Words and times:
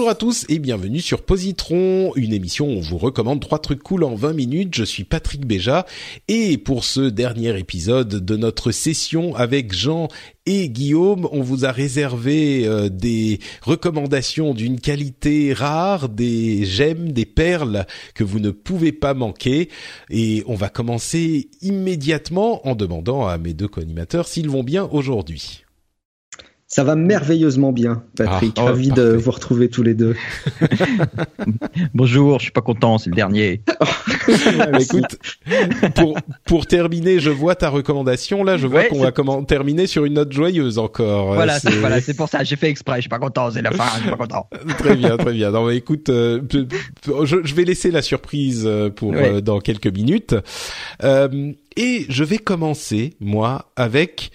Bonjour 0.00 0.12
à 0.12 0.14
tous 0.14 0.46
et 0.48 0.58
bienvenue 0.58 1.00
sur 1.00 1.20
Positron, 1.20 2.14
une 2.16 2.32
émission 2.32 2.66
où 2.66 2.78
on 2.78 2.80
vous 2.80 2.96
recommande 2.96 3.38
trois 3.38 3.58
trucs 3.58 3.82
cool 3.82 4.02
en 4.02 4.14
20 4.14 4.32
minutes. 4.32 4.74
Je 4.74 4.82
suis 4.82 5.04
Patrick 5.04 5.44
Béja 5.44 5.84
et 6.26 6.56
pour 6.56 6.84
ce 6.84 7.02
dernier 7.02 7.58
épisode 7.58 8.08
de 8.08 8.36
notre 8.38 8.72
session 8.72 9.36
avec 9.36 9.74
Jean 9.74 10.08
et 10.46 10.70
Guillaume, 10.70 11.28
on 11.32 11.42
vous 11.42 11.66
a 11.66 11.70
réservé 11.70 12.66
euh, 12.66 12.88
des 12.88 13.40
recommandations 13.60 14.54
d'une 14.54 14.80
qualité 14.80 15.52
rare, 15.52 16.08
des 16.08 16.64
gemmes, 16.64 17.12
des 17.12 17.26
perles 17.26 17.84
que 18.14 18.24
vous 18.24 18.40
ne 18.40 18.52
pouvez 18.52 18.92
pas 18.92 19.12
manquer. 19.12 19.68
Et 20.08 20.42
on 20.46 20.54
va 20.54 20.70
commencer 20.70 21.50
immédiatement 21.60 22.66
en 22.66 22.74
demandant 22.74 23.26
à 23.26 23.36
mes 23.36 23.52
deux 23.52 23.68
co-animateurs 23.68 24.28
s'ils 24.28 24.48
vont 24.48 24.64
bien 24.64 24.88
aujourd'hui. 24.90 25.64
Ça 26.72 26.84
va 26.84 26.94
merveilleusement 26.94 27.72
bien, 27.72 28.04
Patrick. 28.16 28.54
Ah, 28.56 28.62
oh, 28.62 28.66
Ravi 28.66 28.90
de 28.90 29.02
vous 29.16 29.32
retrouver 29.32 29.68
tous 29.68 29.82
les 29.82 29.94
deux. 29.94 30.14
Bonjour, 31.94 32.38
je 32.38 32.44
suis 32.44 32.52
pas 32.52 32.60
content, 32.60 32.96
c'est 32.96 33.10
le 33.10 33.16
dernier. 33.16 33.62
Écoute, 34.80 35.18
pour 35.96 36.16
pour 36.46 36.66
terminer, 36.66 37.18
je 37.18 37.30
vois 37.30 37.56
ta 37.56 37.70
recommandation 37.70 38.44
là. 38.44 38.56
Je 38.56 38.68
vois 38.68 38.82
Ouais, 38.82 38.88
qu'on 38.88 39.00
va 39.00 39.10
comment 39.10 39.42
terminer 39.42 39.88
sur 39.88 40.04
une 40.04 40.14
note 40.14 40.30
joyeuse 40.32 40.78
encore. 40.78 41.34
Voilà, 41.34 41.58
c'est 41.58 41.72
voilà, 41.72 41.96
pour 42.16 42.28
ça. 42.28 42.44
J'ai 42.44 42.54
fait 42.54 42.68
exprès. 42.70 42.96
Je 42.98 43.00
suis 43.00 43.08
pas 43.10 43.18
content, 43.18 43.50
c'est 43.50 43.62
la 43.62 43.72
fin. 43.72 43.88
Je 43.96 44.00
suis 44.02 44.10
pas 44.10 44.16
content. 44.16 44.48
Très 44.78 44.94
bien, 44.94 45.16
très 45.16 45.32
bien. 45.32 45.50
Non, 45.50 45.66
mais 45.66 45.76
écoute, 45.76 46.08
euh, 46.08 46.40
je, 47.24 47.36
je 47.42 47.54
vais 47.56 47.64
laisser 47.64 47.90
la 47.90 48.00
surprise 48.00 48.62
euh, 48.64 48.90
pour 48.90 49.10
Ouais. 49.10 49.28
euh, 49.34 49.40
dans 49.40 49.58
quelques 49.58 49.88
minutes. 49.88 50.36
Euh, 51.02 51.52
et 51.76 52.06
je 52.08 52.22
vais 52.22 52.38
commencer 52.38 53.14
moi 53.18 53.72
avec 53.74 54.30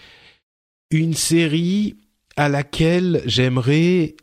une 0.91 1.13
série 1.13 1.95
à 2.37 2.49
laquelle 2.49 3.21
j'aimerais 3.25 4.15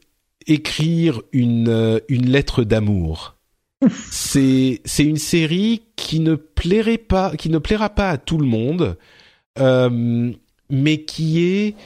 écrire 0.47 1.21
une 1.33 1.69
euh, 1.69 2.01
une 2.09 2.29
lettre 2.31 2.65
d'amour. 2.65 3.37
C'est 4.11 4.81
c'est 4.85 5.05
une 5.05 5.17
série 5.17 5.83
qui 5.97 6.21
ne 6.21 6.35
plairait 6.35 6.99
pas, 6.99 7.37
qui 7.37 7.49
ne 7.49 7.59
plaira 7.59 7.91
pas 7.91 8.11
à 8.11 8.19
tout 8.19 8.39
le 8.39 8.47
monde, 8.47 8.97
euh, 9.59 10.33
mais 10.71 11.05
qui 11.05 11.43
est 11.45 11.77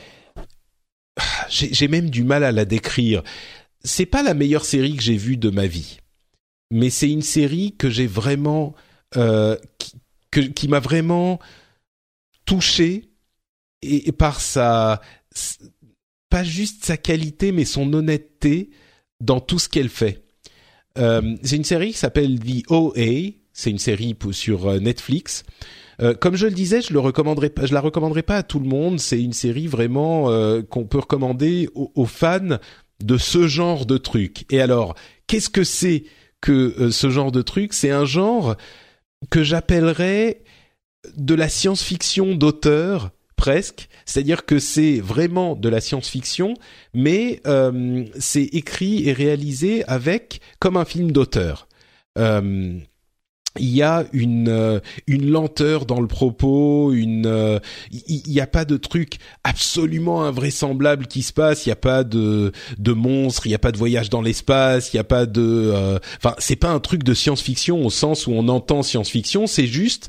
j'ai 1.49 1.73
j'ai 1.73 1.89
même 1.89 2.11
du 2.11 2.25
mal 2.25 2.45
à 2.45 2.53
la 2.53 2.65
décrire. 2.65 3.23
C'est 3.85 4.07
pas 4.07 4.23
la 4.23 4.35
meilleure 4.35 4.65
série 4.65 4.97
que 4.97 5.03
j'ai 5.03 5.17
vue 5.17 5.37
de 5.37 5.51
ma 5.51 5.67
vie, 5.67 5.99
mais 6.71 6.91
c'est 6.91 7.11
une 7.11 7.23
série 7.23 7.75
que 7.79 7.89
j'ai 7.89 8.07
vraiment 8.07 8.75
euh, 9.17 9.57
qui, 9.79 9.93
que- 10.31 10.41
qui 10.41 10.69
m'a 10.69 10.81
vraiment 10.81 11.39
touché 12.45 13.11
et, 13.83 14.09
et 14.09 14.13
par 14.13 14.41
sa 14.41 15.01
pas 16.31 16.45
juste 16.45 16.85
sa 16.85 16.97
qualité 16.97 17.53
mais 17.53 17.65
son 17.65 17.93
honnêteté 17.93 18.71
dans 19.21 19.41
tout 19.41 19.59
ce 19.59 19.69
qu'elle 19.69 19.89
fait. 19.89 20.23
Euh, 20.99 21.37
c'est 21.43 21.57
une 21.57 21.65
série 21.65 21.93
qui 21.93 21.99
s'appelle 21.99 22.39
The 22.39 22.71
OA. 22.71 23.33
C'est 23.53 23.71
une 23.71 23.79
série 23.79 24.15
sur 24.33 24.69
euh, 24.69 24.79
Netflix. 24.81 25.45
Euh, 26.03 26.13
comme 26.13 26.37
je 26.37 26.47
le 26.47 26.53
disais, 26.53 26.83
je 26.83 26.93
la 26.93 27.01
recommanderais 27.01 28.23
pas 28.23 28.37
à 28.37 28.43
tout 28.43 28.59
le 28.59 28.69
monde. 28.69 29.01
C'est 29.01 29.23
une 29.23 29.33
série 29.33 29.67
vraiment 29.67 30.31
euh, 30.31 30.63
qu'on 30.63 30.85
peut 30.85 30.99
recommander 30.99 31.69
aux, 31.75 32.05
fans 32.05 32.59
de 33.03 33.17
ce 33.17 33.47
genre 33.47 33.87
de 33.87 33.97
truc. 33.97 34.45
Et 34.53 34.61
alors, 34.61 34.95
qu'est-ce 35.27 35.49
que 35.49 35.65
c'est 35.65 36.05
que 36.43 36.91
ce 36.91 37.09
genre 37.09 37.33
de 37.33 37.41
truc? 37.41 37.73
C'est 37.73 37.91
un 37.91 38.05
genre 38.05 38.57
que 39.31 39.43
j'appellerais 39.43 40.43
de 41.17 41.35
la 41.35 41.49
science-fiction 41.49 42.35
d'auteur 42.35 43.11
presque, 43.37 43.89
c'est-à-dire 44.05 44.45
que 44.45 44.59
c'est 44.59 44.99
vraiment 45.01 45.55
de 45.55 45.69
la 45.69 45.81
science-fiction, 45.81 46.55
mais 46.95 47.41
euh, 47.47 48.05
c'est 48.19 48.45
écrit 48.45 49.09
et 49.09 49.13
réalisé 49.13 49.85
avec 49.85 50.41
comme 50.59 50.77
un 50.77 50.85
film 50.85 51.13
d'auteur. 51.13 51.69
Euh, 52.19 52.79
il 53.59 53.75
y 53.75 53.83
a 53.83 54.05
une 54.13 54.49
euh, 54.49 54.81
une 55.07 55.31
lenteur 55.31 55.87
dans 55.87 56.01
le 56.01 56.07
propos, 56.07 56.93
une 56.93 57.27
euh, 57.27 57.59
il 57.91 58.23
n'y 58.27 58.41
a 58.41 58.47
pas 58.47 58.65
de 58.65 58.77
truc 58.77 59.19
absolument 59.45 60.25
invraisemblable 60.25 61.07
qui 61.07 61.23
se 61.23 61.33
passe, 61.33 61.67
il 61.67 61.71
n'y 61.71 61.75
a 61.75 61.77
pas 61.77 62.05
de 62.05 62.53
de 62.79 62.93
monstres, 62.93 63.47
il 63.47 63.51
n'y 63.51 63.55
a 63.55 63.59
pas 63.59 63.73
de 63.73 63.79
voyage 63.79 64.11
dans 64.11 64.23
l'espace, 64.23 64.93
il 64.93 64.97
n'y 64.97 65.01
a 65.01 65.05
pas 65.05 65.27
de 65.27 65.43
euh, 65.43 65.99
enfin 66.19 66.35
c'est 66.39 66.57
pas 66.57 66.71
un 66.71 66.81
truc 66.81 67.03
de 67.03 67.15
science-fiction 67.15 67.85
au 67.85 67.91
sens 67.91 68.27
où 68.27 68.33
on 68.33 68.49
entend 68.49 68.83
science-fiction, 68.83 69.47
c'est 69.47 69.67
juste 69.67 70.09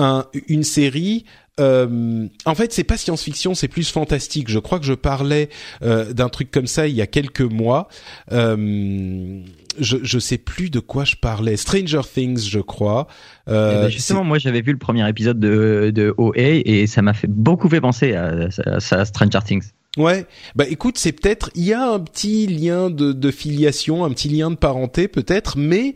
un 0.00 0.24
une 0.48 0.64
série 0.64 1.24
euh, 1.58 2.26
en 2.46 2.54
fait, 2.54 2.72
c'est 2.72 2.84
pas 2.84 2.96
science-fiction, 2.96 3.54
c'est 3.54 3.68
plus 3.68 3.90
fantastique. 3.90 4.48
Je 4.48 4.58
crois 4.58 4.78
que 4.78 4.86
je 4.86 4.94
parlais 4.94 5.50
euh, 5.82 6.10
d'un 6.14 6.30
truc 6.30 6.50
comme 6.50 6.66
ça 6.66 6.88
il 6.88 6.94
y 6.96 7.02
a 7.02 7.06
quelques 7.06 7.42
mois. 7.42 7.88
Euh, 8.32 9.42
je 9.78 9.98
je 10.02 10.18
sais 10.18 10.38
plus 10.38 10.70
de 10.70 10.80
quoi 10.80 11.04
je 11.04 11.16
parlais. 11.16 11.56
Stranger 11.56 12.00
Things, 12.12 12.48
je 12.48 12.60
crois. 12.60 13.06
Eh 13.46 13.50
ben, 13.50 13.88
justement, 13.90 14.24
moi, 14.24 14.38
j'avais 14.38 14.62
vu 14.62 14.72
le 14.72 14.78
premier 14.78 15.06
épisode 15.08 15.38
de, 15.38 15.90
de 15.94 16.14
OA 16.16 16.32
et 16.64 16.86
ça 16.86 17.02
m'a 17.02 17.12
fait 17.14 17.28
beaucoup 17.28 17.68
fait 17.68 17.80
penser 17.80 18.14
à, 18.14 18.48
à- 18.66 18.94
à 18.94 19.04
Stranger 19.04 19.40
Things. 19.44 19.64
ouais. 19.98 20.26
Bah 20.56 20.64
écoute, 20.68 20.96
c'est 20.98 21.12
peut-être 21.12 21.50
il 21.54 21.64
y 21.64 21.72
a 21.74 21.90
un 21.90 22.00
petit 22.00 22.46
lien 22.46 22.88
de, 22.90 23.12
de 23.12 23.30
filiation, 23.30 24.04
un 24.04 24.10
petit 24.10 24.28
lien 24.30 24.50
de 24.50 24.56
parenté 24.56 25.08
peut-être, 25.08 25.58
mais 25.58 25.94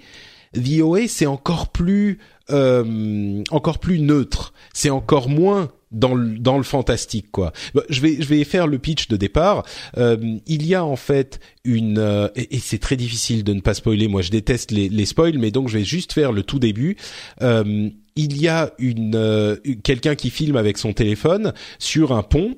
The 0.55 0.81
OA 0.83 1.09
c'est 1.09 1.27
encore 1.27 1.69
plus 1.73 2.19
euh, 2.50 3.43
encore 3.50 3.78
plus 3.78 4.00
neutre. 4.00 4.53
C'est 4.72 4.91
encore 4.91 5.28
moins 5.28 5.71
dans 5.94 6.15
le 6.15 6.38
dans 6.38 6.56
le 6.56 6.65
fantastique 6.65 7.31
quoi. 7.31 7.53
Bah, 7.75 7.82
je 7.88 8.00
vais 8.00 8.16
je 8.21 8.27
vais 8.27 8.44
faire 8.44 8.66
le 8.66 8.78
pitch 8.78 9.09
de 9.09 9.16
départ. 9.16 9.65
Euh, 9.97 10.38
il 10.47 10.66
y 10.66 10.75
a 10.75 10.84
en 10.84 10.97
fait 10.97 11.41
une 11.65 11.99
euh, 11.99 12.28
et, 12.34 12.59
c'est 12.59 12.78
très 12.78 12.97
difficile 12.97 13.44
de 13.44 13.55
ne 13.55 13.60
pas 13.60 13.75
spoiler. 13.75 14.09
Moi, 14.09 14.22
je 14.22 14.31
déteste 14.31 14.71
les 14.71 14.88
les 14.88 15.06
spoils, 15.06 15.38
mais 15.38 15.50
donc 15.50 15.69
je 15.69 15.78
vais 15.78 15.84
juste 15.84 16.12
faire 16.12 16.32
le 16.32 16.43
tout 16.43 16.59
début. 16.59 16.97
Euh, 17.43 17.91
il 18.16 18.41
y 18.41 18.49
a 18.49 18.72
une 18.78 19.16
euh, 19.16 19.56
quelqu'un 19.82 20.15
qui 20.15 20.31
filme 20.31 20.56
avec 20.56 20.78
son 20.78 20.93
téléphone 20.93 21.53
sur 21.78 22.12
un 22.12 22.22
pont 22.22 22.55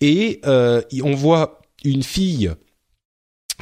et 0.00 0.40
euh, 0.46 0.82
on 1.02 1.14
voit 1.14 1.62
une 1.84 2.02
fille 2.02 2.50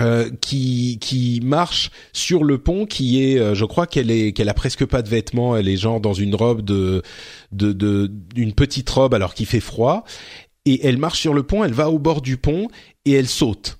euh, 0.00 0.30
qui 0.40 0.98
qui 1.00 1.40
marche 1.42 1.90
sur 2.12 2.44
le 2.44 2.58
pont 2.58 2.86
qui 2.86 3.22
est 3.22 3.38
euh, 3.38 3.54
je 3.54 3.64
crois 3.64 3.86
qu'elle 3.86 4.10
est 4.10 4.32
qu'elle 4.32 4.48
a 4.48 4.54
presque 4.54 4.84
pas 4.84 5.02
de 5.02 5.08
vêtements. 5.08 5.56
Elle 5.56 5.68
est 5.68 5.76
genre 5.76 6.00
dans 6.00 6.12
une 6.14 6.34
robe 6.34 6.62
de 6.62 7.02
de 7.52 7.72
de 7.72 8.10
petite 8.52 8.88
robe 8.90 9.14
alors 9.14 9.34
qu'il 9.34 9.46
fait 9.46 9.60
froid. 9.60 10.04
Et 10.64 10.86
elle 10.86 10.98
marche 10.98 11.20
sur 11.20 11.34
le 11.34 11.42
pont 11.42 11.64
elle 11.64 11.72
va 11.72 11.90
au 11.90 11.98
bord 11.98 12.22
du 12.22 12.36
pont 12.36 12.68
et 13.04 13.12
elle 13.12 13.28
saute. 13.28 13.78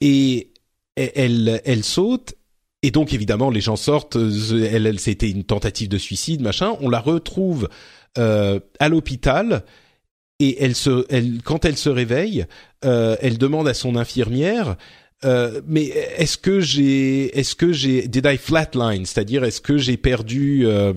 Et 0.00 0.52
elle 0.96 1.12
elle, 1.14 1.62
elle 1.64 1.84
saute 1.84 2.34
et 2.82 2.90
donc 2.90 3.12
évidemment 3.12 3.50
les 3.50 3.60
gens 3.60 3.76
sortent 3.76 4.16
euh, 4.16 4.68
elle, 4.70 4.86
elle 4.86 5.00
c'était 5.00 5.30
une 5.30 5.44
tentative 5.44 5.88
de 5.88 5.98
suicide 5.98 6.42
machin. 6.42 6.76
On 6.80 6.88
la 6.88 7.00
retrouve 7.00 7.68
euh, 8.18 8.60
à 8.80 8.88
l'hôpital 8.88 9.64
et 10.40 10.62
elle 10.62 10.74
se 10.74 11.06
elle 11.08 11.42
quand 11.42 11.64
elle 11.64 11.76
se 11.76 11.88
réveille 11.88 12.46
euh, 12.84 13.16
elle 13.20 13.38
demande 13.38 13.68
à 13.68 13.74
son 13.74 13.96
infirmière 13.96 14.76
euh, 15.24 15.62
mais 15.66 15.84
est-ce 15.84 16.36
que 16.36 16.60
j'ai 16.60 17.38
est-ce 17.38 17.54
que 17.54 17.72
j'ai 17.72 18.06
did 18.06 18.26
I 18.26 18.36
flatline? 18.36 19.06
C'est-à-dire 19.06 19.44
est-ce 19.44 19.62
que 19.62 19.78
j'ai 19.78 19.96
perdu 19.96 20.66
euh, 20.66 20.92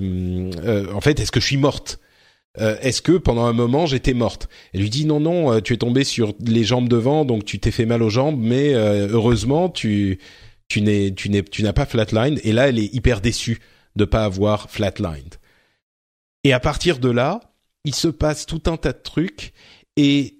euh, 0.63 0.91
en 0.93 0.99
fait 0.99 1.19
est-ce 1.19 1.31
que 1.31 1.39
je 1.39 1.45
suis 1.45 1.57
morte? 1.57 1.99
Euh, 2.59 2.75
est-ce 2.81 3.01
que 3.01 3.13
pendant 3.13 3.45
un 3.45 3.53
moment 3.53 3.85
j'étais 3.85 4.13
morte? 4.13 4.49
Elle 4.73 4.81
lui 4.81 4.89
dit 4.89 5.05
non 5.05 5.21
non 5.21 5.53
euh, 5.53 5.61
tu 5.61 5.73
es 5.73 5.77
tombé 5.77 6.03
sur 6.03 6.33
les 6.45 6.65
jambes 6.65 6.89
devant 6.89 7.23
donc 7.23 7.45
tu 7.45 7.59
t'es 7.59 7.71
fait 7.71 7.85
mal 7.85 8.03
aux 8.03 8.09
jambes 8.09 8.39
mais 8.39 8.73
heureusement 8.73 9.69
tu 9.69 10.19
tu 10.67 10.81
n'es 10.81 11.13
tu 11.13 11.29
n'es 11.29 11.41
tu 11.43 11.63
n'as 11.63 11.73
pas 11.73 11.85
flatline 11.85 12.39
et 12.43 12.51
là 12.51 12.67
elle 12.67 12.79
est 12.79 12.93
hyper 12.93 13.21
déçue 13.21 13.59
de 13.95 14.05
pas 14.05 14.25
avoir 14.25 14.69
flatlined. 14.69 15.35
Et 16.43 16.53
à 16.53 16.59
partir 16.59 16.99
de 16.99 17.09
là, 17.09 17.41
il 17.85 17.95
se 17.95 18.07
passe 18.07 18.45
tout 18.45 18.63
un 18.67 18.77
tas 18.77 18.93
de 18.93 19.01
trucs 19.01 19.53
et 19.95 20.39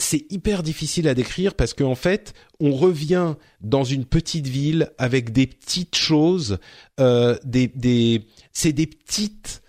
c'est 0.00 0.26
hyper 0.30 0.62
difficile 0.62 1.08
à 1.08 1.14
décrire 1.14 1.54
parce 1.54 1.74
qu'en 1.74 1.94
fait, 1.94 2.32
on 2.58 2.72
revient 2.72 3.34
dans 3.60 3.84
une 3.84 4.04
petite 4.04 4.46
ville 4.46 4.92
avec 4.98 5.32
des 5.32 5.46
petites 5.46 5.96
choses, 5.96 6.58
euh, 6.98 7.36
des, 7.44 7.68
des, 7.68 8.26
c'est 8.52 8.72
des 8.72 8.86
petites 8.86 9.59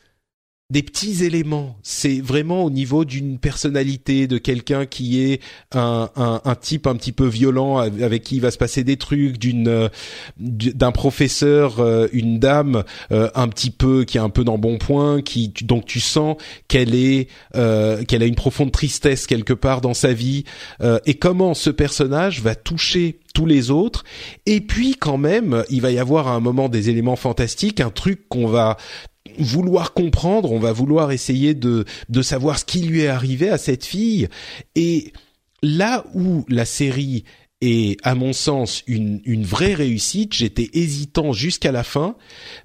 des 0.71 0.83
petits 0.83 1.25
éléments. 1.25 1.75
C'est 1.83 2.21
vraiment 2.21 2.63
au 2.63 2.69
niveau 2.69 3.03
d'une 3.03 3.37
personnalité 3.39 4.27
de 4.27 4.37
quelqu'un 4.37 4.85
qui 4.85 5.21
est 5.21 5.41
un, 5.73 6.09
un, 6.15 6.39
un, 6.45 6.55
type 6.55 6.87
un 6.87 6.95
petit 6.95 7.11
peu 7.11 7.27
violent 7.27 7.77
avec 7.77 8.23
qui 8.23 8.35
il 8.35 8.41
va 8.41 8.51
se 8.51 8.57
passer 8.57 8.85
des 8.85 8.95
trucs, 8.95 9.37
d'une 9.37 9.67
euh, 9.67 9.89
d'un 10.39 10.93
professeur, 10.93 11.81
euh, 11.81 12.07
une 12.13 12.39
dame 12.39 12.85
euh, 13.11 13.29
un 13.35 13.49
petit 13.49 13.69
peu 13.69 14.05
qui 14.05 14.17
est 14.17 14.21
un 14.21 14.29
peu 14.29 14.45
dans 14.45 14.57
bon 14.57 14.77
point, 14.77 15.21
qui 15.21 15.49
donc 15.63 15.85
tu 15.85 15.99
sens 15.99 16.37
qu'elle 16.69 16.95
est 16.95 17.27
qu'elle 17.51 18.23
a 18.23 18.25
une 18.25 18.35
profonde 18.35 18.71
tristesse 18.71 19.27
quelque 19.27 19.53
part 19.53 19.81
dans 19.81 19.93
sa 19.93 20.13
vie 20.13 20.45
et 21.05 21.15
comment 21.15 21.53
ce 21.53 21.69
personnage 21.69 22.41
va 22.41 22.55
toucher 22.55 23.19
tous 23.33 23.45
les 23.45 23.71
autres. 23.71 24.03
Et 24.45 24.61
puis 24.61 24.95
quand 24.95 25.17
même, 25.17 25.63
il 25.69 25.81
va 25.81 25.91
y 25.91 25.99
avoir 25.99 26.27
à 26.27 26.31
un 26.31 26.39
moment 26.39 26.69
des 26.69 26.89
éléments 26.89 27.15
fantastiques, 27.15 27.79
un 27.79 27.89
truc 27.89 28.27
qu'on 28.29 28.47
va 28.47 28.77
vouloir 29.37 29.93
comprendre, 29.93 30.51
on 30.51 30.59
va 30.59 30.71
vouloir 30.71 31.11
essayer 31.11 31.53
de, 31.53 31.85
de 32.09 32.21
savoir 32.21 32.59
ce 32.59 32.65
qui 32.65 32.81
lui 32.81 33.01
est 33.01 33.07
arrivé 33.07 33.49
à 33.49 33.57
cette 33.57 33.85
fille. 33.85 34.27
Et 34.75 35.13
là 35.63 36.05
où 36.13 36.45
la 36.49 36.65
série 36.65 37.23
est, 37.61 37.97
à 38.05 38.15
mon 38.15 38.33
sens, 38.33 38.83
une, 38.87 39.21
une 39.25 39.43
vraie 39.43 39.73
réussite, 39.73 40.33
j'étais 40.33 40.69
hésitant 40.73 41.31
jusqu'à 41.33 41.71
la 41.71 41.83
fin, 41.83 42.15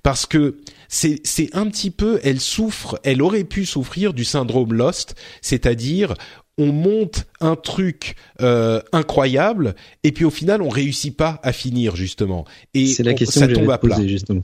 parce 0.02 0.26
que 0.26 0.58
c'est, 0.88 1.20
c'est 1.24 1.54
un 1.54 1.66
petit 1.66 1.90
peu, 1.90 2.18
elle 2.24 2.40
souffre, 2.40 2.98
elle 3.04 3.22
aurait 3.22 3.44
pu 3.44 3.66
souffrir 3.66 4.14
du 4.14 4.24
syndrome 4.24 4.72
Lost, 4.72 5.14
c'est-à-dire 5.42 6.14
on 6.58 6.72
monte 6.72 7.26
un 7.40 7.54
truc 7.54 8.16
euh, 8.40 8.80
incroyable 8.92 9.74
et 10.04 10.12
puis 10.12 10.24
au 10.24 10.30
final 10.30 10.62
on 10.62 10.70
réussit 10.70 11.14
pas 11.14 11.38
à 11.42 11.52
finir 11.52 11.96
justement 11.96 12.46
et 12.72 12.86
c'est 12.86 13.02
la 13.02 13.12
question 13.12 13.42
ça 13.42 13.46
que 13.46 13.52
tombe 13.52 13.70
à 13.70 13.76
plat. 13.76 13.94
poser, 13.94 14.08
justement. 14.08 14.42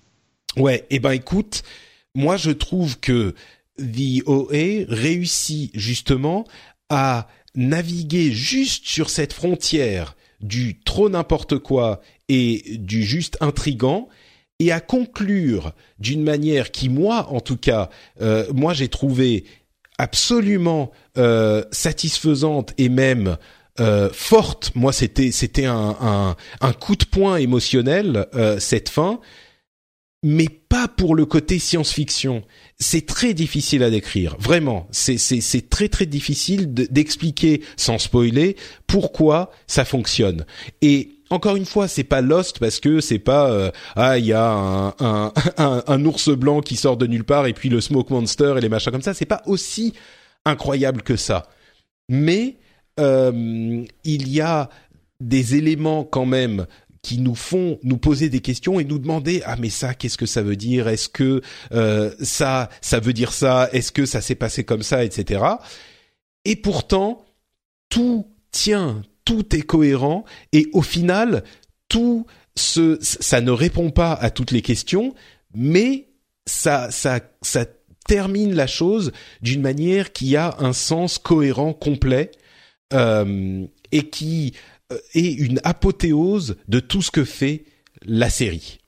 Ouais, 0.58 0.84
et 0.90 0.98
ben 0.98 1.12
écoute, 1.12 1.62
moi 2.14 2.36
je 2.36 2.50
trouve 2.50 2.98
que 2.98 3.34
The 3.78 4.22
OA 4.26 4.84
réussit 4.88 5.70
justement 5.74 6.44
à 6.88 7.28
naviguer 7.54 8.32
juste 8.32 8.86
sur 8.86 9.10
cette 9.10 9.32
frontière 9.32 10.16
du 10.40 10.80
trop 10.80 11.08
n'importe 11.08 11.58
quoi 11.58 12.00
et 12.28 12.76
du 12.78 13.02
juste 13.04 13.36
intrigant 13.40 14.08
et 14.58 14.72
à 14.72 14.80
conclure 14.80 15.72
d'une 15.98 16.22
manière 16.22 16.70
qui 16.70 16.88
moi 16.88 17.28
en 17.30 17.40
tout 17.40 17.56
cas 17.56 17.90
euh, 18.20 18.46
moi 18.52 18.74
j'ai 18.74 18.88
trouvé 18.88 19.44
absolument 19.98 20.90
euh, 21.18 21.64
satisfaisante 21.70 22.72
et 22.78 22.88
même 22.88 23.36
euh, 23.80 24.10
forte. 24.12 24.72
Moi 24.74 24.92
c'était 24.92 25.30
c'était 25.30 25.64
un, 25.64 25.96
un, 26.00 26.36
un 26.60 26.72
coup 26.72 26.96
de 26.96 27.04
poing 27.04 27.36
émotionnel 27.36 28.26
euh, 28.34 28.58
cette 28.58 28.88
fin 28.88 29.20
mais 30.22 30.48
pas 30.48 30.88
pour 30.88 31.14
le 31.14 31.26
côté 31.26 31.58
science-fiction. 31.58 32.42
C'est 32.78 33.06
très 33.06 33.34
difficile 33.34 33.82
à 33.82 33.90
décrire, 33.90 34.36
vraiment. 34.38 34.86
C'est 34.92 35.68
très 35.68 35.88
très 35.88 36.06
difficile 36.06 36.72
d'expliquer 36.72 37.62
sans 37.76 37.98
spoiler 37.98 38.56
pourquoi 38.86 39.50
ça 39.66 39.84
fonctionne. 39.84 40.46
Et 40.80 41.10
encore 41.30 41.56
une 41.56 41.64
fois, 41.64 41.88
c'est 41.88 42.04
pas 42.04 42.20
Lost 42.20 42.58
parce 42.58 42.78
que 42.78 43.00
c'est 43.00 43.18
pas 43.18 43.50
euh, 43.50 43.70
ah 43.96 44.18
il 44.18 44.26
y 44.26 44.32
a 44.32 44.50
un, 44.50 44.94
un, 45.00 45.32
un, 45.56 45.82
un, 45.86 46.04
ours 46.04 46.28
blanc 46.28 46.60
qui 46.60 46.76
sort 46.76 46.96
de 46.96 47.06
nulle 47.06 47.24
part 47.24 47.46
et 47.46 47.54
puis 47.54 47.68
le 47.68 47.80
smoke 47.80 48.12
monster 48.12 48.54
et 48.56 48.60
les 48.60 48.68
machins 48.68 48.92
comme 48.92 49.02
ça. 49.02 49.14
C'est 49.14 49.26
pas 49.26 49.42
aussi 49.46 49.94
incroyable 50.44 51.02
que 51.02 51.16
ça. 51.16 51.48
Mais 52.08 52.58
euh, 53.00 53.84
il 54.04 54.28
y 54.28 54.40
a 54.40 54.68
des 55.20 55.54
éléments 55.54 56.04
quand 56.04 56.26
même 56.26 56.66
qui 57.02 57.18
nous 57.18 57.34
font 57.34 57.78
nous 57.82 57.98
poser 57.98 58.28
des 58.28 58.40
questions 58.40 58.78
et 58.78 58.84
nous 58.84 58.98
demander 58.98 59.42
ah 59.44 59.56
mais 59.58 59.70
ça 59.70 59.94
qu'est-ce 59.94 60.16
que 60.16 60.26
ça 60.26 60.42
veut 60.42 60.56
dire? 60.56 60.88
Est-ce 60.88 61.08
que 61.08 61.42
euh, 61.72 62.14
ça 62.22 62.70
ça 62.80 63.00
veut 63.00 63.12
dire 63.12 63.32
ça? 63.32 63.68
Est-ce 63.72 63.92
que 63.92 64.06
ça 64.06 64.20
s'est 64.20 64.36
passé 64.36 64.64
comme 64.64 64.82
ça? 64.82 65.04
etc 65.04 65.42
et 66.44 66.56
pourtant 66.56 67.24
tout 67.88 68.26
tient 68.50 69.02
tout 69.24 69.54
est 69.54 69.62
cohérent 69.62 70.24
et 70.52 70.66
au 70.72 70.82
final 70.82 71.44
tout 71.88 72.26
ce 72.54 72.98
ça 73.00 73.40
ne 73.40 73.50
répond 73.50 73.90
pas 73.90 74.12
à 74.12 74.30
toutes 74.30 74.50
les 74.50 74.62
questions 74.62 75.14
mais 75.54 76.08
ça 76.46 76.90
ça 76.90 77.20
ça 77.42 77.64
termine 78.06 78.54
la 78.54 78.66
chose 78.66 79.12
d'une 79.42 79.62
manière 79.62 80.12
qui 80.12 80.36
a 80.36 80.56
un 80.58 80.72
sens 80.72 81.18
cohérent 81.18 81.72
complet 81.72 82.30
euh, 82.92 83.64
et 83.92 84.08
qui 84.08 84.54
est 85.14 85.32
une 85.32 85.60
apothéose 85.64 86.56
de 86.68 86.80
tout 86.80 87.02
ce 87.02 87.10
que 87.10 87.24
fait 87.24 87.64
la 88.04 88.30
série 88.30 88.78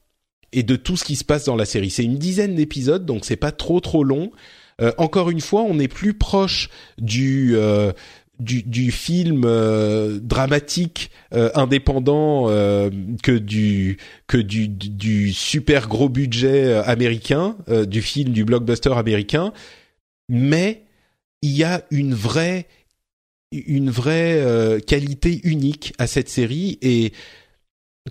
et 0.52 0.62
de 0.62 0.76
tout 0.76 0.96
ce 0.96 1.04
qui 1.04 1.16
se 1.16 1.24
passe 1.24 1.44
dans 1.44 1.56
la 1.56 1.64
série. 1.64 1.90
C'est 1.90 2.04
une 2.04 2.18
dizaine 2.18 2.54
d'épisodes, 2.54 3.04
donc 3.04 3.24
c'est 3.24 3.36
pas 3.36 3.52
trop 3.52 3.80
trop 3.80 4.04
long. 4.04 4.30
Euh, 4.80 4.92
encore 4.98 5.30
une 5.30 5.40
fois, 5.40 5.62
on 5.62 5.78
est 5.78 5.88
plus 5.88 6.14
proche 6.14 6.68
du 6.98 7.56
euh, 7.56 7.92
du, 8.40 8.90
film 8.90 9.42
euh, 9.44 10.18
dramatique 10.20 11.10
euh, 11.32 11.50
indépendant 11.54 12.46
euh, 12.48 12.90
que 13.22 13.32
du 13.32 13.98
que 14.26 14.38
du, 14.38 15.32
super 15.32 15.88
gros 15.88 16.08
budget 16.08 16.74
américain, 16.74 17.56
du 17.86 18.02
film 18.02 18.32
du 18.32 18.44
blockbuster 18.44 18.92
américain, 18.92 19.52
mais 20.28 20.82
il 21.42 21.50
y 21.50 21.64
a 21.64 21.84
une 21.90 22.14
vraie 22.14 22.66
une 23.66 23.90
vraie 23.90 24.40
euh, 24.40 24.80
qualité 24.80 25.40
unique 25.44 25.92
à 25.98 26.06
cette 26.06 26.28
série 26.28 26.78
et 26.82 27.12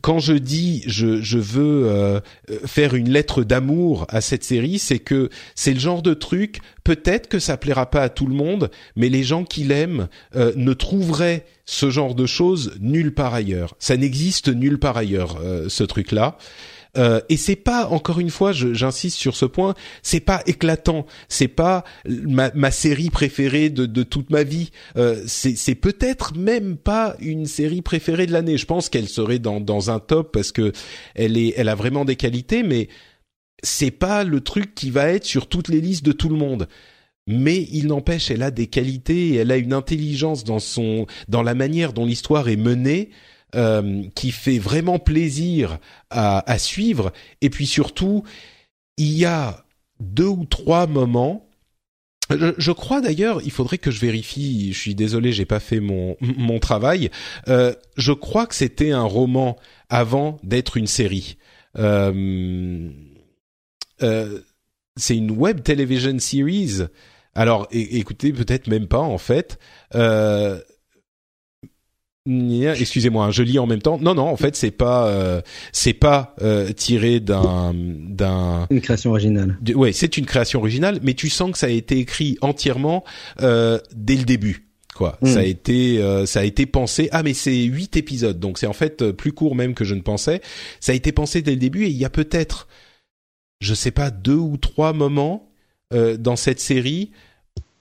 quand 0.01 0.17
je 0.17 0.33
dis 0.33 0.83
je, 0.87 1.21
je 1.21 1.37
veux 1.37 1.85
euh, 1.87 2.19
faire 2.65 2.95
une 2.95 3.09
lettre 3.09 3.43
d'amour 3.43 4.07
à 4.09 4.21
cette 4.21 4.43
série, 4.43 4.79
c'est 4.79 4.97
que 4.97 5.29
c'est 5.53 5.73
le 5.73 5.79
genre 5.79 6.01
de 6.01 6.15
truc, 6.15 6.61
peut-être 6.83 7.27
que 7.29 7.37
ça 7.37 7.57
plaira 7.57 7.91
pas 7.91 8.01
à 8.01 8.09
tout 8.09 8.25
le 8.25 8.33
monde, 8.33 8.71
mais 8.95 9.09
les 9.09 9.23
gens 9.23 9.43
qui 9.43 9.63
l'aiment 9.63 10.07
euh, 10.35 10.51
ne 10.55 10.73
trouveraient 10.73 11.45
ce 11.65 11.91
genre 11.91 12.15
de 12.15 12.25
choses 12.25 12.75
nulle 12.79 13.13
part 13.13 13.35
ailleurs. 13.35 13.75
Ça 13.77 13.95
n'existe 13.95 14.47
nulle 14.47 14.79
part 14.79 14.97
ailleurs, 14.97 15.39
ce 15.67 15.83
truc-là. 15.83 16.37
Euh, 16.97 17.21
et 17.29 17.37
c'est 17.37 17.55
pas 17.55 17.87
encore 17.87 18.19
une 18.19 18.29
fois, 18.29 18.51
j'insiste 18.51 19.17
sur 19.17 19.35
ce 19.35 19.45
point, 19.45 19.73
c'est 20.03 20.19
pas 20.19 20.43
éclatant, 20.45 21.05
c'est 21.27 21.47
pas 21.47 21.83
ma, 22.05 22.71
série 22.71 23.09
préférée 23.09 23.69
de, 23.69 24.03
toute 24.03 24.29
ma 24.29 24.43
vie. 24.43 24.69
Euh, 24.95 25.23
c'est 25.25 25.75
peut-être 25.75 26.37
même 26.37 26.77
pas 26.77 27.15
une 27.19 27.45
série 27.45 27.81
préférée 27.81 28.27
de 28.27 28.31
l'année. 28.31 28.57
Je 28.57 28.65
pense 28.65 28.89
qu'elle 28.89 29.09
serait 29.09 29.39
dans, 29.39 29.59
dans 29.59 29.89
un 29.89 29.99
top 29.99 30.31
parce 30.31 30.51
que 30.51 30.71
elle 31.15 31.37
est, 31.37 31.53
elle 31.57 31.69
a 31.69 31.75
vraiment 31.75 32.05
des 32.05 32.15
qualités, 32.15 32.61
mais 32.61 32.89
c'est 33.63 33.91
pas 33.91 34.23
le 34.23 34.41
truc 34.41 34.75
qui 34.75 34.91
va 34.91 35.07
être 35.07 35.25
sur 35.25 35.47
toutes 35.47 35.69
les 35.69 35.81
listes 35.81 36.05
de 36.05 36.11
tout 36.11 36.29
le 36.29 36.35
monde 36.35 36.67
mais 37.25 37.67
il 37.71 37.87
n'empêche, 37.87 38.31
elle 38.31 38.43
a 38.43 38.51
des 38.51 38.67
qualités, 38.67 39.35
elle 39.35 39.51
a 39.51 39.55
une 39.55 39.71
intelligence 39.71 40.43
dans 40.43 40.59
son, 40.59 41.05
dans 41.29 41.41
la 41.41 41.55
manière 41.55 41.93
dont 41.93 42.05
l'histoire 42.05 42.49
est 42.49 42.57
menée 42.57 43.11
euh, 43.55 44.03
qui 44.15 44.31
fait 44.31 44.57
vraiment 44.57 44.97
plaisir 44.97 45.77
à, 46.09 46.51
à, 46.51 46.57
suivre. 46.57 47.13
Et 47.41 47.49
puis 47.49 47.67
surtout, 47.67 48.23
il 48.97 49.13
y 49.13 49.25
a 49.25 49.63
deux 49.99 50.27
ou 50.27 50.45
trois 50.45 50.87
moments. 50.87 51.47
Je, 52.31 52.53
je 52.57 52.71
crois 52.71 52.99
d'ailleurs, 52.99 53.41
il 53.43 53.51
faudrait 53.51 53.77
que 53.77 53.91
je 53.91 53.99
vérifie. 53.99 54.73
Je 54.73 54.79
suis 54.79 54.95
désolé, 54.95 55.31
j'ai 55.33 55.45
pas 55.45 55.59
fait 55.59 55.79
mon 55.79 56.17
mon 56.21 56.57
travail. 56.57 57.11
Euh, 57.47 57.75
je 57.95 58.11
crois 58.11 58.47
que 58.47 58.55
c'était 58.55 58.91
un 58.91 59.03
roman 59.03 59.57
avant 59.89 60.39
d'être 60.41 60.77
une 60.77 60.87
série. 60.87 61.37
Euh, 61.77 62.89
euh 64.01 64.39
c'est 64.95 65.17
une 65.17 65.31
web 65.31 65.63
television 65.63 66.17
series. 66.19 66.83
Alors, 67.35 67.67
écoutez, 67.71 68.31
peut-être 68.31 68.67
même 68.67 68.87
pas 68.87 68.99
en 68.99 69.17
fait. 69.17 69.59
Excusez-moi, 72.25 73.31
je 73.31 73.43
lis 73.43 73.59
en 73.59 73.67
même 73.67 73.81
temps. 73.81 73.97
Non, 73.99 74.15
non, 74.15 74.27
en 74.27 74.37
fait, 74.37 74.55
c'est 74.55 74.71
pas, 74.71 75.07
euh, 75.07 75.41
c'est 75.73 75.93
pas 75.93 76.35
euh, 76.41 76.71
tiré 76.71 77.19
d'un, 77.19 77.73
d'un. 77.75 78.65
Une 78.69 78.79
création 78.81 79.11
originale. 79.11 79.57
Oui, 79.75 79.93
c'est 79.93 80.17
une 80.17 80.25
création 80.25 80.59
originale, 80.59 80.99
mais 81.03 81.15
tu 81.15 81.29
sens 81.29 81.51
que 81.51 81.57
ça 81.57 81.67
a 81.67 81.69
été 81.69 81.97
écrit 81.97 82.37
entièrement 82.41 83.03
euh, 83.41 83.77
dès 83.93 84.15
le 84.15 84.23
début. 84.23 84.67
Quoi, 84.95 85.17
Mm. 85.21 85.27
ça 85.27 85.39
a 85.39 85.43
été, 85.43 86.01
euh, 86.03 86.25
ça 86.27 86.41
a 86.41 86.43
été 86.43 86.65
pensé. 86.67 87.09
Ah, 87.11 87.23
mais 87.23 87.33
c'est 87.33 87.63
huit 87.63 87.97
épisodes, 87.97 88.39
donc 88.39 88.59
c'est 88.59 88.67
en 88.67 88.73
fait 88.73 89.01
euh, 89.01 89.11
plus 89.11 89.31
court 89.33 89.55
même 89.55 89.73
que 89.73 89.83
je 89.83 89.95
ne 89.95 90.01
pensais. 90.01 90.39
Ça 90.79 90.91
a 90.91 90.95
été 90.95 91.11
pensé 91.11 91.41
dès 91.41 91.51
le 91.51 91.57
début, 91.57 91.85
et 91.85 91.89
il 91.89 91.97
y 91.97 92.05
a 92.05 92.11
peut-être, 92.11 92.67
je 93.59 93.73
sais 93.73 93.91
pas, 93.91 94.11
deux 94.11 94.35
ou 94.35 94.55
trois 94.55 94.93
moments 94.93 95.49
euh, 95.93 96.15
dans 96.15 96.35
cette 96.35 96.59
série 96.59 97.09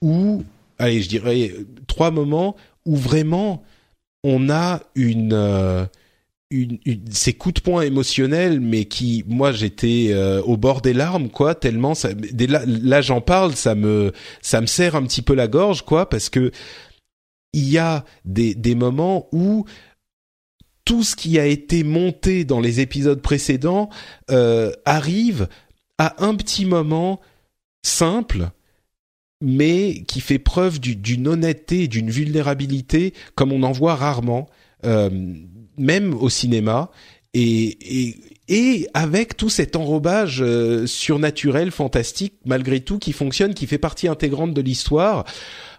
où, 0.01 0.43
allez, 0.79 1.03
je 1.03 1.09
dirais 1.11 1.53
trois 1.87 2.11
moments 2.11 2.57
où 2.87 2.97
vraiment 2.97 3.63
on 4.25 4.51
a 4.51 4.81
une 4.95 5.33
euh, 5.33 5.87
ces 7.11 7.33
coups 7.33 7.55
de 7.55 7.61
poing 7.61 7.83
émotionnels, 7.83 8.61
mais 8.61 8.85
qui, 8.85 9.25
moi, 9.27 9.53
j'étais 9.53 10.09
euh, 10.11 10.43
au 10.43 10.57
bord 10.57 10.83
des 10.83 10.93
larmes, 10.93 11.29
quoi, 11.29 11.55
tellement 11.55 11.95
ça. 11.95 12.11
Là, 12.39 12.63
là 12.67 13.01
j'en 13.01 13.21
parle, 13.21 13.55
ça 13.55 13.75
me, 13.75 14.13
ça 14.41 14.61
me 14.61 14.67
serre 14.67 14.97
un 14.97 15.03
petit 15.05 15.23
peu 15.23 15.35
la 15.35 15.49
gorge, 15.49 15.83
quoi, 15.83 16.09
parce 16.09 16.29
que 16.29 16.51
il 17.55 17.69
y 17.69 17.79
a 17.79 18.05
des, 18.25 18.55
des 18.55 18.75
moments 18.75 19.29
où 19.33 19.67
tout 20.85 21.03
ce 21.03 21.17
qui 21.17 21.39
a 21.39 21.47
été 21.47 21.85
monté 21.85 22.45
dans 22.45 22.61
les 22.61 22.81
épisodes 22.81 23.21
précédents 23.21 23.89
euh, 24.31 24.73
arrive 24.85 25.49
à 25.99 26.25
un 26.25 26.35
petit 26.35 26.65
moment 26.65 27.21
simple, 27.85 28.51
mais 29.43 30.03
qui 30.07 30.21
fait 30.21 30.39
preuve 30.39 30.81
d'une 30.81 31.29
honnêteté, 31.29 31.89
d'une 31.89 32.11
vulnérabilité 32.11 33.13
comme 33.35 33.53
on 33.53 33.63
en 33.63 33.73
voit 33.73 33.95
rarement. 33.95 34.49
Euh, 34.85 35.11
même 35.79 36.15
au 36.15 36.29
cinéma, 36.29 36.91
et, 37.35 38.09
et, 38.09 38.17
et 38.49 38.89
avec 38.95 39.37
tout 39.37 39.49
cet 39.49 39.77
enrobage 39.77 40.43
euh, 40.43 40.87
surnaturel, 40.87 41.71
fantastique, 41.71 42.35
malgré 42.45 42.81
tout, 42.81 42.99
qui 42.99 43.13
fonctionne, 43.13 43.55
qui 43.55 43.67
fait 43.67 43.79
partie 43.79 44.09
intégrante 44.09 44.53
de 44.53 44.61
l'histoire. 44.61 45.25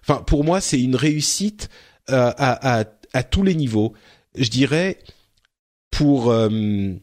Enfin, 0.01 0.21
pour 0.23 0.43
moi, 0.43 0.61
c'est 0.61 0.81
une 0.81 0.95
réussite 0.95 1.69
euh, 2.09 2.31
à, 2.37 2.79
à, 2.79 2.85
à, 3.13 3.23
tous 3.23 3.43
les 3.43 3.55
niveaux. 3.55 3.93
Je 4.35 4.49
dirais, 4.49 4.97
pour 5.91 6.31
euh, 6.31 6.93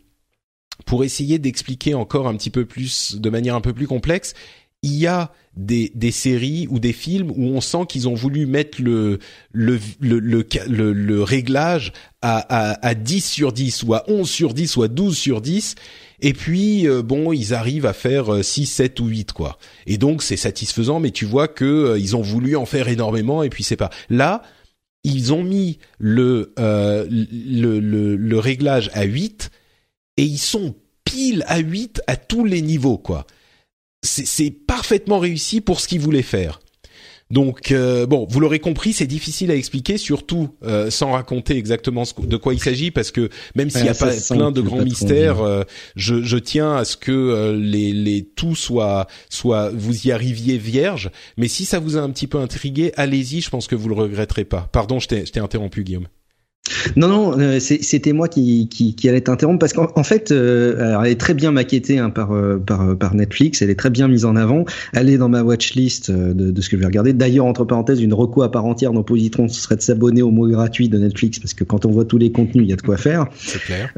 pour 0.85 1.05
essayer 1.05 1.39
d'expliquer 1.39 1.95
encore 1.95 2.27
un 2.27 2.35
petit 2.35 2.51
peu 2.51 2.65
plus, 2.65 3.17
de 3.17 3.31
manière 3.31 3.55
un 3.55 3.61
peu 3.61 3.73
plus 3.73 3.87
complexe, 3.87 4.35
il 4.83 4.95
y 4.97 5.07
a 5.07 5.33
des, 5.57 5.93
des 5.95 6.11
séries 6.11 6.67
ou 6.71 6.79
des 6.79 6.93
films 6.93 7.31
où 7.31 7.45
on 7.49 7.61
sent 7.61 7.85
qu'ils 7.89 8.09
ont 8.09 8.15
voulu 8.15 8.47
mettre 8.47 8.81
le 8.81 9.19
le, 9.53 9.79
le, 10.01 10.19
le, 10.21 10.93
le 10.93 11.23
réglage 11.23 11.93
à, 12.23 12.39
à, 12.39 12.87
à 12.87 12.95
10 12.95 13.21
sur 13.25 13.53
10 13.53 13.83
ou 13.83 13.95
à 13.95 14.05
11 14.09 14.29
sur 14.29 14.55
10 14.55 14.77
ou 14.77 14.83
à 14.83 14.89
12 14.89 15.17
sur 15.17 15.41
10 15.43 15.75
et 16.23 16.33
puis 16.33 16.89
euh, 16.89 17.03
bon 17.03 17.33
ils 17.33 17.53
arrivent 17.53 17.85
à 17.85 17.93
faire 17.93 18.43
6 18.43 18.63
euh, 18.63 18.65
7 18.65 19.01
ou 19.01 19.07
8 19.09 19.33
quoi. 19.33 19.59
Et 19.87 19.99
donc 19.99 20.23
c'est 20.23 20.37
satisfaisant 20.37 20.99
mais 20.99 21.11
tu 21.11 21.27
vois 21.27 21.49
que 21.49 21.65
euh, 21.65 21.99
ils 21.99 22.17
ont 22.17 22.23
voulu 22.23 22.57
en 22.57 22.65
faire 22.65 22.89
énormément 22.89 23.43
et 23.43 23.51
puis 23.51 23.65
c'est 23.65 23.77
pas. 23.77 23.91
Là 24.09 24.43
ils 25.03 25.33
ont 25.33 25.43
mis 25.43 25.79
le, 25.99 26.53
le, 26.59 27.81
le 27.81 28.17
le 28.17 28.39
réglage 28.39 28.91
à 28.93 29.05
8 29.05 29.51
et 30.19 30.23
ils 30.25 30.39
sont 30.39 30.75
pile 31.05 31.43
à 31.49 31.59
8 31.59 32.03
à 32.07 32.17
tous 32.17 32.45
les 32.45 32.61
niveaux 32.61 32.99
quoi 32.99 33.27
c'est 34.03 34.51
parfaitement 34.51 35.19
réussi 35.19 35.61
pour 35.61 35.81
ce 35.81 35.89
qu'il 35.89 36.01
voulait 36.01 36.23
faire. 36.23 36.61
Donc 37.31 37.71
euh, 37.71 38.07
bon, 38.07 38.27
vous 38.29 38.41
l'aurez 38.41 38.59
compris, 38.59 38.93
c'est 38.93 39.07
difficile 39.07 39.51
à 39.53 39.55
expliquer, 39.55 39.99
surtout 39.99 40.49
euh, 40.65 40.91
sans 40.91 41.13
raconter 41.13 41.57
exactement 41.57 42.03
de 42.19 42.37
quoi 42.37 42.55
il 42.55 42.61
s'agit, 42.61 42.91
parce 42.91 43.13
que 43.13 43.31
même 43.55 43.71
s'il 43.71 43.85
n'y 43.85 43.89
a 43.89 43.95
pas 43.95 44.11
plein 44.31 44.51
de 44.51 44.61
grands 44.61 44.83
mystères, 44.83 45.41
euh, 45.41 45.63
je, 45.95 46.23
je, 46.23 46.37
tiens 46.37 46.75
à 46.75 46.85
ce 46.85 46.97
que 46.97 47.57
les, 47.57 47.93
les 47.93 48.25
tout 48.25 48.57
soit 48.57 49.07
soit 49.29 49.71
vous 49.71 50.09
y 50.09 50.13
arriviez 50.13 50.59
vierge. 50.59 51.11
Mais 51.37 51.47
si 51.47 51.65
ça 51.65 51.79
vous 51.79 51.97
a 51.97 52.01
un 52.01 52.11
petit 52.11 52.27
peu 52.27 52.39
intrigué, 52.39 52.93
allez-y, 52.97 53.41
je 53.41 53.51
pense 53.51 53.69
que 53.69 53.77
vous 53.77 53.89
le 53.89 53.95
regretterez 53.95 54.45
pas. 54.45 54.69
Pardon, 54.73 54.99
je 54.99 55.07
t'ai 55.07 55.41
interrompu, 55.41 55.85
Guillaume. 55.85 56.09
Non, 56.97 57.09
non, 57.09 57.39
euh, 57.39 57.59
c'était 57.61 58.13
moi 58.13 58.29
qui, 58.29 58.69
qui, 58.69 58.95
qui, 58.95 59.09
allait 59.09 59.21
t'interrompre 59.21 59.59
parce 59.59 59.73
qu'en 59.73 60.05
fait, 60.05 60.31
euh, 60.33 61.01
elle 61.03 61.11
est 61.11 61.21
très 61.21 61.35
bien 61.35 61.53
maquettée 61.53 61.99
hein, 61.99 62.11
par, 62.11 62.33
euh, 62.33 62.59
par, 62.59 62.97
par 62.97 63.15
Netflix, 63.15 63.63
elle 63.63 63.71
est 63.71 63.79
très 63.79 63.91
bien 63.91 64.09
mise 64.09 64.25
en 64.25 64.37
avant, 64.37 64.65
elle 64.93 65.09
est 65.09 65.19
dans 65.19 65.29
ma 65.29 65.43
watchlist 65.43 66.11
de, 66.11 66.51
de 66.51 66.61
ce 66.61 66.69
que 66.69 66.77
je 66.77 66.81
vais 66.81 66.87
regarder. 66.87 67.13
D'ailleurs, 67.13 67.47
entre 67.47 67.65
parenthèses, 67.65 68.01
une 68.01 68.15
reco 68.15 68.43
à 68.43 68.51
part 68.51 68.65
entière 68.65 68.93
dans 68.93 69.03
Positron, 69.03 69.49
ce 69.49 69.61
serait 69.61 69.77
de 69.77 69.83
s'abonner 69.83 70.23
au 70.23 70.31
mot 70.31 70.47
gratuit 70.49 70.89
de 70.89 70.99
Netflix 70.99 71.39
parce 71.39 71.55
que 71.55 71.65
quand 71.65 71.87
on 71.87 71.91
voit 71.91 72.05
tous 72.05 72.19
les 72.19 72.33
contenus, 72.33 72.65
il 72.65 72.71
y 72.71 72.73
a 72.73 72.77
de 72.77 72.83
quoi 72.83 72.97
faire. 72.97 73.27
C'est 73.39 73.61
clair. 73.61 73.93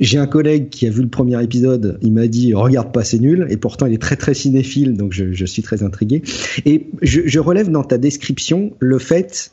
J'ai 0.00 0.18
un 0.18 0.26
collègue 0.26 0.68
qui 0.68 0.86
a 0.86 0.90
vu 0.90 1.02
le 1.02 1.08
premier 1.08 1.42
épisode, 1.42 1.98
il 2.02 2.12
m'a 2.12 2.26
dit 2.26 2.54
regarde 2.54 2.92
pas, 2.92 3.04
c'est 3.04 3.18
nul, 3.18 3.46
et 3.50 3.56
pourtant 3.56 3.86
il 3.86 3.94
est 3.94 4.02
très 4.02 4.16
très 4.16 4.34
cinéphile, 4.34 4.94
donc 4.94 5.12
je, 5.12 5.32
je 5.32 5.44
suis 5.44 5.62
très 5.62 5.82
intrigué. 5.82 6.22
Et 6.66 6.86
je, 7.02 7.20
je 7.24 7.38
relève 7.38 7.70
dans 7.70 7.84
ta 7.84 7.98
description 7.98 8.72
le 8.78 8.98
fait 8.98 9.52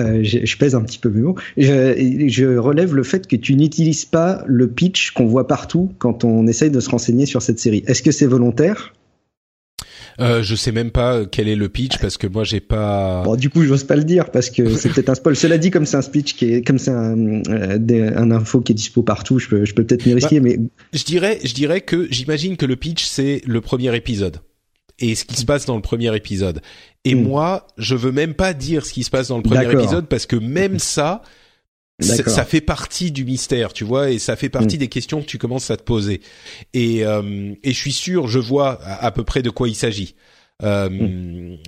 euh, 0.00 0.22
je, 0.22 0.56
pèse 0.56 0.74
un 0.74 0.82
petit 0.82 0.98
peu 0.98 1.08
mes 1.08 1.22
mots, 1.22 1.36
je, 1.56 2.26
je, 2.28 2.56
relève 2.56 2.94
le 2.94 3.02
fait 3.02 3.26
que 3.26 3.36
tu 3.36 3.54
n'utilises 3.54 4.04
pas 4.04 4.42
le 4.46 4.68
pitch 4.68 5.12
qu'on 5.12 5.26
voit 5.26 5.46
partout 5.46 5.92
quand 5.98 6.24
on 6.24 6.46
essaye 6.46 6.70
de 6.70 6.80
se 6.80 6.90
renseigner 6.90 7.26
sur 7.26 7.42
cette 7.42 7.58
série. 7.58 7.82
Est-ce 7.86 8.02
que 8.02 8.12
c'est 8.12 8.26
volontaire? 8.26 8.92
Euh, 10.18 10.42
je 10.42 10.54
sais 10.54 10.72
même 10.72 10.90
pas 10.90 11.26
quel 11.26 11.48
est 11.48 11.56
le 11.56 11.68
pitch 11.68 11.98
parce 11.98 12.16
que 12.16 12.26
moi 12.26 12.44
j'ai 12.44 12.60
pas. 12.60 13.22
Bon, 13.24 13.36
du 13.36 13.50
coup, 13.50 13.62
j'ose 13.64 13.84
pas 13.84 13.96
le 13.96 14.04
dire 14.04 14.30
parce 14.30 14.50
que 14.50 14.74
c'est 14.74 14.88
peut-être 14.88 15.10
un 15.10 15.14
spoil. 15.14 15.36
Cela 15.36 15.58
dit, 15.58 15.70
comme 15.70 15.84
c'est 15.84 15.96
un 15.96 16.02
speech 16.02 16.36
qui 16.36 16.52
est, 16.52 16.66
comme 16.66 16.78
c'est 16.78 16.90
un, 16.90 17.42
euh, 17.48 18.12
un, 18.16 18.30
info 18.30 18.60
qui 18.60 18.72
est 18.72 18.74
dispo 18.74 19.02
partout, 19.02 19.38
je 19.38 19.48
peux, 19.48 19.64
je 19.64 19.74
peux 19.74 19.84
peut-être 19.84 20.06
m'y 20.06 20.14
risquer, 20.14 20.40
bah, 20.40 20.48
mais. 20.48 20.58
Je 20.92 21.04
dirais, 21.04 21.38
je 21.44 21.52
dirais 21.52 21.82
que 21.82 22.06
j'imagine 22.10 22.56
que 22.56 22.66
le 22.66 22.76
pitch 22.76 23.04
c'est 23.04 23.42
le 23.46 23.60
premier 23.60 23.94
épisode 23.94 24.38
et 24.98 25.14
ce 25.14 25.24
qui 25.24 25.36
se 25.36 25.44
passe 25.44 25.66
dans 25.66 25.76
le 25.76 25.82
premier 25.82 26.14
épisode. 26.14 26.60
Et 27.04 27.14
hmm. 27.14 27.22
moi, 27.22 27.66
je 27.78 27.94
veux 27.94 28.12
même 28.12 28.34
pas 28.34 28.54
dire 28.54 28.84
ce 28.84 28.92
qui 28.92 29.04
se 29.04 29.10
passe 29.10 29.28
dans 29.28 29.36
le 29.36 29.42
premier 29.42 29.70
épisode 29.70 30.08
parce 30.08 30.26
que 30.26 30.36
même 30.36 30.78
ça, 30.80 31.22
ça 32.00 32.44
fait 32.44 32.60
partie 32.60 33.10
du 33.10 33.24
mystère, 33.24 33.72
tu 33.72 33.84
vois, 33.84 34.10
et 34.10 34.18
ça 34.18 34.36
fait 34.36 34.48
partie 34.48 34.76
hmm. 34.76 34.80
des 34.80 34.88
questions 34.88 35.20
que 35.20 35.26
tu 35.26 35.38
commences 35.38 35.70
à 35.70 35.76
te 35.76 35.82
poser. 35.82 36.20
Et, 36.74 37.04
euh, 37.04 37.52
et 37.62 37.72
je 37.72 37.78
suis 37.78 37.92
sûr, 37.92 38.28
je 38.28 38.38
vois 38.38 38.80
à, 38.84 39.10
peu 39.10 39.24
près 39.24 39.42
de 39.42 39.50
quoi 39.50 39.68
il 39.68 39.74
s'agit. 39.74 40.14
Euh, 40.62 40.88
hmm. 40.88 41.58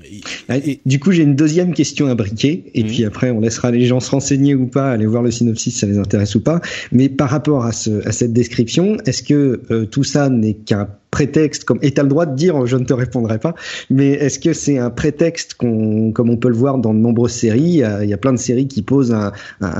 et, 0.50 0.80
du 0.86 0.98
coup, 0.98 1.12
j'ai 1.12 1.22
une 1.22 1.36
deuxième 1.36 1.74
question 1.74 2.06
à 2.06 2.14
briquer, 2.14 2.70
et 2.74 2.84
puis 2.84 3.04
après, 3.04 3.30
on 3.30 3.40
laissera 3.40 3.70
les 3.70 3.84
gens 3.84 4.00
se 4.00 4.10
renseigner 4.10 4.54
ou 4.54 4.66
pas, 4.66 4.90
aller 4.90 5.06
voir 5.06 5.22
le 5.22 5.30
synopsis, 5.30 5.78
ça 5.78 5.86
les 5.86 5.98
intéresse 5.98 6.34
ou 6.34 6.42
pas. 6.42 6.60
Mais 6.90 7.08
par 7.08 7.28
rapport 7.28 7.64
à, 7.64 7.72
ce, 7.72 8.06
à 8.06 8.12
cette 8.12 8.32
description, 8.32 8.96
est-ce 9.04 9.22
que 9.22 9.62
euh, 9.70 9.84
tout 9.84 10.04
ça 10.04 10.30
n'est 10.30 10.54
qu'un 10.54 10.88
prétexte 11.18 11.64
comme 11.64 11.80
et 11.82 11.90
t'as 11.90 12.04
le 12.04 12.08
droit 12.08 12.26
de 12.26 12.36
dire 12.36 12.64
je 12.64 12.76
ne 12.76 12.84
te 12.84 12.92
répondrai 12.92 13.40
pas 13.40 13.56
mais 13.90 14.10
est-ce 14.10 14.38
que 14.38 14.52
c'est 14.52 14.78
un 14.78 14.90
prétexte 14.90 15.54
qu'on 15.54 16.12
comme 16.12 16.30
on 16.30 16.36
peut 16.36 16.48
le 16.48 16.54
voir 16.54 16.78
dans 16.78 16.94
de 16.94 17.00
nombreuses 17.00 17.32
séries 17.32 17.82
il 18.02 18.08
y 18.08 18.12
a 18.12 18.16
plein 18.16 18.32
de 18.32 18.38
séries 18.38 18.68
qui 18.68 18.82
posent 18.82 19.12
un, 19.12 19.32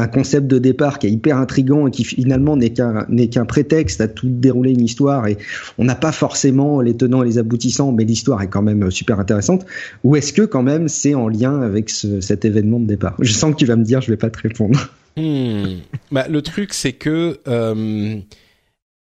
concept 0.09 0.49
de 0.49 0.59
départ 0.59 0.99
qui 0.99 1.07
est 1.07 1.11
hyper 1.13 1.37
intrigant 1.37 1.87
et 1.87 1.93
qui 1.93 2.03
finalement 2.03 2.57
n'est 2.57 2.71
qu'un 2.71 3.07
n'est 3.09 3.29
qu'un 3.29 3.45
prétexte 3.45 4.01
à 4.01 4.09
tout 4.09 4.27
dérouler 4.29 4.73
une 4.73 4.83
histoire 4.85 5.29
et 5.29 5.39
on 5.79 5.85
n'a 5.85 5.95
pas 5.95 6.11
forcément 6.11 6.81
les 6.81 6.97
tenants 6.97 7.23
et 7.23 7.27
les 7.27 7.39
aboutissants 7.39 7.93
mais 7.93 8.05
l'histoire 8.05 8.43
est 8.43 8.49
quand 8.49 8.63
même 8.63 8.91
super 8.91 9.21
intéressante. 9.21 9.65
Ou 10.03 10.17
est-ce 10.17 10.33
que 10.33 10.43
quand 10.43 10.65
même 10.65 10.89
c'est 10.89 11.15
en 11.15 11.29
lien 11.29 11.61
avec 11.61 11.89
ce, 11.89 12.21
cet 12.21 12.45
événement 12.45 12.81
de 12.81 12.87
départ? 12.87 13.15
Je 13.21 13.33
sens 13.33 13.53
que 13.53 13.57
tu 13.57 13.67
vas 13.67 13.77
me 13.77 13.85
dire 13.85 14.01
je 14.01 14.11
vais 14.11 14.17
pas 14.17 14.31
te 14.31 14.41
répondre. 14.41 14.91
Hmm. 15.17 15.79
bah, 16.13 16.27
le 16.29 16.43
truc 16.43 16.75
c'est 16.75 16.93
que 16.93 17.39
euh, 17.49 18.17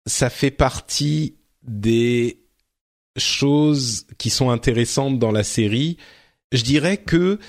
ça 0.05 0.29
fait 0.29 0.51
partie 0.51 1.36
des 1.67 2.39
choses 3.17 4.05
qui 4.17 4.29
sont 4.29 4.50
intéressantes 4.50 5.19
dans 5.19 5.31
la 5.31 5.43
série, 5.43 5.97
je 6.51 6.63
dirais 6.63 6.97
que 6.97 7.39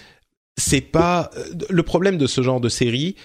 c'est 0.57 0.81
pas 0.81 1.31
le 1.71 1.83
problème 1.83 2.19
de 2.19 2.27
ce 2.27 2.43
genre 2.43 2.61
de 2.61 2.69
série 2.69 3.17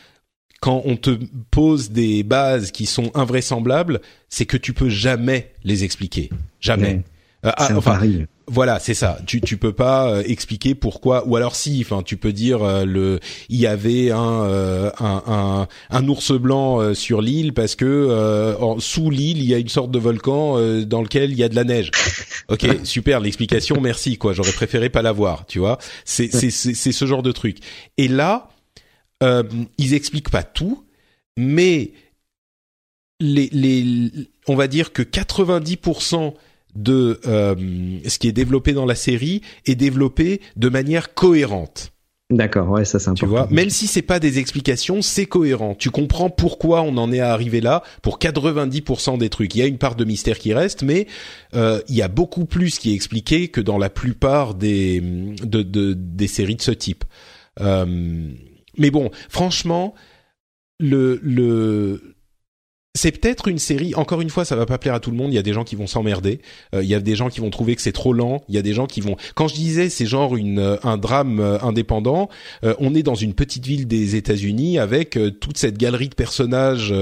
quand 0.63 0.81
on 0.85 0.95
te 0.95 1.19
pose 1.51 1.91
des 1.91 2.23
bases 2.23 2.71
qui 2.71 2.85
sont 2.85 3.11
invraisemblables, 3.15 3.99
c'est 4.29 4.45
que 4.45 4.55
tu 4.55 4.71
peux 4.71 4.87
jamais 4.87 5.51
les 5.65 5.83
expliquer, 5.83 6.29
jamais. 6.61 7.03
Euh, 7.45 7.51
ah, 7.57 7.75
enfin, 7.75 7.99
voilà, 8.47 8.79
c'est 8.79 8.93
ça. 8.93 9.19
Tu 9.25 9.39
tu 9.39 9.57
peux 9.57 9.71
pas 9.71 10.09
euh, 10.09 10.23
expliquer 10.25 10.75
pourquoi 10.75 11.25
ou 11.27 11.35
alors 11.37 11.55
si, 11.55 11.79
enfin 11.81 12.03
tu 12.03 12.17
peux 12.17 12.33
dire 12.33 12.61
euh, 12.61 12.83
le 12.83 13.19
il 13.47 13.59
y 13.59 13.67
avait 13.67 14.11
un 14.11 14.43
euh, 14.43 14.91
un, 14.99 15.23
un, 15.27 15.67
un 15.89 16.07
ours 16.09 16.33
blanc 16.33 16.93
sur 16.93 17.21
l'île 17.21 17.53
parce 17.53 17.75
que 17.75 18.55
sous 18.79 19.09
l'île 19.09 19.37
il 19.37 19.45
y 19.45 19.53
a 19.53 19.57
une 19.57 19.69
sorte 19.69 19.91
de 19.91 19.99
volcan 19.99 20.57
dans 20.83 21.01
lequel 21.01 21.31
il 21.31 21.37
y 21.37 21.43
a 21.43 21.49
de 21.49 21.55
la 21.55 21.63
neige. 21.63 21.91
OK, 22.49 22.65
super 22.83 23.19
l'explication, 23.21 23.79
merci 23.79 24.17
quoi. 24.17 24.33
J'aurais 24.33 24.51
préféré 24.51 24.89
pas 24.89 25.01
l'avoir, 25.01 25.45
tu 25.45 25.59
vois. 25.59 25.77
C'est 26.03 26.31
c'est 26.31 26.51
c'est 26.51 26.91
ce 26.91 27.05
genre 27.05 27.23
de 27.23 27.31
truc. 27.31 27.57
Et 27.97 28.07
là 28.07 28.49
ils 29.77 29.93
expliquent 29.93 30.31
pas 30.31 30.43
tout, 30.43 30.83
mais 31.37 31.93
les 33.21 33.47
les 33.53 34.11
on 34.47 34.55
va 34.55 34.67
dire 34.67 34.91
que 34.91 35.01
90% 35.01 36.33
de 36.75 37.19
euh, 37.27 37.55
ce 38.07 38.19
qui 38.19 38.27
est 38.27 38.33
développé 38.33 38.73
dans 38.73 38.85
la 38.85 38.95
série 38.95 39.41
est 39.65 39.75
développé 39.75 40.41
de 40.55 40.69
manière 40.69 41.13
cohérente. 41.13 41.93
D'accord, 42.29 42.69
ouais, 42.69 42.85
ça 42.85 42.99
c'est 42.99 43.09
important. 43.09 43.25
Tu 43.25 43.29
vois, 43.29 43.47
même 43.51 43.69
si 43.69 43.85
c'est 43.85 44.01
pas 44.01 44.19
des 44.19 44.39
explications, 44.39 45.01
c'est 45.01 45.25
cohérent. 45.25 45.75
Tu 45.75 45.89
comprends 45.91 46.29
pourquoi 46.29 46.81
on 46.81 46.97
en 46.97 47.11
est 47.11 47.19
arrivé 47.19 47.61
là 47.61 47.83
pour 48.01 48.17
90% 48.17 49.17
des 49.17 49.29
trucs. 49.29 49.53
Il 49.55 49.59
y 49.59 49.61
a 49.61 49.67
une 49.67 49.77
part 49.77 49.95
de 49.95 50.03
mystère 50.05 50.39
qui 50.39 50.53
reste, 50.53 50.83
mais 50.83 51.07
euh, 51.53 51.81
il 51.89 51.95
y 51.95 52.01
a 52.01 52.07
beaucoup 52.07 52.45
plus 52.45 52.79
qui 52.79 52.91
est 52.91 52.95
expliqué 52.95 53.49
que 53.49 53.61
dans 53.61 53.77
la 53.77 53.89
plupart 53.89 54.55
des 54.55 55.01
de, 55.01 55.61
de 55.61 55.93
des 55.93 56.27
séries 56.27 56.55
de 56.55 56.61
ce 56.61 56.71
type. 56.71 57.03
Euh, 57.59 58.31
mais 58.77 58.89
bon, 58.89 59.11
franchement, 59.29 59.93
le 60.79 61.19
le 61.21 62.12
c'est 62.95 63.11
peut-être 63.11 63.47
une 63.47 63.57
série. 63.57 63.95
Encore 63.95 64.21
une 64.21 64.29
fois, 64.29 64.45
ça 64.45 64.55
va 64.55 64.67
pas 64.67 64.77
plaire 64.77 64.93
à 64.93 64.99
tout 64.99 65.09
le 65.09 65.17
monde. 65.17 65.31
Il 65.33 65.35
y 65.35 65.39
a 65.39 65.43
des 65.43 65.53
gens 65.53 65.63
qui 65.63 65.75
vont 65.75 65.87
s'emmerder. 65.87 66.41
Euh, 66.75 66.83
il 66.83 66.89
y 66.89 66.93
a 66.93 66.99
des 66.99 67.15
gens 67.15 67.29
qui 67.29 67.39
vont 67.39 67.49
trouver 67.49 67.75
que 67.75 67.81
c'est 67.81 67.91
trop 67.91 68.13
lent. 68.13 68.43
Il 68.49 68.55
y 68.55 68.59
a 68.59 68.61
des 68.61 68.73
gens 68.73 68.85
qui 68.85 69.01
vont. 69.01 69.17
Quand 69.33 69.47
je 69.47 69.55
disais 69.55 69.89
c'est 69.89 70.05
genre 70.05 70.35
une 70.35 70.59
euh, 70.59 70.77
un 70.83 70.97
drame 70.97 71.39
euh, 71.39 71.59
indépendant, 71.61 72.29
on 72.79 72.93
est 72.93 73.03
dans 73.03 73.15
une 73.15 73.33
petite 73.33 73.65
ville 73.65 73.87
des 73.87 74.15
États-Unis 74.15 74.77
avec 74.77 75.17
toute 75.39 75.57
cette 75.57 75.77
galerie 75.77 76.09
de 76.09 76.15
personnages 76.15 76.93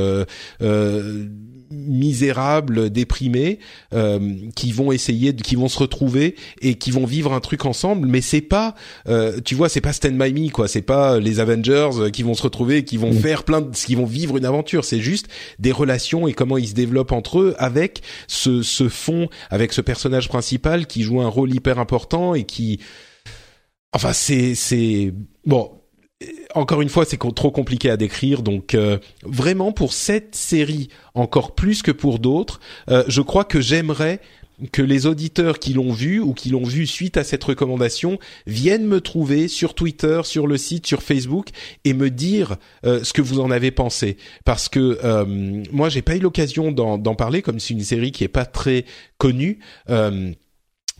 misérables, 1.71 2.89
déprimés, 2.89 3.59
euh, 3.93 4.35
qui 4.55 4.71
vont 4.71 4.91
essayer, 4.91 5.33
de, 5.33 5.41
qui 5.41 5.55
vont 5.55 5.67
se 5.67 5.79
retrouver 5.79 6.35
et 6.61 6.75
qui 6.75 6.91
vont 6.91 7.05
vivre 7.05 7.33
un 7.33 7.39
truc 7.39 7.65
ensemble. 7.65 8.07
Mais 8.07 8.21
c'est 8.21 8.41
pas, 8.41 8.75
euh, 9.07 9.39
tu 9.43 9.55
vois, 9.55 9.69
c'est 9.69 9.81
pas 9.81 9.93
Stand 9.93 10.17
by 10.17 10.33
Me, 10.33 10.49
quoi. 10.49 10.67
C'est 10.67 10.81
pas 10.81 11.19
les 11.19 11.39
Avengers 11.39 11.89
qui 12.13 12.23
vont 12.23 12.33
se 12.33 12.43
retrouver, 12.43 12.77
et 12.77 12.83
qui 12.83 12.97
vont 12.97 13.11
mm. 13.11 13.19
faire 13.19 13.43
plein, 13.43 13.61
de, 13.61 13.71
qui 13.71 13.95
vont 13.95 14.05
vivre 14.05 14.37
une 14.37 14.45
aventure. 14.45 14.85
C'est 14.85 15.01
juste 15.01 15.27
des 15.59 15.71
relations 15.71 16.27
et 16.27 16.33
comment 16.33 16.57
ils 16.57 16.69
se 16.69 16.73
développent 16.73 17.11
entre 17.11 17.39
eux 17.39 17.55
avec 17.57 18.01
ce, 18.27 18.61
ce 18.61 18.89
fond, 18.89 19.29
avec 19.49 19.73
ce 19.73 19.81
personnage 19.81 20.29
principal 20.29 20.87
qui 20.87 21.03
joue 21.03 21.21
un 21.21 21.27
rôle 21.27 21.53
hyper 21.53 21.79
important 21.79 22.35
et 22.35 22.43
qui, 22.43 22.79
enfin, 23.93 24.13
c'est, 24.13 24.55
c'est 24.55 25.13
bon 25.45 25.80
encore 26.55 26.81
une 26.81 26.89
fois, 26.89 27.05
c'est 27.05 27.17
trop 27.17 27.51
compliqué 27.51 27.89
à 27.89 27.97
décrire. 27.97 28.41
Donc, 28.41 28.75
euh, 28.75 28.97
vraiment, 29.23 29.71
pour 29.71 29.93
cette 29.93 30.35
série, 30.35 30.89
encore 31.13 31.55
plus 31.55 31.81
que 31.81 31.91
pour 31.91 32.19
d'autres, 32.19 32.59
euh, 32.89 33.03
je 33.07 33.21
crois 33.21 33.43
que 33.45 33.61
j'aimerais 33.61 34.19
que 34.71 34.83
les 34.83 35.07
auditeurs 35.07 35.57
qui 35.57 35.73
l'ont 35.73 35.91
vu 35.91 36.19
ou 36.19 36.33
qui 36.33 36.49
l'ont 36.49 36.63
vu 36.63 36.85
suite 36.85 37.17
à 37.17 37.23
cette 37.23 37.43
recommandation 37.43 38.19
viennent 38.45 38.85
me 38.85 39.01
trouver 39.01 39.47
sur 39.47 39.73
Twitter, 39.73 40.21
sur 40.23 40.45
le 40.45 40.55
site, 40.57 40.85
sur 40.85 41.01
Facebook 41.01 41.49
et 41.83 41.93
me 41.93 42.11
dire 42.11 42.57
euh, 42.85 43.03
ce 43.03 43.11
que 43.11 43.23
vous 43.23 43.39
en 43.39 43.49
avez 43.49 43.71
pensé. 43.71 44.17
Parce 44.45 44.69
que 44.69 44.99
moi, 45.71 45.89
j'ai 45.89 46.03
pas 46.03 46.15
eu 46.15 46.19
l'occasion 46.19 46.71
d'en 46.71 47.15
parler, 47.15 47.41
comme 47.41 47.59
c'est 47.59 47.73
une 47.73 47.81
série 47.81 48.11
qui 48.11 48.23
est 48.23 48.27
pas 48.27 48.45
très 48.45 48.85
connue 49.17 49.59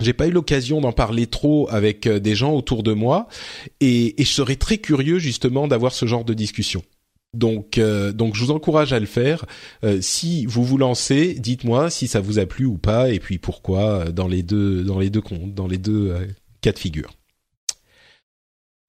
j'ai 0.02 0.14
pas 0.14 0.28
eu 0.28 0.32
l'occasion 0.32 0.82
d'en 0.82 0.92
parler 0.92 1.28
trop 1.28 1.68
avec 1.70 2.08
euh, 2.08 2.20
des 2.20 2.36
gens 2.36 2.54
autour 2.54 2.84
de 2.84 2.94
moi 2.94 3.28
et, 3.80 4.16
je 4.18 4.24
serais 4.26 4.56
très 4.56 4.78
curieux 4.78 5.20
justement 5.20 5.68
d'avoir 5.68 5.94
ce 5.94 6.06
genre 6.06 6.24
de 6.24 6.34
discussion. 6.34 6.84
Donc, 7.34 7.78
euh, 7.78 8.12
je 8.34 8.44
vous 8.44 8.52
encourage 8.52 8.92
à 8.94 9.00
le 9.00 9.06
faire. 9.06 9.46
Euh, 9.84 10.00
si 10.02 10.46
vous 10.46 10.64
vous 10.64 10.78
lancez, 10.78 11.36
dites-moi 11.36 11.90
si 11.90 12.08
ça 12.08 12.20
vous 12.20 12.40
a 12.40 12.46
plu 12.46 12.66
ou 12.66 12.78
pas, 12.78 13.10
et 13.10 13.20
puis 13.20 13.38
pourquoi 13.38 14.12
dans 14.12 14.28
les 14.28 14.44
deux, 14.44 14.84
dans 14.84 15.00
les 15.00 15.10
deux 15.10 15.22
comptes, 15.22 15.54
dans 15.54 15.68
les 15.68 15.78
deux 15.78 16.14
cas 16.62 16.72
de 16.72 16.80
figure. 16.80 17.14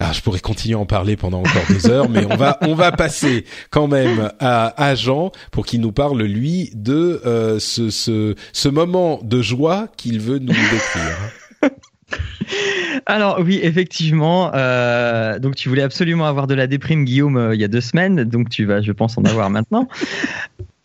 Ah, 0.04 0.10
je 0.12 0.20
pourrais 0.20 0.40
continuer 0.40 0.74
à 0.74 0.78
en 0.78 0.84
parler 0.84 1.16
pendant 1.16 1.38
encore 1.38 1.62
deux 1.68 1.88
heures, 1.88 2.08
mais 2.08 2.24
on 2.28 2.36
va 2.36 2.58
on 2.62 2.74
va 2.74 2.90
passer 2.90 3.44
quand 3.70 3.86
même 3.86 4.32
à, 4.40 4.82
à 4.82 4.96
Jean 4.96 5.30
pour 5.52 5.64
qu'il 5.64 5.80
nous 5.80 5.92
parle 5.92 6.20
lui 6.24 6.72
de 6.74 7.22
euh, 7.24 7.60
ce, 7.60 7.88
ce 7.88 8.34
ce 8.52 8.68
moment 8.68 9.20
de 9.22 9.40
joie 9.40 9.86
qu'il 9.96 10.18
veut 10.18 10.40
nous 10.40 10.48
décrire. 10.48 11.18
Alors 13.06 13.38
oui, 13.40 13.60
effectivement. 13.62 14.50
Euh, 14.54 15.38
donc 15.38 15.54
tu 15.54 15.68
voulais 15.68 15.82
absolument 15.82 16.26
avoir 16.26 16.48
de 16.48 16.54
la 16.54 16.66
déprime, 16.66 17.04
Guillaume, 17.04 17.36
euh, 17.36 17.54
il 17.54 17.60
y 17.60 17.64
a 17.64 17.68
deux 17.68 17.80
semaines. 17.80 18.24
Donc 18.24 18.48
tu 18.48 18.64
vas, 18.64 18.82
je 18.82 18.90
pense, 18.90 19.16
en 19.18 19.22
avoir 19.22 19.50
maintenant. 19.50 19.88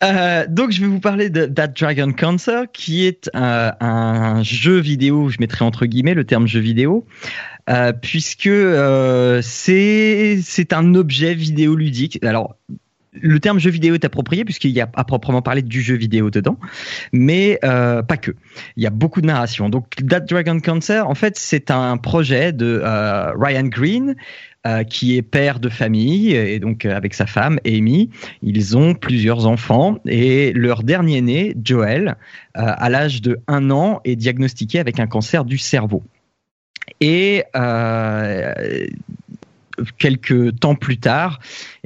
Euh, 0.04 0.46
donc 0.48 0.70
je 0.70 0.80
vais 0.80 0.86
vous 0.86 1.00
parler 1.00 1.28
de 1.28 1.46
That 1.46 1.68
Dragon 1.68 2.12
Cancer, 2.12 2.66
qui 2.72 3.04
est 3.04 3.28
un 3.34 4.42
jeu 4.44 4.78
vidéo. 4.78 5.28
Je 5.28 5.38
mettrai 5.40 5.64
entre 5.64 5.86
guillemets 5.86 6.14
le 6.14 6.24
terme 6.24 6.46
jeu 6.46 6.60
vidéo 6.60 7.04
euh, 7.68 7.92
puisque 7.92 8.46
euh, 8.46 9.40
c'est 9.42 10.72
un 10.72 10.94
objet 10.94 11.34
vidéoludique. 11.34 12.18
Alors 12.24 12.56
le 13.12 13.40
terme 13.40 13.58
jeu 13.58 13.70
vidéo 13.70 13.94
est 13.94 14.04
approprié 14.04 14.44
puisqu'il 14.44 14.70
y 14.70 14.80
a 14.80 14.88
à 14.94 15.04
proprement 15.04 15.42
parler 15.42 15.62
du 15.62 15.82
jeu 15.82 15.96
vidéo 15.96 16.30
dedans, 16.30 16.58
mais 17.12 17.58
euh, 17.64 18.02
pas 18.02 18.16
que. 18.16 18.30
Il 18.76 18.82
y 18.82 18.86
a 18.86 18.90
beaucoup 18.90 19.20
de 19.20 19.26
narration. 19.26 19.68
Donc 19.68 19.96
That 20.08 20.20
Dragon 20.20 20.60
Cancer, 20.60 21.08
en 21.08 21.14
fait, 21.14 21.36
c'est 21.36 21.70
un 21.70 21.96
projet 21.98 22.52
de 22.52 22.82
Ryan 23.36 23.64
Green. 23.64 24.16
Qui 24.90 25.16
est 25.16 25.22
père 25.22 25.60
de 25.60 25.70
famille 25.70 26.34
et 26.34 26.58
donc 26.58 26.84
avec 26.84 27.14
sa 27.14 27.24
femme 27.24 27.58
Amy, 27.64 28.10
ils 28.42 28.76
ont 28.76 28.92
plusieurs 28.92 29.46
enfants 29.46 29.96
et 30.04 30.52
leur 30.52 30.82
dernier 30.82 31.22
né, 31.22 31.56
Joel, 31.64 32.16
à 32.52 32.90
l'âge 32.90 33.22
de 33.22 33.38
1 33.46 33.70
an, 33.70 34.02
est 34.04 34.16
diagnostiqué 34.16 34.78
avec 34.78 35.00
un 35.00 35.06
cancer 35.06 35.46
du 35.46 35.56
cerveau. 35.56 36.02
Et 37.00 37.44
euh, 37.56 38.86
quelques 39.98 40.58
temps 40.58 40.74
plus 40.74 40.98
tard, 40.98 41.40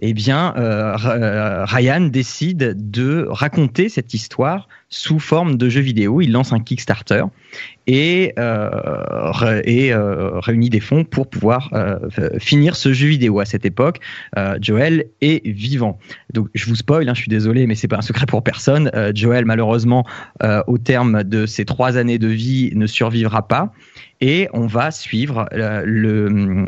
eh 0.05 0.15
bien, 0.15 0.53
euh, 0.57 0.97
euh, 1.07 1.65
Ryan 1.65 2.01
décide 2.01 2.91
de 2.91 3.25
raconter 3.31 3.88
cette 3.88 4.15
histoire 4.15 4.67
sous 4.88 5.21
forme 5.21 5.57
de 5.57 5.69
jeu 5.69 5.81
vidéo. 5.81 6.21
Il 6.21 6.33
lance 6.33 6.53
un 6.53 6.59
Kickstarter 6.59 7.23
et, 7.87 8.35
euh, 8.37 8.69
réunit 10.41 10.71
des 10.71 10.81
fonds 10.81 11.05
pour 11.05 11.31
pouvoir 11.31 11.71
finir 12.38 12.75
ce 12.75 12.93
jeu 12.93 13.07
vidéo. 13.07 13.38
À 13.38 13.45
cette 13.45 13.65
époque, 13.65 14.01
Joel 14.61 15.07
est 15.21 15.47
vivant. 15.47 16.01
Donc, 16.33 16.49
je 16.53 16.67
vous 16.67 16.75
spoil, 16.75 17.09
hein, 17.09 17.15
je 17.15 17.21
suis 17.21 17.31
désolé, 17.31 17.69
mais 17.69 17.77
c'est 17.77 17.88
pas 17.88 17.99
un 17.99 18.03
secret 18.03 18.27
pour 18.27 18.43
personne. 18.43 18.91
Joel, 19.15 19.45
malheureusement, 19.45 20.05
au 20.67 20.79
terme 20.79 21.23
de 21.23 21.47
ses 21.47 21.65
trois 21.65 21.97
années 21.97 22.19
de 22.19 22.29
vie, 22.29 22.73
ne 22.75 22.87
survivra 22.87 23.47
pas 23.47 23.73
et 24.21 24.49
on 24.53 24.67
va 24.67 24.91
suivre 24.91 25.49
le, 25.53 26.67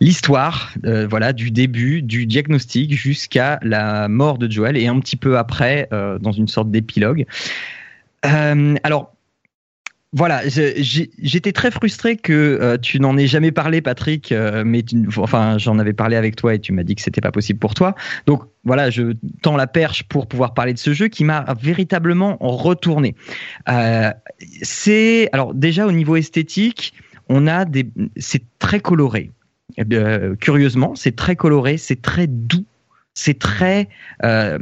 l'histoire 0.00 0.72
euh, 0.84 1.06
voilà 1.08 1.32
du 1.32 1.50
début 1.50 2.02
du 2.02 2.26
diagnostic 2.26 2.92
jusqu'à 2.94 3.58
la 3.62 4.08
mort 4.08 4.38
de 4.38 4.50
Joel 4.50 4.76
et 4.76 4.86
un 4.86 4.98
petit 5.00 5.16
peu 5.16 5.38
après 5.38 5.88
euh, 5.92 6.18
dans 6.18 6.32
une 6.32 6.48
sorte 6.48 6.70
d'épilogue. 6.70 7.26
Euh, 8.26 8.74
alors 8.82 9.14
voilà, 10.14 10.40
j'étais 10.46 11.52
très 11.52 11.70
frustré 11.70 12.16
que 12.16 12.78
tu 12.80 12.98
n'en 12.98 13.18
aies 13.18 13.26
jamais 13.26 13.52
parlé, 13.52 13.82
Patrick, 13.82 14.32
mais 14.64 14.82
enfin 15.18 15.58
j'en 15.58 15.78
avais 15.78 15.92
parlé 15.92 16.16
avec 16.16 16.34
toi 16.34 16.54
et 16.54 16.58
tu 16.58 16.72
m'as 16.72 16.82
dit 16.82 16.94
que 16.94 17.02
c'était 17.02 17.20
pas 17.20 17.30
possible 17.30 17.58
pour 17.58 17.74
toi. 17.74 17.94
Donc 18.24 18.42
voilà, 18.64 18.88
je 18.88 19.12
tends 19.42 19.58
la 19.58 19.66
perche 19.66 20.04
pour 20.04 20.26
pouvoir 20.26 20.54
parler 20.54 20.72
de 20.72 20.78
ce 20.78 20.94
jeu 20.94 21.08
qui 21.08 21.24
m'a 21.24 21.44
véritablement 21.60 22.38
retourné. 22.40 23.16
c'est 24.62 25.28
alors 25.34 25.52
déjà 25.52 25.86
au 25.86 25.92
niveau 25.92 26.16
esthétique, 26.16 26.94
on 27.28 27.46
a 27.46 27.66
des, 27.66 27.86
c'est 28.16 28.44
très 28.58 28.80
coloré. 28.80 29.30
Euh, 29.78 30.34
curieusement, 30.36 30.94
c'est 30.94 31.16
très 31.16 31.36
coloré, 31.36 31.76
c'est 31.76 32.02
très 32.02 32.26
doux 32.26 32.64
c'est 33.14 33.36
très 33.36 33.88
euh, 34.22 34.60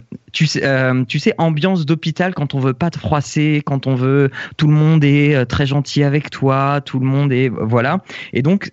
euh, 0.63 1.05
tu 1.05 1.19
sais 1.19 1.35
ambiance 1.37 1.85
d'hôpital 1.85 2.33
quand 2.33 2.55
on 2.55 2.59
veut 2.59 2.73
pas 2.73 2.89
te 2.89 2.99
froisser 2.99 3.61
quand 3.67 3.87
on 3.87 3.95
veut 3.95 4.31
tout 4.57 4.67
le 4.67 4.73
monde 4.73 5.05
est 5.05 5.45
très 5.45 5.67
gentil 5.67 6.03
avec 6.03 6.31
toi 6.31 6.81
tout 6.83 6.99
le 6.99 7.05
monde 7.05 7.35
est 7.35 7.51
voilà. 7.51 8.03
Et 8.33 8.41
donc 8.41 8.73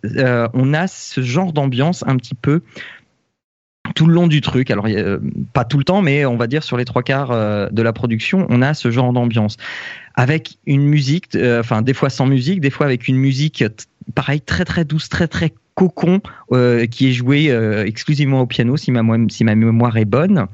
on 0.53 0.73
a 0.73 0.87
ce 0.87 1.21
genre 1.21 1.51
d'ambiance 1.51 2.01
un 2.07 2.15
petit 2.15 2.33
peu 2.33 2.61
tout 3.93 4.05
le 4.07 4.13
long 4.13 4.27
du 4.27 4.39
truc. 4.39 4.71
Alors 4.71 4.87
pas 5.51 5.65
tout 5.65 5.79
le 5.79 5.83
temps 5.83 6.01
mais 6.01 6.25
on 6.25 6.37
va 6.37 6.47
dire 6.47 6.63
sur 6.63 6.77
les 6.77 6.85
trois 6.85 7.03
quarts 7.03 7.69
de 7.69 7.81
la 7.81 7.91
production 7.91 8.47
on 8.49 8.61
a 8.61 8.73
ce 8.73 8.89
genre 8.89 9.11
d'ambiance. 9.11 9.57
Avec 10.15 10.59
une 10.65 10.83
musique 10.83 11.37
enfin 11.59 11.81
des 11.81 11.93
fois 11.93 12.09
sans 12.09 12.25
musique 12.25 12.61
des 12.61 12.69
fois 12.69 12.85
avec 12.85 13.09
une 13.09 13.17
musique 13.17 13.65
pareil 14.15 14.39
très 14.39 14.63
très 14.63 14.85
douce 14.85 15.09
très 15.09 15.27
très 15.27 15.51
cocon 15.75 16.21
euh, 16.51 16.85
qui 16.85 17.09
est 17.09 17.13
joué 17.13 17.51
euh, 17.51 17.85
exclusivement 17.85 18.41
au 18.41 18.45
piano 18.45 18.77
si 18.77 18.91
ma, 18.91 19.01
si 19.29 19.43
ma 19.43 19.55
mémoire 19.55 19.97
est 19.97 20.05
bonne. 20.05 20.47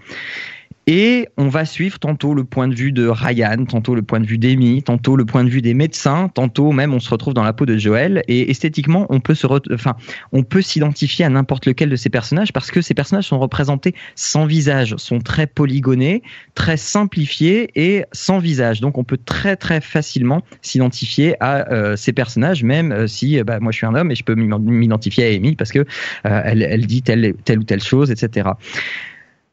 Et 0.92 1.28
on 1.38 1.50
va 1.50 1.66
suivre 1.66 2.00
tantôt 2.00 2.34
le 2.34 2.44
point 2.44 2.68
de 2.68 2.74
vue 2.74 2.92
de 2.92 3.08
Ryan, 3.08 3.64
tantôt 3.66 3.94
le 3.94 4.02
point 4.02 4.20
de 4.20 4.26
vue 4.26 4.40
d'Amy, 4.40 4.82
tantôt 4.82 5.16
le 5.16 5.24
point 5.24 5.44
de 5.44 5.50
vue 5.50 5.62
des 5.62 5.76
médecins, 5.76 6.32
tantôt 6.34 6.72
même 6.72 6.96
on 6.96 7.00
se 7.00 7.12
retrouve 7.12 7.36
dans 7.36 7.44
la 7.44 7.54
peau 7.54 7.68
de 7.68 7.78
Joël. 7.78 8.24
Et 8.28 8.50
esthétiquement, 8.50 9.06
on 9.10 9.20
peut 9.20 9.36
se, 9.36 9.46
enfin, 9.72 9.96
on 10.32 10.42
peut 10.42 10.64
s'identifier 10.64 11.26
à 11.26 11.30
n'importe 11.30 11.68
lequel 11.68 11.92
de 11.92 11.96
ces 11.96 12.10
personnages 12.10 12.52
parce 12.52 12.72
que 12.72 12.82
ces 12.82 12.96
personnages 12.96 13.26
sont 13.26 13.38
représentés 13.38 13.94
sans 14.16 14.48
visage, 14.48 14.96
sont 14.98 15.20
très 15.20 15.46
polygonés, 15.46 16.24
très 16.56 16.76
simplifiés 16.76 17.70
et 17.76 18.06
sans 18.12 18.40
visage. 18.40 18.82
Donc 18.82 18.98
on 18.98 19.04
peut 19.04 19.20
très 19.24 19.58
très 19.58 19.82
facilement 19.82 20.42
s'identifier 20.64 21.36
à 21.40 21.72
euh, 21.72 21.98
ces 21.98 22.14
personnages, 22.14 22.64
même 22.64 22.92
euh, 22.92 23.06
si 23.06 23.44
bah, 23.44 23.60
moi 23.60 23.72
je 23.72 23.78
suis 23.78 23.86
un 23.86 23.94
homme 23.94 24.10
et 24.10 24.16
je 24.16 24.24
peux 24.24 24.34
m'identifier 24.34 25.26
à 25.26 25.36
Amy 25.36 25.56
parce 25.56 25.72
que 25.72 25.86
euh, 26.26 26.42
elle, 26.44 26.64
elle 26.64 26.88
dit 26.88 27.04
telle, 27.04 27.36
telle 27.46 27.60
ou 27.60 27.64
telle 27.64 27.84
chose, 27.84 28.10
etc. 28.10 28.50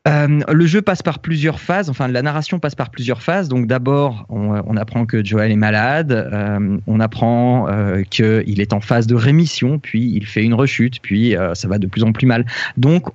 Euh, 0.07 0.41
le 0.53 0.67
jeu 0.67 0.83
passe 0.83 1.03
par 1.03 1.19
plusieurs 1.19 1.59
phases, 1.59 1.91
enfin 1.91 2.07
la 2.07 2.23
narration 2.23 2.59
passe 2.59 2.75
par 2.75 2.91
plusieurs 2.91 3.23
phases. 3.23 3.49
Donc 3.49 3.67
d'abord, 3.67 4.27
on, 4.29 4.77
apprend 4.77 5.07
que 5.07 5.25
Joel 5.25 5.51
est 5.51 5.57
malade, 5.57 6.13
euh, 6.13 6.79
on 6.87 7.01
apprend 7.01 7.69
euh, 7.69 8.03
qu'il 8.03 8.61
est 8.61 8.73
en 8.73 8.81
phase 8.81 9.07
de 9.07 9.15
rémission, 9.15 9.79
puis 9.79 10.13
il 10.15 10.27
fait 10.27 10.45
une 10.45 10.55
rechute, 10.55 11.01
puis 11.01 11.35
ça 11.55 11.69
va 11.69 11.79
de 11.79 11.87
plus 11.87 12.05
en 12.05 12.13
plus 12.13 12.27
mal. 12.27 12.47
Donc 12.77 13.09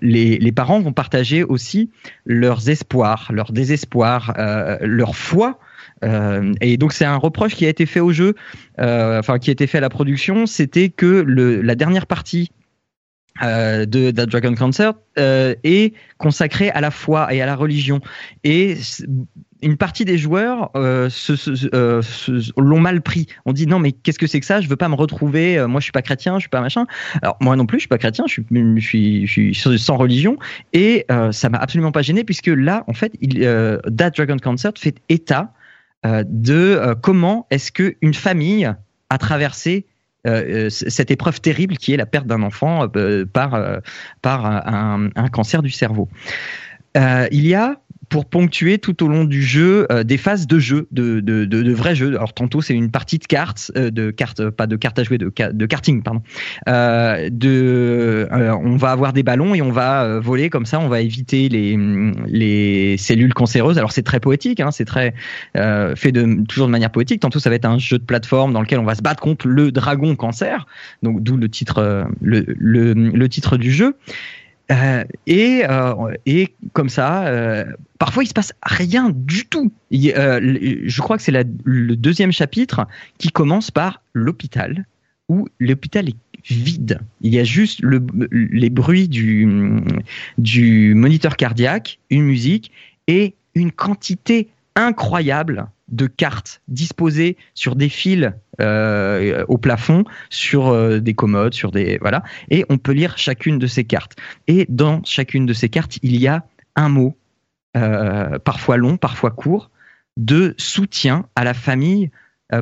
les, 0.00 0.52
parents 0.52 0.80
vont 0.80 0.92
partager 0.92 1.42
aussi 1.42 1.90
leurs 2.24 2.68
espoirs, 2.68 3.30
leur 3.32 3.52
désespoir, 3.52 4.34
leur 4.80 5.16
foi. 5.16 5.58
et 6.60 6.76
donc 6.76 6.92
c'est 6.92 7.04
un 7.04 7.16
reproche 7.16 7.54
qui 7.54 7.66
a 7.66 7.68
été 7.68 7.86
fait 7.86 8.00
au 8.00 8.12
jeu, 8.12 8.34
enfin 8.78 9.38
qui 9.38 9.50
a 9.50 9.52
été 9.52 9.66
fait 9.66 9.78
à 9.78 9.82
la 9.82 9.90
production, 9.90 10.46
c'était 10.46 10.88
que 10.88 11.24
la 11.26 11.74
dernière 11.74 12.06
partie 12.06 12.50
euh, 13.42 13.86
de, 13.86 14.10
de 14.10 14.24
Dragon 14.24 14.54
Concert 14.54 14.94
euh, 15.18 15.54
est 15.64 15.94
consacré 16.18 16.70
à 16.70 16.80
la 16.80 16.90
foi 16.90 17.32
et 17.32 17.42
à 17.42 17.46
la 17.46 17.56
religion. 17.56 18.00
Et 18.44 18.76
une 19.62 19.76
partie 19.76 20.04
des 20.04 20.18
joueurs 20.18 20.70
euh, 20.76 21.08
euh, 21.74 22.02
l'ont 22.58 22.80
mal 22.80 23.00
pris. 23.00 23.26
On 23.46 23.52
dit 23.52 23.66
non 23.66 23.78
mais 23.78 23.92
qu'est-ce 23.92 24.18
que 24.18 24.26
c'est 24.26 24.40
que 24.40 24.46
ça? 24.46 24.60
Je 24.60 24.68
veux 24.68 24.76
pas 24.76 24.88
me 24.88 24.94
retrouver. 24.94 25.58
euh, 25.58 25.66
moi 25.66 25.80
je 25.80 25.84
suis 25.84 25.92
pas 25.92 26.02
chrétien, 26.02 26.34
je 26.34 26.40
suis 26.40 26.48
pas 26.48 26.60
machin. 26.60 26.86
Alors 27.22 27.36
moi 27.40 27.56
non 27.56 27.66
plus 27.66 27.78
je 27.78 27.82
suis 27.82 27.88
pas 27.88 27.98
chrétien, 27.98 28.24
je 28.26 28.32
suis, 28.32 28.44
je 28.50 28.86
suis, 28.86 29.26
je 29.26 29.60
suis 29.60 29.78
sans 29.78 29.96
religion 29.96 30.38
et 30.72 31.06
euh, 31.10 31.32
ça 31.32 31.48
m'a 31.48 31.58
absolument 31.58 31.92
pas 31.92 32.02
gêné 32.02 32.24
puisque 32.24 32.48
là 32.48 32.84
en 32.86 32.92
fait 32.92 33.12
il, 33.20 33.40
That 33.96 34.10
Dragon 34.10 34.36
Concert 34.38 34.72
fait 34.76 34.96
état 35.08 35.52
de 36.04 36.94
comment 37.02 37.46
est-ce 37.50 37.72
que 37.72 37.96
une 38.00 38.14
famille 38.14 38.70
a 39.10 39.18
traversé 39.18 39.86
cette 40.70 41.10
épreuve 41.10 41.40
terrible 41.40 41.76
qui 41.76 41.92
est 41.92 41.96
la 41.96 42.06
perte 42.06 42.26
d'un 42.26 42.42
enfant 42.42 42.88
euh, 42.96 43.24
par 43.24 43.54
euh, 43.54 43.78
par 44.22 44.46
un, 44.46 45.10
un 45.14 45.28
cancer 45.28 45.62
du 45.62 45.70
cerveau. 45.70 46.08
Euh, 46.96 47.28
il 47.30 47.46
y 47.46 47.54
a 47.54 47.80
pour 48.08 48.26
ponctuer 48.26 48.78
tout 48.78 49.02
au 49.02 49.08
long 49.08 49.24
du 49.24 49.42
jeu 49.42 49.86
euh, 49.90 50.04
des 50.04 50.16
phases 50.16 50.46
de 50.46 50.58
jeu, 50.58 50.86
de, 50.90 51.20
de, 51.20 51.44
de, 51.44 51.62
de 51.62 51.72
vrais 51.72 51.94
jeux. 51.94 52.08
Alors 52.08 52.32
tantôt 52.32 52.60
c'est 52.60 52.74
une 52.74 52.90
partie 52.90 53.18
de 53.18 53.26
cartes, 53.26 53.72
euh, 53.76 53.90
de 53.90 54.10
cartes, 54.10 54.40
euh, 54.40 54.50
pas 54.50 54.66
de 54.66 54.76
cartes 54.76 54.98
à 54.98 55.02
jouer, 55.02 55.18
de, 55.18 55.32
de 55.52 55.66
karting, 55.66 56.02
pardon. 56.02 56.22
Euh, 56.68 57.28
de, 57.30 58.28
euh, 58.30 58.54
on 58.62 58.76
va 58.76 58.90
avoir 58.90 59.12
des 59.12 59.22
ballons 59.22 59.54
et 59.54 59.62
on 59.62 59.70
va 59.70 60.04
euh, 60.04 60.20
voler 60.20 60.50
comme 60.50 60.66
ça, 60.66 60.80
on 60.80 60.88
va 60.88 61.00
éviter 61.00 61.48
les, 61.48 61.76
les 62.26 62.96
cellules 62.96 63.34
cancéreuses. 63.34 63.78
Alors 63.78 63.92
c'est 63.92 64.02
très 64.02 64.20
poétique, 64.20 64.60
hein, 64.60 64.70
c'est 64.70 64.84
très 64.84 65.14
fait 65.54 66.12
de 66.12 66.44
toujours 66.46 66.66
de 66.66 66.72
manière 66.72 66.90
poétique. 66.90 67.20
Tantôt 67.20 67.38
ça 67.38 67.50
va 67.50 67.56
être 67.56 67.64
un 67.64 67.78
jeu 67.78 67.98
de 67.98 68.04
plateforme 68.04 68.52
dans 68.52 68.60
lequel 68.60 68.78
on 68.78 68.84
va 68.84 68.94
se 68.94 69.02
battre 69.02 69.22
contre 69.22 69.48
le 69.48 69.72
dragon 69.72 70.14
cancer, 70.16 70.66
donc 71.02 71.22
d'où 71.22 71.36
le 71.36 71.48
titre, 71.48 72.06
le, 72.20 72.44
le, 72.46 72.92
le 72.92 73.28
titre 73.28 73.56
du 73.56 73.72
jeu. 73.72 73.96
Euh, 74.70 75.04
et, 75.26 75.62
euh, 75.68 76.14
et 76.26 76.54
comme 76.72 76.88
ça, 76.88 77.26
euh, 77.26 77.64
parfois 77.98 78.24
il 78.24 78.26
se 78.26 78.34
passe 78.34 78.52
rien 78.62 79.10
du 79.14 79.46
tout. 79.46 79.72
Je 79.90 81.00
crois 81.00 81.16
que 81.16 81.22
c'est 81.22 81.32
le 81.64 81.96
deuxième 81.96 82.32
chapitre 82.32 82.86
qui 83.18 83.30
commence 83.30 83.70
par 83.70 84.02
l'hôpital, 84.12 84.84
où 85.28 85.48
l'hôpital 85.60 86.08
est 86.08 86.16
vide. 86.48 87.00
Il 87.20 87.34
y 87.34 87.38
a 87.38 87.44
juste 87.44 87.80
le, 87.82 88.04
les 88.30 88.70
bruits 88.70 89.08
du, 89.08 89.48
du 90.38 90.94
moniteur 90.94 91.36
cardiaque, 91.36 91.98
une 92.10 92.22
musique 92.22 92.72
et 93.06 93.34
une 93.54 93.72
quantité 93.72 94.48
incroyable 94.74 95.68
de 95.88 96.06
cartes 96.06 96.62
disposées 96.68 97.36
sur 97.54 97.76
des 97.76 97.88
fils 97.88 98.32
euh, 98.60 99.44
au 99.48 99.58
plafond, 99.58 100.04
sur 100.30 100.68
euh, 100.68 100.98
des 100.98 101.14
commodes, 101.14 101.54
sur 101.54 101.70
des 101.70 101.98
voilà, 102.00 102.22
et 102.50 102.64
on 102.68 102.78
peut 102.78 102.92
lire 102.92 103.18
chacune 103.18 103.58
de 103.58 103.66
ces 103.66 103.84
cartes. 103.84 104.16
Et 104.48 104.66
dans 104.68 105.02
chacune 105.04 105.46
de 105.46 105.52
ces 105.52 105.68
cartes, 105.68 105.98
il 106.02 106.16
y 106.16 106.26
a 106.26 106.44
un 106.74 106.88
mot, 106.88 107.16
euh, 107.76 108.38
parfois 108.38 108.76
long, 108.76 108.96
parfois 108.96 109.30
court, 109.30 109.70
de 110.16 110.54
soutien 110.58 111.26
à 111.36 111.44
la 111.44 111.54
famille 111.54 112.10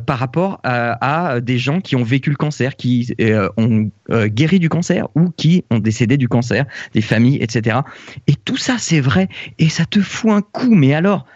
par 0.06 0.18
rapport 0.18 0.60
à, 0.64 1.40
des 1.42 1.58
gens 1.58 1.82
qui 1.82 1.94
ont 1.94 2.02
vécu 2.02 2.30
le 2.30 2.36
cancer, 2.36 2.74
qui 2.74 3.14
ont 3.58 3.90
guéri 4.08 4.58
du 4.58 4.70
cancer 4.70 5.08
ou 5.14 5.28
qui 5.28 5.62
ont 5.70 5.78
décédé 5.78 6.16
du 6.16 6.26
cancer, 6.26 6.64
des 6.94 7.02
familles, 7.02 7.36
etc. 7.42 7.80
Et 8.26 8.34
tout 8.34 8.56
ça, 8.56 8.76
c'est 8.78 9.02
vrai, 9.02 9.28
et 9.58 9.68
ça 9.68 9.84
te 9.84 10.00
fout 10.00 10.30
un 10.30 10.40
coup, 10.40 10.74
mais 10.74 10.94
alors 10.94 11.26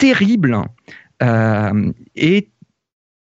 terrible. 0.00 0.56
Euh, 1.22 1.92
et 2.16 2.50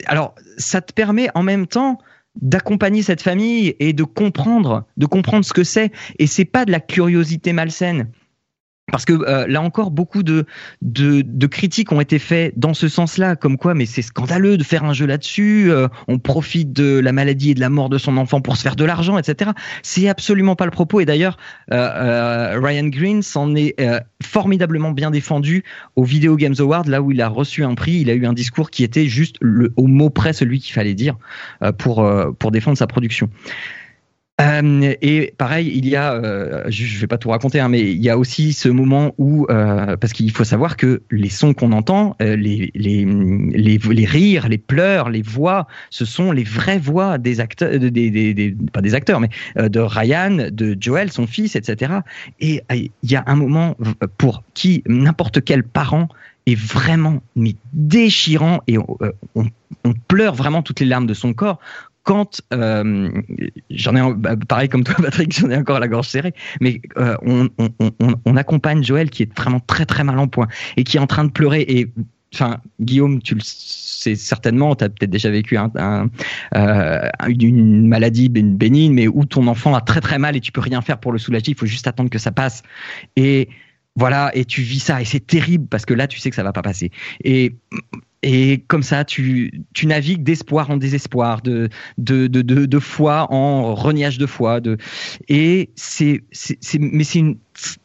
alors, 0.07 0.35
ça 0.57 0.81
te 0.81 0.93
permet 0.93 1.29
en 1.35 1.43
même 1.43 1.67
temps 1.67 1.99
d'accompagner 2.41 3.01
cette 3.01 3.21
famille 3.21 3.75
et 3.79 3.93
de 3.93 4.03
comprendre, 4.03 4.85
de 4.97 5.05
comprendre 5.05 5.45
ce 5.45 5.53
que 5.53 5.63
c'est. 5.63 5.91
Et 6.19 6.27
c'est 6.27 6.45
pas 6.45 6.65
de 6.65 6.71
la 6.71 6.79
curiosité 6.79 7.53
malsaine. 7.53 8.11
Parce 8.91 9.03
que 9.03 9.13
euh, 9.13 9.47
là 9.47 9.61
encore, 9.63 9.89
beaucoup 9.89 10.21
de, 10.21 10.45
de, 10.83 11.23
de 11.25 11.47
critiques 11.47 11.91
ont 11.91 11.99
été 12.01 12.19
faites 12.19 12.57
dans 12.57 12.75
ce 12.75 12.87
sens-là, 12.87 13.35
comme 13.35 13.57
quoi, 13.57 13.73
mais 13.73 13.87
c'est 13.87 14.03
scandaleux 14.03 14.57
de 14.57 14.63
faire 14.63 14.83
un 14.83 14.93
jeu 14.93 15.07
là-dessus. 15.07 15.71
euh, 15.71 15.87
on 16.07 16.19
profite 16.19 16.71
de 16.71 16.99
la 16.99 17.11
maladie 17.11 17.51
et 17.51 17.53
de 17.55 17.59
la 17.59 17.69
mort 17.69 17.89
de 17.89 17.97
son 17.97 18.15
enfant 18.17 18.41
pour 18.41 18.57
se 18.57 18.61
faire 18.61 18.75
de 18.75 18.85
l'argent, 18.85 19.17
etc. 19.17 19.51
C'est 19.81 20.07
absolument 20.07 20.55
pas 20.55 20.65
le 20.65 20.71
propos. 20.71 20.99
Et 20.99 21.05
d'ailleurs, 21.05 21.37
euh, 21.73 21.77
euh, 21.77 22.59
Ryan 22.61 22.87
Green 22.87 23.21
s'en 23.23 23.55
est 23.55 23.73
euh, 23.81 23.99
formidablement 24.23 24.91
bien 24.91 25.09
défendu 25.09 25.63
au 25.95 26.03
Video 26.03 26.35
Games 26.35 26.55
Award, 26.59 26.87
là 26.87 27.01
où 27.01 27.11
il 27.11 27.21
a 27.21 27.27
reçu 27.27 27.63
un 27.63 27.73
prix. 27.73 27.93
Il 28.01 28.09
a 28.11 28.13
eu 28.13 28.27
un 28.27 28.33
discours 28.33 28.69
qui 28.69 28.83
était 28.83 29.07
juste 29.07 29.37
le, 29.41 29.73
au 29.77 29.87
mot 29.87 30.11
près 30.11 30.31
celui 30.31 30.59
qu'il 30.59 30.73
fallait 30.73 30.93
dire 30.93 31.15
euh, 31.63 31.71
pour 31.71 32.07
pour 32.37 32.51
défendre 32.51 32.77
sa 32.77 32.85
production. 32.87 33.29
Euh, 34.41 34.93
et 35.01 35.33
pareil, 35.37 35.71
il 35.73 35.87
y 35.87 35.95
a, 35.95 36.13
euh, 36.13 36.65
je, 36.67 36.99
vais 36.99 37.07
pas 37.07 37.17
tout 37.17 37.29
raconter, 37.29 37.61
hein, 37.61 37.69
mais 37.69 37.79
il 37.79 38.03
y 38.03 38.09
a 38.09 38.17
aussi 38.17 38.51
ce 38.51 38.67
moment 38.67 39.13
où, 39.17 39.47
euh, 39.49 39.95
parce 39.95 40.11
qu'il 40.11 40.29
faut 40.31 40.43
savoir 40.43 40.75
que 40.75 41.03
les 41.09 41.29
sons 41.29 41.53
qu'on 41.53 41.71
entend, 41.71 42.17
euh, 42.21 42.35
les, 42.35 42.69
rires, 44.05 44.49
les 44.49 44.57
pleurs, 44.57 45.09
les 45.09 45.21
voix, 45.21 45.67
ce 45.89 46.03
sont 46.03 46.33
les 46.33 46.43
vraies 46.43 46.79
voix 46.79 47.17
des 47.17 47.39
acteurs, 47.39 47.71
pas 48.73 48.81
des 48.81 48.93
acteurs, 48.93 49.21
mais 49.21 49.29
euh, 49.57 49.69
de 49.69 49.79
Ryan, 49.79 50.49
de 50.51 50.75
Joel, 50.81 51.13
son 51.13 51.27
fils, 51.27 51.55
etc. 51.55 51.93
Et 52.41 52.61
il 52.69 52.91
y 53.03 53.15
a 53.15 53.23
un 53.27 53.35
moment 53.35 53.77
pour 54.17 54.43
qui 54.53 54.83
n'importe 54.85 55.45
quel 55.45 55.63
parent 55.63 56.09
est 56.45 56.59
vraiment 56.59 57.23
mais 57.35 57.55
déchirant 57.73 58.61
et 58.67 58.77
on 58.77 59.93
pleure 60.07 60.35
vraiment 60.35 60.61
toutes 60.61 60.79
les 60.79 60.85
larmes 60.85 61.07
de 61.07 61.13
son 61.13 61.33
corps 61.33 61.59
quand 62.05 62.41
euh, 62.53 63.09
j'en 63.69 63.95
ai 63.95 64.13
bah, 64.15 64.35
pareil 64.47 64.69
comme 64.69 64.85
toi 64.85 64.95
Patrick 65.01 65.37
j'en 65.37 65.49
ai 65.49 65.57
encore 65.57 65.79
la 65.79 65.89
gorge 65.89 66.07
serrée 66.07 66.33
mais 66.61 66.81
euh, 66.97 67.17
on, 67.23 67.49
on, 67.57 67.69
on, 67.99 68.15
on, 68.23 68.37
accompagne 68.37 68.83
Joël 68.83 69.09
qui 69.09 69.23
est 69.23 69.37
vraiment 69.37 69.59
très 69.59 69.85
très 69.85 70.05
mal 70.05 70.17
en 70.19 70.27
point 70.27 70.47
et 70.77 70.83
qui 70.83 70.97
est 70.97 70.99
en 70.99 71.07
train 71.07 71.25
de 71.25 71.31
pleurer 71.31 71.65
et 71.67 71.91
enfin 72.33 72.61
Guillaume 72.79 73.21
tu 73.21 73.35
le 73.35 73.41
sais 73.43 74.15
certainement 74.15 74.75
tu 74.75 74.83
as 74.83 74.89
peut-être 74.89 75.09
déjà 75.09 75.31
vécu 75.31 75.57
un, 75.57 75.71
un, 75.75 76.09
euh, 76.55 77.09
une 77.27 77.87
maladie 77.87 78.29
bénigne 78.29 78.93
mais 78.93 79.07
où 79.07 79.25
ton 79.25 79.47
enfant 79.47 79.73
a 79.73 79.81
très 79.81 80.01
très 80.01 80.19
mal 80.19 80.35
et 80.35 80.41
tu 80.41 80.51
peux 80.51 80.61
rien 80.61 80.81
faire 80.81 80.99
pour 80.99 81.11
le 81.11 81.17
soulager 81.17 81.51
il 81.51 81.57
faut 81.57 81.65
juste 81.65 81.87
attendre 81.87 82.09
que 82.09 82.19
ça 82.19 82.31
passe. 82.31 82.61
Et 83.15 83.49
voilà 83.95 84.31
et 84.33 84.45
tu 84.45 84.61
vis 84.61 84.79
ça 84.79 85.01
et 85.01 85.05
c'est 85.05 85.25
terrible 85.25 85.67
parce 85.67 85.85
que 85.85 85.93
là 85.93 86.07
tu 86.07 86.19
sais 86.19 86.29
que 86.29 86.35
ça 86.35 86.43
va 86.43 86.53
pas 86.53 86.61
passer 86.61 86.91
et 87.23 87.55
et 88.27 88.63
comme 88.67 88.81
ça, 88.81 89.05
tu, 89.05 89.51
tu 89.73 89.85
navigues 89.85 90.23
d'espoir 90.23 90.71
en 90.71 90.77
désespoir, 90.77 91.43
de, 91.43 91.69
de, 91.99 92.25
de, 92.25 92.41
de, 92.41 92.65
de 92.65 92.79
foi 92.79 93.31
en 93.31 93.75
reniage 93.75 94.17
de 94.17 94.25
foi. 94.25 94.61
De, 94.61 94.77
et 95.27 95.69
c'est, 95.75 96.23
mais 96.79 97.03
c'est 97.03 97.19
une 97.19 97.37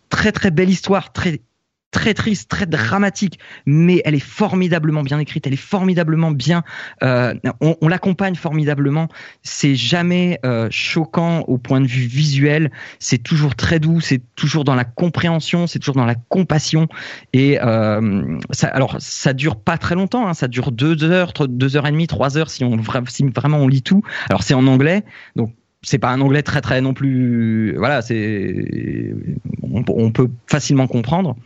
très 0.08 0.32
très 0.32 0.50
belle 0.50 0.70
histoire, 0.70 1.12
très 1.12 1.42
très 1.90 2.14
triste, 2.14 2.48
très 2.48 2.66
dramatique, 2.66 3.38
mais 3.66 4.00
elle 4.04 4.14
est 4.14 4.20
formidablement 4.20 5.02
bien 5.02 5.18
écrite, 5.18 5.46
elle 5.46 5.52
est 5.52 5.56
formidablement 5.56 6.30
bien, 6.30 6.62
euh, 7.02 7.34
on, 7.60 7.88
l'accompagne 7.88 8.34
formidablement. 8.34 9.08
C'est 9.42 9.74
jamais 9.74 10.38
euh, 10.44 10.68
choquant 10.70 11.40
au 11.40 11.58
point 11.58 11.80
de 11.80 11.86
vue 11.86 12.06
visuel, 12.06 12.70
c'est 12.98 13.18
toujours 13.18 13.56
très 13.56 13.80
doux, 13.80 14.00
c'est 14.00 14.22
toujours 14.36 14.64
dans 14.64 14.74
la 14.74 14.84
compréhension, 14.84 15.66
c'est 15.66 15.78
toujours 15.78 15.96
dans 15.96 16.06
la 16.06 16.14
compassion. 16.14 16.88
Et 17.32 17.58
euh, 17.60 18.38
ça, 18.50 18.68
alors 18.68 18.96
ça 19.00 19.32
dure 19.32 19.56
pas 19.56 19.78
très 19.78 19.94
longtemps, 19.94 20.28
hein, 20.28 20.34
ça 20.34 20.48
dure 20.48 20.72
deux 20.72 21.02
heures, 21.04 21.32
deux 21.48 21.76
heures 21.76 21.86
et 21.86 21.90
demie, 21.90 22.06
trois 22.06 22.38
heures 22.38 22.50
si 22.50 22.64
on 22.64 22.80
si 23.08 23.24
vraiment 23.24 23.58
on 23.58 23.68
lit 23.68 23.82
tout. 23.82 24.02
Alors 24.28 24.42
c'est 24.42 24.54
en 24.54 24.66
anglais, 24.66 25.04
donc 25.34 25.52
c'est 25.82 25.98
pas 25.98 26.10
un 26.10 26.20
anglais 26.20 26.42
très 26.42 26.60
très 26.60 26.80
non 26.80 26.92
plus 26.92 27.74
voilà 27.78 28.02
c'est 28.02 29.14
on, 29.62 30.10
peut 30.10 30.28
facilement 30.46 30.86
comprendre 30.86 31.36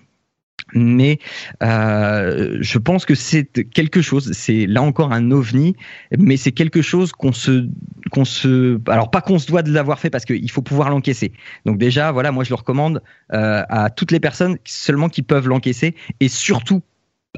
mais 0.73 1.19
euh, 1.63 2.59
je 2.61 2.79
pense 2.79 3.05
que 3.05 3.15
c'est 3.15 3.45
quelque 3.71 4.03
chose 4.03 4.33
c'est 4.33 4.67
là 4.67 4.83
encore 4.83 5.13
un 5.13 5.31
ovni 5.31 5.77
mais 6.17 6.37
c'est 6.37 6.53
quelque 6.53 6.83
chose 6.83 7.13
qu'on 7.13 7.33
se 7.33 7.69
qu'on 8.11 8.25
se 8.25 8.81
alors 8.89 9.11
pas 9.11 9.21
qu'on 9.21 9.39
se 9.39 9.47
doit 9.47 9.63
de 9.63 9.73
l'avoir 9.73 9.99
fait 9.99 10.11
parce 10.11 10.25
qu'il 10.25 10.51
faut 10.51 10.63
pouvoir 10.63 10.91
l'encaisser. 10.91 11.33
Donc 11.67 11.79
déjà 11.79 12.13
voilà 12.13 12.33
moi 12.33 12.45
je 12.45 12.51
le 12.51 12.57
recommande 12.57 13.03
euh, 13.33 13.63
à 13.69 13.91
toutes 13.91 14.11
les 14.11 14.21
personnes 14.21 14.57
seulement 14.65 15.09
qui 15.09 15.23
peuvent 15.23 15.49
l'encaisser 15.49 15.95
et 16.21 16.29
surtout 16.29 16.83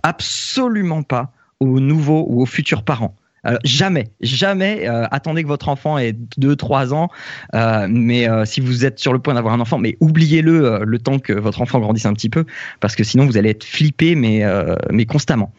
absolument 0.03 1.03
pas 1.03 1.33
aux 1.61 1.81
nouveaux 1.81 2.27
ou 2.29 2.43
aux 2.43 2.47
futurs 2.47 2.85
parents 2.85 3.17
alors, 3.47 3.61
jamais, 3.63 4.09
jamais 4.21 4.89
euh, 4.89 5.07
attendez 5.13 5.45
que 5.45 5.49
votre 5.49 5.69
enfant 5.69 5.99
ait 5.99 6.17
2-3 6.39 6.93
ans, 6.93 7.09
euh, 7.55 7.87
mais 7.89 8.29
euh, 8.29 8.45
si 8.45 8.61
vous 8.61 8.85
êtes 8.85 8.99
sur 8.99 9.13
le 9.13 9.21
point 9.21 9.35
d'avoir 9.35 9.55
un 9.55 9.61
enfant, 9.61 9.79
mais 9.79 9.97
oubliez-le 10.01 10.65
euh, 10.65 10.85
le 10.85 10.99
temps 10.99 11.21
que 11.21 11.33
votre 11.33 11.63
enfant 11.63 11.79
grandisse 11.79 12.07
un 12.07 12.13
petit 12.13 12.29
peu, 12.29 12.45
parce 12.81 12.97
que 12.97 13.05
sinon 13.05 13.25
vous 13.25 13.39
allez 13.39 13.51
être 13.51 13.63
flippé, 13.63 14.17
mais, 14.17 14.43
euh, 14.43 14.75
mais 14.91 15.07
constamment. 15.07 15.53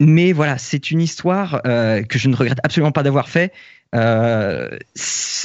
Mais 0.00 0.32
voilà, 0.32 0.58
c'est 0.58 0.90
une 0.90 1.00
histoire 1.00 1.62
euh, 1.64 2.02
que 2.02 2.18
je 2.18 2.28
ne 2.28 2.34
regrette 2.34 2.58
absolument 2.64 2.92
pas 2.92 3.04
d'avoir 3.04 3.28
fait. 3.28 3.52
Euh, 3.94 4.68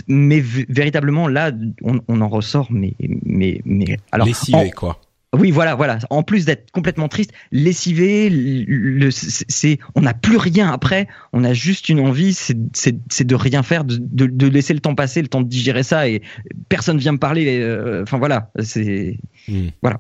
mais 0.08 0.39
véritablement 0.39 1.27
là, 1.27 1.51
on, 1.84 1.99
on, 2.08 2.21
en 2.21 2.27
ressort, 2.27 2.67
mais 2.71 2.93
mais 2.99 3.62
mais 3.65 3.97
alors 4.12 4.27
lessivé 4.27 4.58
en, 4.58 4.69
quoi. 4.69 4.99
Oui, 5.36 5.52
voilà, 5.52 5.76
voilà. 5.76 6.00
En 6.10 6.24
plus 6.24 6.45
d'être 6.45 6.71
complètement 6.71 7.08
triste, 7.08 7.32
lessivé, 7.52 8.30
le, 8.30 9.10
c'est, 9.12 9.80
on 9.95 10.02
n'a 10.02 10.13
plus 10.13 10.38
rien 10.38 10.71
après. 10.71 11.08
On 11.34 11.43
a 11.43 11.54
juste 11.54 11.89
une 11.89 12.00
envie, 12.00 12.34
c'est, 12.34 12.56
de 12.56 13.36
rien 13.36 13.63
faire, 13.63 13.84
de, 13.86 13.98
de, 14.26 14.48
laisser 14.48 14.74
le 14.74 14.80
temps 14.80 14.95
passer, 14.95 15.21
le 15.21 15.28
temps 15.28 15.41
de 15.41 15.48
digérer 15.48 15.84
ça, 15.84 16.08
et 16.08 16.21
personne 16.69 16.98
vient 16.98 17.13
me 17.13 17.19
parler. 17.19 17.60
Euh, 17.60 18.04
enfin 18.04 18.17
voilà, 18.17 18.52
c'est 18.60 19.17
hmm. 19.48 19.67
voilà. 19.82 20.00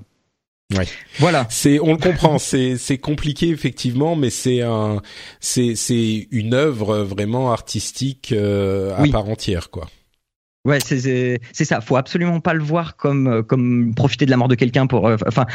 Ouais. 0.75 0.85
Voilà. 1.19 1.45
C'est, 1.49 1.79
on 1.79 1.91
le 1.91 1.97
comprend. 1.97 2.39
c'est, 2.39 2.77
c'est 2.77 2.97
compliqué 2.97 3.49
effectivement, 3.49 4.15
mais 4.15 4.29
c'est 4.29 4.61
un, 4.61 5.01
c'est, 5.39 5.75
c'est 5.75 6.27
une 6.31 6.53
œuvre 6.53 6.99
vraiment 6.99 7.51
artistique 7.51 8.31
euh, 8.31 8.95
à 8.97 9.07
part 9.07 9.29
entière, 9.29 9.69
quoi. 9.69 9.87
Ouais, 10.65 10.79
c'est 10.81 11.39
ça. 11.63 11.79
Faut 11.79 11.95
absolument 11.95 12.39
pas 12.39 12.55
le 12.55 12.63
voir 12.63 12.97
comme 12.97 13.27
euh, 13.27 13.43
comme 13.43 13.93
profiter 13.93 14.25
de 14.25 14.31
la 14.31 14.37
mort 14.37 14.47
de 14.47 14.55
quelqu'un 14.55 14.87
pour. 14.87 15.07
Euh, 15.07 15.15
enfin, 15.27 15.45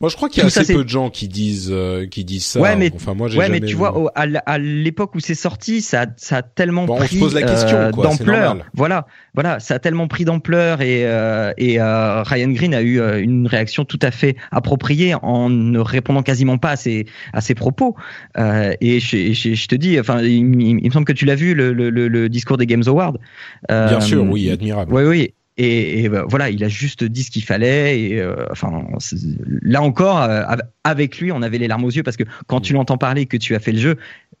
moi 0.00 0.10
je 0.10 0.16
crois 0.16 0.28
qu'il 0.28 0.42
y 0.42 0.42
a 0.42 0.46
assez 0.46 0.74
peu 0.74 0.82
de 0.82 0.88
gens 0.88 1.08
qui 1.08 1.28
disent 1.28 1.70
euh, 1.72 2.06
qui 2.06 2.24
disent 2.24 2.46
ça. 2.46 2.60
Ouais, 2.60 2.74
mais 2.74 2.90
enfin 2.94 3.14
moi 3.14 3.28
Ouais, 3.30 3.48
mais 3.48 3.60
tu 3.60 3.76
vois, 3.76 4.12
à 4.14 4.58
l'époque 4.58 5.14
où 5.14 5.20
c'est 5.20 5.36
sorti, 5.36 5.80
ça 5.82 6.06
ça 6.16 6.38
a 6.38 6.42
tellement 6.42 6.86
pris 6.86 6.96
on 6.96 7.06
se 7.06 7.18
pose 7.18 7.34
la 7.34 7.42
question, 7.42 7.90
d'ampleur. 7.90 8.56
Voilà, 8.74 9.06
voilà, 9.34 9.60
ça 9.60 9.74
a 9.74 9.78
tellement 9.78 10.08
pris 10.08 10.24
d'ampleur 10.24 10.82
et 10.82 11.02
et 11.02 11.80
Ryan 11.80 12.50
Green 12.50 12.74
a 12.74 12.82
eu 12.82 13.00
une 13.20 13.46
réaction 13.46 13.84
tout 13.84 14.00
à 14.02 14.10
fait 14.10 14.36
appropriée 14.50 15.14
en 15.22 15.48
ne 15.48 15.78
répondant 15.78 16.22
quasiment 16.22 16.58
pas 16.58 16.70
à 16.70 16.76
ses 16.76 17.06
à 17.32 17.40
ses 17.40 17.54
propos. 17.54 17.94
et 18.36 18.98
je, 18.98 19.32
je, 19.32 19.66
te 19.68 19.76
dis, 19.76 20.00
enfin, 20.00 20.22
il, 20.22 20.44
me 20.44 20.90
semble 20.90 21.06
que 21.06 21.12
tu 21.12 21.24
l'as 21.24 21.36
vu 21.36 21.54
le, 21.54 21.72
le, 21.72 21.90
le, 21.90 22.28
discours 22.28 22.56
des 22.56 22.66
Games 22.66 22.82
Awards. 22.88 23.16
Bien 23.68 24.00
sûr, 24.00 24.24
oui 24.24 24.39
admirable. 24.48 24.94
Oui, 24.94 25.02
oui. 25.04 25.34
Et, 25.62 26.08
bah, 26.08 26.24
voilà, 26.26 26.48
il 26.48 26.64
a 26.64 26.68
juste 26.68 27.04
dit 27.04 27.22
ce 27.22 27.30
qu'il 27.30 27.44
fallait. 27.44 28.00
Et 28.00 28.18
euh, 28.18 28.46
enfin, 28.50 28.82
là 29.60 29.82
encore, 29.82 30.22
euh, 30.22 30.42
avec 30.84 31.18
lui, 31.18 31.32
on 31.32 31.42
avait 31.42 31.58
les 31.58 31.68
larmes 31.68 31.84
aux 31.84 31.90
yeux 31.90 32.02
parce 32.02 32.16
que 32.16 32.24
quand 32.46 32.60
tu 32.60 32.72
l'entends 32.72 32.96
parler 32.96 33.26
que 33.26 33.36
tu 33.36 33.54
as 33.54 33.58
fait 33.58 33.72
le 33.72 33.78
jeu, 33.78 33.96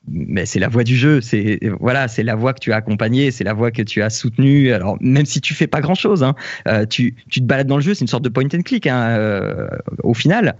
mais 0.08 0.46
c'est 0.46 0.58
la 0.58 0.68
voix 0.68 0.82
du 0.82 0.96
jeu. 0.96 1.20
C'est 1.20 1.60
voilà, 1.78 2.08
c'est 2.08 2.22
la 2.22 2.36
voix 2.36 2.54
que 2.54 2.60
tu 2.60 2.72
as 2.72 2.76
accompagnée, 2.76 3.32
c'est 3.32 3.44
la 3.44 3.52
voix 3.52 3.70
que 3.70 3.82
tu 3.82 4.00
as 4.00 4.08
soutenue. 4.08 4.72
Alors 4.72 4.96
même 5.02 5.26
si 5.26 5.42
tu 5.42 5.52
fais 5.52 5.66
pas 5.66 5.82
grand 5.82 5.94
chose, 5.94 6.22
hein, 6.22 6.34
euh, 6.68 6.86
tu, 6.86 7.14
tu 7.28 7.40
te 7.40 7.44
balades 7.44 7.66
dans 7.66 7.76
le 7.76 7.82
jeu, 7.82 7.92
c'est 7.92 8.00
une 8.00 8.08
sorte 8.08 8.24
de 8.24 8.30
point 8.30 8.44
and 8.54 8.62
click 8.62 8.86
hein, 8.86 9.68
au 10.02 10.14
final. 10.14 10.56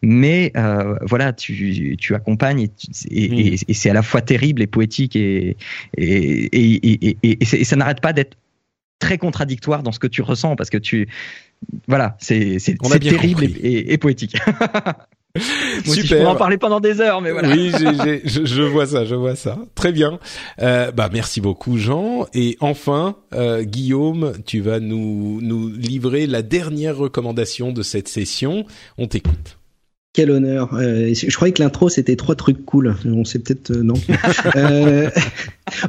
Mais 0.00 0.52
voilà, 1.00 1.32
tu, 1.32 1.96
tu 1.98 2.14
accompagnes 2.14 2.60
et, 2.60 2.70
et, 3.10 3.56
et 3.66 3.74
c'est 3.74 3.90
à 3.90 3.94
la 3.94 4.02
fois 4.02 4.20
terrible 4.20 4.62
et 4.62 4.68
poétique 4.68 5.16
et, 5.16 5.56
et, 5.96 7.16
et 7.22 7.64
ça 7.64 7.74
n'arrête 7.74 8.00
pas 8.00 8.12
d'être 8.12 8.36
très 9.04 9.18
contradictoire 9.18 9.82
dans 9.82 9.92
ce 9.92 9.98
que 9.98 10.06
tu 10.06 10.22
ressens 10.22 10.56
parce 10.56 10.70
que 10.70 10.78
tu 10.78 11.08
voilà 11.86 12.16
c'est 12.20 12.58
c'est 12.58 12.76
terrible 13.00 13.44
et, 13.44 13.98
poétique 13.98 14.36
Super. 15.84 15.94
je 15.94 16.14
pourrais 16.14 16.26
en 16.26 16.36
parler 16.36 16.58
pendant 16.58 16.78
des 16.78 17.00
heures, 17.00 17.20
mais 17.20 17.32
voilà. 17.32 17.48
Oui, 17.48 17.72
je, 17.72 18.62
vois 18.62 18.86
ça, 18.86 19.04
je 19.04 19.16
vois 19.16 19.34
ça. 19.34 19.58
Très 19.74 19.90
bien. 19.90 20.20
Euh, 20.62 20.92
bah 20.92 21.10
merci 21.12 21.40
beaucoup, 21.40 21.76
Jean. 21.76 22.26
Et 22.34 22.56
enfin, 22.60 23.16
euh, 23.34 23.64
Guillaume, 23.64 24.34
tu 24.46 24.60
vas 24.60 24.78
nous 24.78 25.40
nous 25.42 25.70
livrer 25.70 26.28
la 26.28 26.42
dernière 26.42 26.96
recommandation 26.96 27.72
de 27.72 27.82
cette 27.82 28.06
session. 28.06 28.64
On 28.96 29.08
t'écoute. 29.08 29.58
Quel 30.14 30.30
honneur. 30.30 30.72
Euh, 30.74 31.12
je 31.12 31.34
croyais 31.34 31.52
que 31.52 31.60
l'intro 31.60 31.88
c'était 31.88 32.14
trois 32.14 32.36
trucs 32.36 32.64
cool. 32.64 32.94
On 33.04 33.24
sait 33.24 33.40
peut-être 33.40 33.72
euh, 33.72 33.82
non. 33.82 33.94
euh, 34.54 35.10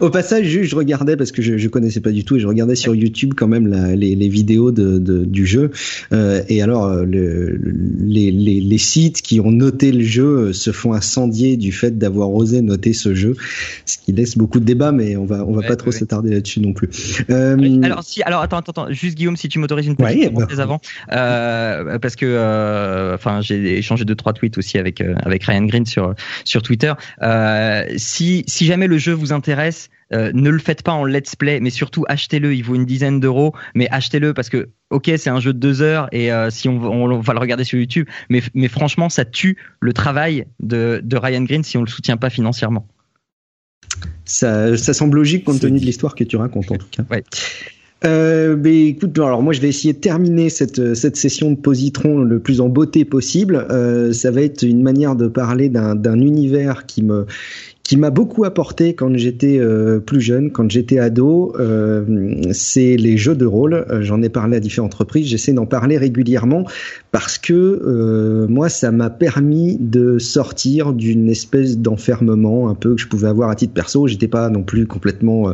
au 0.01 0.09
passage, 0.09 0.47
je, 0.47 0.75
regardais 0.75 1.15
parce 1.15 1.31
que 1.31 1.43
je, 1.43 1.59
je 1.59 1.69
connaissais 1.69 1.99
pas 1.99 2.09
du 2.09 2.25
tout 2.25 2.35
et 2.35 2.39
je 2.39 2.47
regardais 2.47 2.73
sur 2.73 2.95
YouTube 2.95 3.35
quand 3.38 3.47
même 3.47 3.67
la, 3.67 3.95
les, 3.95 4.15
les, 4.15 4.27
vidéos 4.27 4.71
de, 4.71 4.97
de, 4.97 5.25
du 5.25 5.45
jeu. 5.45 5.69
Et 6.11 6.63
alors 6.63 7.05
le, 7.05 7.55
les, 7.99 8.31
les, 8.31 8.61
les, 8.61 8.77
sites 8.79 9.21
qui 9.21 9.39
ont 9.39 9.51
noté 9.51 9.91
le 9.91 10.03
jeu 10.03 10.53
se 10.53 10.71
font 10.71 10.93
incendier 10.93 11.55
du 11.55 11.71
fait 11.71 11.99
d'avoir 11.99 12.33
osé 12.33 12.63
noter 12.63 12.93
ce 12.93 13.13
jeu, 13.13 13.35
ce 13.85 13.99
qui 13.99 14.11
laisse 14.11 14.39
beaucoup 14.39 14.59
de 14.59 14.65
débats, 14.65 14.91
mais 14.91 15.17
on 15.17 15.25
va 15.25 15.45
on 15.45 15.53
va 15.53 15.61
pas 15.61 15.75
trop 15.75 15.91
s'attarder 15.91 16.31
là-dessus 16.31 16.61
non 16.61 16.73
plus. 16.73 16.89
alors 17.29 18.03
si 18.03 18.23
alors 18.23 18.41
attends 18.41 18.57
attends, 18.57 18.71
attends 18.71 18.91
juste 18.91 19.17
Guillaume 19.17 19.38
si 19.38 19.49
tu 19.49 19.59
m'autorises 19.59 19.85
une 19.85 19.95
petite 19.95 20.33
bah, 20.33 20.47
avant 20.57 20.79
parce 21.09 22.15
que 22.15 23.13
enfin 23.13 23.41
j'ai 23.41 23.77
échangé 23.77 24.03
de 24.03 24.14
trois 24.15 24.34
tweets 24.34 24.58
aussi 24.58 24.78
avec 24.78 25.01
euh, 25.01 25.15
avec 25.23 25.43
Ryan 25.43 25.63
Green 25.63 25.86
sur 25.86 26.13
sur 26.43 26.62
Twitter. 26.62 26.93
Euh, 27.21 27.86
si 27.97 28.43
si 28.47 28.65
jamais 28.65 28.88
le 28.88 28.97
jeu 28.97 29.13
vous 29.13 29.34
intéresse, 29.34 29.89
euh, 30.13 30.32
ne 30.34 30.49
le 30.49 30.60
faites 30.60 30.84
pas 30.84 30.93
en 30.93 31.06
let's 31.06 31.36
play, 31.36 31.60
mais 31.60 31.69
surtout 31.69 32.06
achetez-le. 32.08 32.54
Il 32.54 32.63
vaut 32.63 32.75
une 32.75 32.86
dizaine 32.86 33.19
d'euros, 33.19 33.54
mais 33.73 33.88
achetez-le 33.91 34.34
parce 34.34 34.49
que 34.49 34.69
ok, 34.89 35.12
c'est 35.17 35.30
un 35.30 35.39
jeu 35.39 35.54
de 35.54 35.60
deux 35.60 35.82
heures 35.82 36.08
et 36.12 36.30
si 36.49 36.69
on, 36.69 36.82
on, 36.84 37.19
va 37.19 37.34
le 37.34 37.39
regarder 37.39 37.63
sur 37.63 37.80
YouTube, 37.80 38.08
mais 38.30 38.41
mais 38.54 38.67
franchement, 38.67 39.10
ça 39.10 39.25
tue 39.25 39.58
le 39.80 39.93
travail 39.93 40.45
de 40.60 41.01
de 41.04 41.17
Ryan 41.17 41.41
Green 41.43 41.63
si 41.63 41.78
on 41.78 41.82
le 41.82 41.88
soutient 41.88 42.17
pas 42.17 42.30
financièrement. 42.30 42.88
Ça, 44.25 44.75
ça 44.78 44.93
semble 44.93 45.17
logique 45.17 45.43
compte 45.45 45.60
tenu 45.60 45.80
de 45.80 45.86
l'histoire 45.86 46.15
que 46.15 46.23
tu 46.23 46.36
racontes 46.36 46.71
en 46.71 46.78
tout 46.78 46.88
cas. 46.89 47.04
Ouais. 47.12 47.23
Euh, 48.06 48.56
mais 48.58 48.88
écoute, 48.88 49.18
alors 49.18 49.41
moi 49.41 49.54
je 49.54 49.62
vais 49.62 49.70
essayer 49.70 49.94
de 49.94 50.00
terminer 50.00 50.50
cette, 50.50 50.94
cette 50.96 51.15
session 51.15 51.52
de 51.52 51.56
positron 51.56 52.20
le 52.20 52.39
plus 52.39 52.62
en 52.62 52.70
beauté 52.70 53.04
possible. 53.04 53.65
Euh, 53.72 54.13
ça 54.13 54.32
va 54.32 54.41
être 54.41 54.63
une 54.63 54.84
manière 54.84 55.15
de 55.15 55.28
parler 55.28 55.70
d'un 55.70 56.20
univers 56.20 56.86
qui 56.86 57.04
me 57.04 57.26
qui 57.86 57.98
m'a 57.98 58.10
beaucoup 58.10 58.46
apporté 58.46 58.96
quand 58.96 59.15
j'étais 59.15 59.60
euh, 59.60 60.00
plus 60.00 60.20
jeune, 60.20 60.52
quand 60.52 60.70
j'étais 60.72 60.98
ado, 60.98 61.54
euh, 61.60 62.04
c'est 62.52 62.98
les 62.98 63.15
jeux 63.15 63.36
de 63.36 63.46
rôle. 63.46 63.76
Euh, 63.76 64.02
j'en 64.02 64.24
ai 64.24 64.30
parlé 64.30 64.58
à 64.58 64.60
différentes 64.60 64.96
reprises, 64.96 65.28
j'essaie 65.28 65.54
d'en 65.54 65.68
parler 65.68 66.00
régulièrement 66.00 66.65
parce 67.15 67.38
que 67.38 68.45
moi, 68.49 68.67
ça 68.67 68.91
m'a 68.91 69.10
permis 69.10 69.78
de 69.80 70.19
sortir 70.19 70.91
d'une 70.91 71.30
espèce 71.30 71.78
d'enfermement 71.78 72.67
un 72.67 72.75
peu 72.75 72.95
que 72.95 73.01
je 73.01 73.08
pouvais 73.08 73.30
avoir 73.30 73.49
à 73.49 73.56
titre 73.56 73.73
perso. 73.73 74.06
J'étais 74.06 74.28
pas 74.28 74.49
non 74.49 74.63
plus 74.63 74.86
complètement 74.86 75.54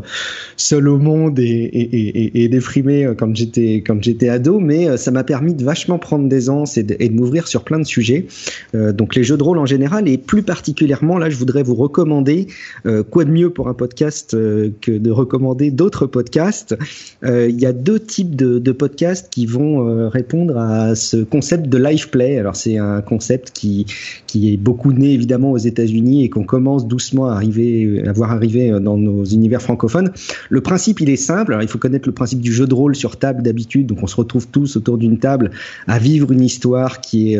seul 0.57 0.87
au 0.87 0.97
monde 0.97 1.37
et, 1.37 2.33
et, 2.33 2.49
déprimé 2.49 3.13
quand 3.15 3.35
j'étais 3.35 3.83
quand 3.85 4.01
j'étais 4.01 4.29
ado, 4.29 4.59
mais 4.59 4.97
ça 4.97 5.11
m'a 5.11 5.23
permis 5.23 5.53
de 5.53 5.63
vachement 5.63 5.99
prendre 5.99 6.27
des 6.27 6.49
anses 6.49 6.77
et 6.77 6.83
de, 6.83 6.95
de 6.95 7.13
m'ouvrir 7.13 7.47
sur 7.47 7.63
plein 7.63 7.77
de 7.77 7.85
sujets. 7.85 8.25
donc 8.73 9.13
les 9.13 9.23
jeux 9.23 9.37
de 9.37 9.43
rôle 9.43 9.59
en 9.59 9.67
général 9.67 10.07
et 10.07 10.17
plus 10.17 10.41
particulièrement 10.41 11.19
là, 11.19 11.29
je 11.29 11.37
voudrais 11.37 11.63
vous 11.63 11.75
recommander 11.75 12.47
euh, 12.85 13.03
quoi 13.03 13.25
de 13.25 13.31
mieux 13.31 13.49
pour 13.49 13.67
un 13.67 13.73
podcast 13.73 14.33
euh, 14.33 14.69
que 14.81 14.91
de 14.91 15.11
recommander 15.11 15.71
d'autres 15.71 16.07
podcasts 16.07 16.75
euh, 17.23 17.47
Il 17.49 17.59
y 17.59 17.65
a 17.65 17.73
deux 17.73 17.99
types 17.99 18.35
de, 18.35 18.71
podcasts 18.71 19.29
qui 19.29 19.45
vont 19.45 20.09
répondre 20.09 20.57
à 20.57 20.95
ce 20.95 21.17
concept 21.17 21.50
de 21.57 21.77
live 21.77 22.09
play. 22.09 22.37
Alors 22.37 22.55
c'est 22.55 22.77
un 22.77 23.01
concept 23.01 23.51
qui 23.51 23.85
qui 24.27 24.53
est 24.53 24.57
beaucoup 24.57 24.93
né 24.93 25.13
évidemment 25.13 25.51
aux 25.51 25.57
États-Unis 25.57 26.23
et 26.23 26.29
qu'on 26.29 26.43
commence 26.43 26.87
doucement 26.87 27.29
à 27.29 27.33
arriver 27.33 28.03
à 28.05 28.11
voir 28.11 28.31
arriver 28.31 28.71
dans 28.79 28.97
nos 28.97 29.23
univers 29.25 29.61
francophones. 29.61 30.11
Le 30.49 30.61
principe 30.61 30.99
il 30.99 31.09
est 31.09 31.15
simple. 31.15 31.57
Il 31.61 31.67
faut 31.67 31.79
connaître 31.79 32.07
le 32.07 32.13
principe 32.13 32.41
du 32.41 32.53
jeu 32.53 32.67
de 32.67 32.73
rôle 32.73 32.95
sur 32.95 33.17
table 33.17 33.41
d'habitude. 33.41 33.87
Donc 33.87 34.03
on 34.03 34.07
se 34.07 34.15
retrouve 34.15 34.47
tous 34.47 34.75
autour 34.75 34.97
d'une 34.97 35.17
table 35.17 35.51
à 35.87 35.97
vivre 35.97 36.31
une 36.31 36.41
histoire 36.41 37.01
qui 37.01 37.33
est 37.33 37.39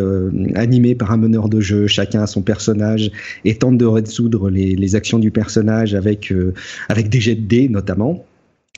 animée 0.55 0.95
par 0.95 1.11
un 1.11 1.17
meneur 1.17 1.49
de 1.49 1.61
jeu. 1.61 1.87
Chacun 1.87 2.21
a 2.21 2.27
son 2.27 2.41
personnage 2.41 3.11
et 3.45 3.55
tente 3.55 3.77
de 3.77 3.85
résoudre 3.85 4.49
les 4.49 4.71
les, 4.75 4.95
actions 4.95 5.19
du 5.19 5.31
personnage 5.31 5.95
avec, 5.95 6.31
euh, 6.31 6.53
avec 6.89 7.09
des 7.09 7.19
jets 7.19 7.35
de 7.35 7.41
dés 7.41 7.69
notamment. 7.69 8.25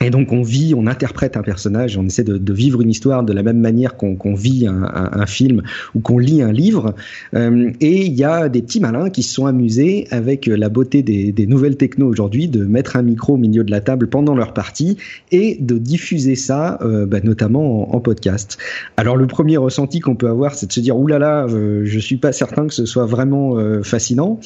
Et 0.02 0.10
donc 0.10 0.32
on 0.32 0.42
vit, 0.42 0.74
on 0.76 0.88
interprète 0.88 1.36
un 1.36 1.42
personnage, 1.42 1.96
on 1.96 2.04
essaie 2.04 2.24
de, 2.24 2.52
vivre 2.52 2.80
une 2.80 2.90
histoire 2.90 3.22
de 3.22 3.32
la 3.32 3.44
même 3.44 3.60
manière 3.60 3.96
qu'on 3.96 4.34
vit 4.34 4.66
un, 4.66 5.26
film 5.26 5.62
ou 5.94 6.00
qu'on 6.00 6.18
lit 6.18 6.42
un 6.42 6.50
livre. 6.50 6.94
Euh, 7.34 7.70
et 7.80 8.04
il 8.04 8.12
y 8.12 8.24
a 8.24 8.48
des 8.48 8.60
petits 8.60 8.80
malins 8.80 9.08
qui 9.08 9.22
se 9.22 9.32
sont 9.32 9.46
amusés 9.46 10.08
avec 10.10 10.46
la 10.46 10.68
beauté 10.68 11.02
des, 11.02 11.46
nouvelles 11.46 11.76
techno 11.76 12.08
aujourd'hui 12.08 12.48
de 12.48 12.64
mettre 12.64 12.96
un 12.96 13.02
micro 13.02 13.34
au 13.34 13.36
milieu 13.36 13.62
de 13.62 13.70
la 13.70 13.80
table 13.80 14.08
pendant 14.08 14.34
leur 14.34 14.52
partie 14.52 14.98
et 15.30 15.58
de 15.60 15.78
diffuser 15.78 16.34
ça, 16.34 16.78
euh, 16.82 17.06
bah, 17.06 17.20
notamment 17.22 17.94
en, 17.94 18.00
podcast. 18.00 18.58
Alors 18.96 19.16
le 19.16 19.28
premier 19.28 19.56
ressenti 19.56 20.00
qu'on 20.00 20.16
peut 20.16 20.28
avoir, 20.28 20.54
c'est 20.54 20.66
de 20.66 20.72
se 20.72 20.80
dire 20.80 20.98
oulala, 20.98 21.46
euh, 21.46 21.82
je 21.84 21.98
suis 22.00 22.16
pas 22.16 22.32
certain 22.32 22.66
que 22.66 22.74
ce 22.74 22.84
soit 22.84 23.06
vraiment 23.06 23.56
fascinant. 23.82 24.40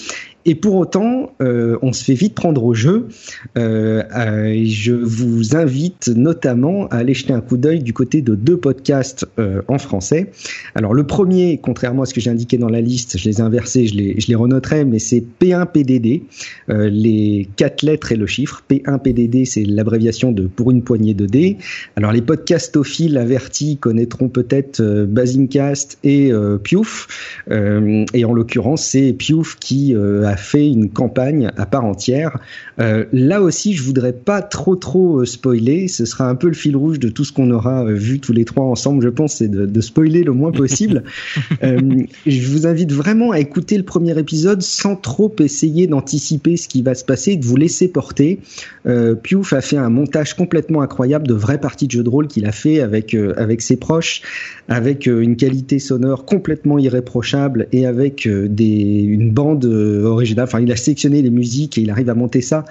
Et 0.49 0.55
pour 0.55 0.77
autant, 0.77 1.35
euh, 1.43 1.77
on 1.83 1.93
se 1.93 2.03
fait 2.03 2.15
vite 2.15 2.35
prendre 2.35 2.65
au 2.65 2.73
jeu. 2.73 3.09
Euh, 3.59 4.03
euh, 4.17 4.63
je 4.65 4.95
vous 4.95 5.55
invite 5.55 6.09
notamment 6.09 6.87
à 6.87 6.97
aller 6.97 7.13
jeter 7.13 7.35
un 7.35 7.43
coup 7.43 7.59
d'œil 7.59 7.83
du 7.83 7.93
côté 7.93 8.23
de 8.23 8.35
deux 8.35 8.57
podcasts 8.57 9.27
en 9.69 9.77
français. 9.77 10.31
Alors 10.75 10.95
le 10.95 11.05
premier, 11.05 11.61
contrairement 11.63 12.03
à 12.03 12.07
ce 12.07 12.15
que 12.15 12.23
j'ai 12.23 12.31
indiqué 12.31 12.57
dans 12.57 12.71
la 12.71 12.81
liste, 12.81 13.19
je 13.19 13.29
les 13.29 13.41
ai 13.41 13.43
inversés, 13.43 13.89
je 13.89 13.95
les, 13.95 14.19
je 14.19 14.29
les 14.29 14.35
renoterai, 14.35 14.87
mais 14.87 14.99
c'est 14.99 15.23
P1PDD, 15.39 16.23
les 16.69 17.49
quatre 17.57 17.83
lettres 17.83 18.13
et 18.13 18.17
le 18.17 18.27
chiffre. 18.27 18.63
P1PDD, 18.71 19.45
c'est 19.45 19.65
l'abréviation 19.65 20.33
de 20.33 20.47
pour 20.47 20.71
une 20.71 20.83
poignée 20.83 21.15
de 21.15 21.27
dés. 21.27 21.59
Alors 21.97 22.13
les 22.13 22.23
podcastophiles 22.23 23.19
avertis 23.19 23.77
connaîtront 23.77 24.31
peut-être 24.31 24.81
Basingcast 25.05 25.99
et 26.05 26.33
Piouf. 26.63 27.07
et 27.51 28.25
en 28.25 28.33
l'occurrence, 28.33 28.83
c'est 28.83 29.13
Piouf 29.13 29.57
qui 29.57 29.95
a 29.95 30.38
fait 30.39 30.67
une 30.67 30.91
campagne 30.91 31.51
à 31.57 31.67
part 31.67 31.85
entière. 31.85 32.39
Euh, 32.81 33.05
là 33.13 33.43
aussi, 33.43 33.75
je 33.75 33.83
voudrais 33.83 34.13
pas 34.13 34.43
trop 34.43 34.77
trop 34.77 35.25
spoiler. 35.25 35.89
Ce 35.89 36.05
sera 36.05 36.29
un 36.29 36.35
peu 36.35 36.47
le 36.47 36.55
fil 36.55 36.77
rouge 36.77 36.99
de 36.99 37.09
tout 37.09 37.25
ce 37.25 37.33
qu'on 37.33 37.51
aura 37.51 37.85
vu 37.85 38.21
tous 38.21 38.33
les 38.33 38.45
trois 38.45 38.65
ensemble. 38.65 39.03
Je 39.03 39.09
pense, 39.09 39.35
c'est 39.35 39.49
de, 39.49 39.67
de, 39.67 39.81
spoiler 39.81 40.23
le 40.23 40.33
moins 40.33 40.53
possible. 40.53 41.03
je 41.63 42.49
vous 42.49 42.67
invite 42.67 42.93
vraiment 42.93 43.33
à 43.33 43.41
écouter 43.41 43.77
le 43.77 43.83
premier 43.83 44.19
épisode 44.19 44.63
sans 44.63 44.97
trop 44.97 45.35
essayer 45.41 45.87
d'anticiper 45.87 46.57
ce 46.57 46.69
qui 46.69 46.83
va 46.83 46.95
se 46.95 47.05
passer, 47.05 47.37
de 47.37 47.45
vous 47.45 47.57
laisser 47.57 47.89
porter. 47.89 48.39
Euh, 48.87 49.15
Piouf 49.15 49.53
a 49.53 49.61
fait 49.61 49.77
un 49.77 49.91
montage 49.91 50.35
complètement 50.35 50.83
incroyable 50.83 51.27
de 51.27 51.35
vraies 51.35 51.61
parties 51.61 51.87
de 51.87 51.93
jeux 51.93 52.03
de 52.03 52.09
rôle 52.09 52.29
qu'il 52.29 52.47
a 52.47 52.53
fait 52.53 52.81
avec 52.81 53.15
avec 53.37 53.63
ses 53.63 53.77
proches, 53.77 54.23
avec 54.69 55.07
une 55.07 55.37
qualité 55.37 55.79
sonore 55.79 56.25
complètement 56.25 56.79
irréprochable 56.79 57.69
et 57.73 57.87
avec 57.87 58.29
des, 58.29 59.03
une 59.03 59.31
bande 59.31 59.65
originale. 59.65 60.18
Enfin, 60.39 60.61
il 60.61 60.71
a 60.73 60.77
sélectionné 60.77 61.23
les 61.23 61.31
musiques 61.31 61.79
et 61.79 61.83
il 61.83 61.91
arrive 61.91 62.11
à 62.11 62.15
monter 62.15 62.41
ça 62.41 62.65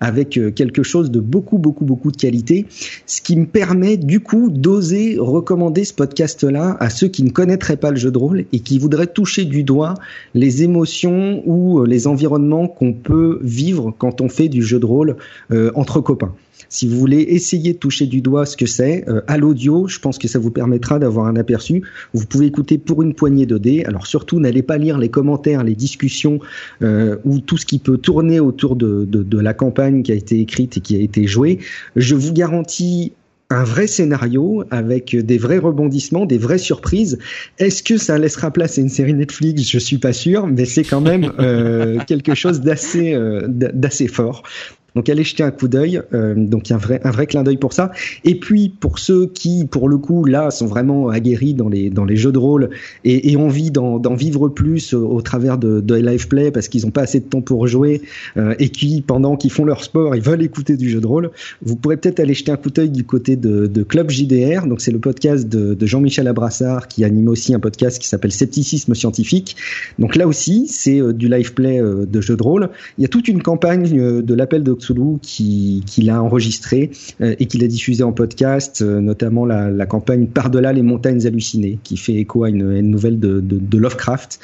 avec 0.00 0.40
quelque 0.54 0.82
chose 0.82 1.10
de 1.10 1.20
beaucoup, 1.20 1.58
beaucoup, 1.58 1.84
beaucoup 1.84 2.10
de 2.10 2.16
qualité. 2.16 2.66
Ce 3.06 3.20
qui 3.20 3.36
me 3.36 3.46
permet 3.46 3.96
du 3.96 4.20
coup 4.20 4.50
d'oser 4.50 5.16
recommander 5.18 5.84
ce 5.84 5.94
podcast-là 5.94 6.76
à 6.80 6.90
ceux 6.90 7.08
qui 7.08 7.22
ne 7.22 7.30
connaîtraient 7.30 7.76
pas 7.76 7.90
le 7.90 7.96
jeu 7.96 8.10
de 8.10 8.18
rôle 8.18 8.44
et 8.52 8.60
qui 8.60 8.78
voudraient 8.78 9.06
toucher 9.06 9.44
du 9.44 9.64
doigt 9.64 9.94
les 10.34 10.62
émotions 10.62 11.42
ou 11.46 11.84
les 11.84 12.06
environnements 12.06 12.68
qu'on 12.68 12.92
peut 12.92 13.38
vivre 13.42 13.94
quand 13.96 14.20
on 14.20 14.28
fait 14.28 14.48
du 14.48 14.62
jeu 14.62 14.78
de 14.78 14.86
rôle 14.86 15.16
euh, 15.50 15.70
entre 15.74 16.00
copains. 16.00 16.34
Si 16.70 16.86
vous 16.86 16.96
voulez 16.96 17.20
essayer 17.20 17.72
de 17.72 17.78
toucher 17.78 18.06
du 18.06 18.22
doigt 18.22 18.46
ce 18.46 18.56
que 18.56 18.64
c'est, 18.64 19.04
euh, 19.08 19.20
à 19.26 19.36
l'audio, 19.36 19.88
je 19.88 19.98
pense 19.98 20.18
que 20.18 20.28
ça 20.28 20.38
vous 20.38 20.52
permettra 20.52 21.00
d'avoir 21.00 21.26
un 21.26 21.34
aperçu. 21.34 21.82
Vous 22.14 22.26
pouvez 22.26 22.46
écouter 22.46 22.78
pour 22.78 23.02
une 23.02 23.12
poignée 23.12 23.44
de 23.44 23.58
dés. 23.58 23.84
Alors 23.84 24.06
surtout, 24.06 24.38
n'allez 24.38 24.62
pas 24.62 24.78
lire 24.78 24.96
les 24.96 25.08
commentaires, 25.08 25.64
les 25.64 25.74
discussions 25.74 26.38
euh, 26.82 27.16
ou 27.24 27.40
tout 27.40 27.58
ce 27.58 27.66
qui 27.66 27.80
peut 27.80 27.98
tourner 27.98 28.38
autour 28.38 28.76
de, 28.76 29.04
de, 29.04 29.24
de 29.24 29.38
la 29.38 29.52
campagne 29.52 30.02
qui 30.02 30.12
a 30.12 30.14
été 30.14 30.40
écrite 30.40 30.76
et 30.76 30.80
qui 30.80 30.94
a 30.96 31.00
été 31.00 31.26
jouée. 31.26 31.58
Je 31.96 32.14
vous 32.14 32.32
garantis 32.32 33.12
un 33.50 33.64
vrai 33.64 33.88
scénario 33.88 34.64
avec 34.70 35.16
des 35.16 35.36
vrais 35.36 35.58
rebondissements, 35.58 36.24
des 36.24 36.38
vraies 36.38 36.58
surprises. 36.58 37.18
Est-ce 37.58 37.82
que 37.82 37.96
ça 37.96 38.16
laissera 38.16 38.52
place 38.52 38.78
à 38.78 38.80
une 38.80 38.88
série 38.88 39.12
Netflix? 39.12 39.68
Je 39.68 39.78
suis 39.78 39.98
pas 39.98 40.12
sûr, 40.12 40.46
mais 40.46 40.64
c'est 40.64 40.84
quand 40.84 41.00
même 41.00 41.32
euh, 41.40 41.98
quelque 42.06 42.34
chose 42.34 42.60
d'assez 42.60 43.12
euh, 43.12 43.46
d'assez 43.48 44.06
fort. 44.06 44.44
Donc 44.94 45.08
allez 45.08 45.24
jeter 45.24 45.42
un 45.42 45.50
coup 45.50 45.68
d'œil. 45.68 46.02
Euh, 46.14 46.34
donc 46.36 46.68
il 46.68 46.70
y 46.70 46.72
a 46.72 46.76
un 46.76 46.80
vrai, 46.80 47.00
un 47.04 47.10
vrai 47.10 47.26
clin 47.26 47.42
d'œil 47.42 47.56
pour 47.56 47.72
ça. 47.72 47.90
Et 48.24 48.34
puis 48.38 48.68
pour 48.68 48.98
ceux 48.98 49.26
qui, 49.26 49.64
pour 49.64 49.88
le 49.88 49.98
coup, 49.98 50.24
là, 50.24 50.50
sont 50.50 50.66
vraiment 50.66 51.08
aguerris 51.08 51.54
dans 51.54 51.68
les 51.68 51.90
dans 51.90 52.04
les 52.04 52.16
jeux 52.16 52.32
de 52.32 52.38
rôle 52.38 52.70
et, 53.04 53.30
et 53.30 53.36
ont 53.36 53.46
envie 53.46 53.70
d'en 53.70 54.14
vivre 54.14 54.48
plus 54.48 54.94
au, 54.94 55.20
travers 55.22 55.58
de, 55.58 55.80
de 55.80 55.94
live 55.94 56.28
play 56.28 56.50
parce 56.50 56.68
qu'ils 56.68 56.84
n'ont 56.84 56.90
pas 56.90 57.02
assez 57.02 57.20
de 57.20 57.24
temps 57.24 57.40
pour 57.40 57.66
jouer 57.66 58.02
euh, 58.36 58.54
et 58.58 58.68
qui, 58.68 59.02
pendant 59.02 59.36
qu'ils 59.36 59.50
font 59.50 59.64
leur 59.64 59.82
sport, 59.82 60.14
ils 60.14 60.22
veulent 60.22 60.42
écouter 60.42 60.76
du 60.76 60.88
jeu 60.88 61.00
de 61.00 61.06
rôle. 61.06 61.30
Vous 61.62 61.76
pourrez 61.76 61.96
peut-être 61.96 62.20
aller 62.20 62.34
jeter 62.34 62.52
un 62.52 62.56
coup 62.56 62.70
d'œil 62.70 62.90
du 62.90 63.04
côté 63.04 63.36
de, 63.36 63.66
de 63.66 63.82
Club 63.82 64.10
JDR. 64.10 64.66
Donc 64.66 64.80
c'est 64.80 64.92
le 64.92 64.98
podcast 64.98 65.48
de, 65.48 65.74
de 65.74 65.86
Jean-Michel 65.86 66.28
Abrassard 66.28 66.88
qui 66.88 67.04
anime 67.04 67.28
aussi 67.28 67.54
un 67.54 67.60
podcast 67.60 67.98
qui 67.98 68.08
s'appelle 68.08 68.32
Scepticisme 68.32 68.94
scientifique. 68.94 69.56
Donc 69.98 70.16
là 70.16 70.26
aussi, 70.26 70.66
c'est 70.68 71.00
euh, 71.00 71.12
du 71.12 71.28
live 71.28 71.54
play 71.54 71.80
euh, 71.80 72.06
de 72.06 72.20
jeu 72.20 72.36
de 72.36 72.42
rôle. 72.42 72.70
Il 72.98 73.02
y 73.02 73.04
a 73.04 73.08
toute 73.08 73.28
une 73.28 73.42
campagne 73.42 73.98
euh, 73.98 74.22
de 74.22 74.34
l'appel 74.34 74.62
de 74.62 74.72
Cthulhu 74.80 75.18
qui, 75.22 75.82
l'a 76.02 76.22
enregistré 76.22 76.90
euh, 77.20 77.34
et 77.38 77.46
qui 77.46 77.58
l'a 77.58 77.66
diffusé 77.66 78.02
en 78.02 78.12
podcast, 78.12 78.82
euh, 78.82 79.00
notamment 79.00 79.44
la, 79.46 79.86
campagne 79.86 80.26
Par-delà 80.26 80.72
les 80.72 80.82
montagnes 80.82 81.26
hallucinées, 81.26 81.78
qui 81.82 81.96
fait 81.96 82.14
écho 82.14 82.44
à 82.44 82.48
une, 82.48 82.80
nouvelle 82.80 83.18
de, 83.18 83.78
Lovecraft. 83.78 84.40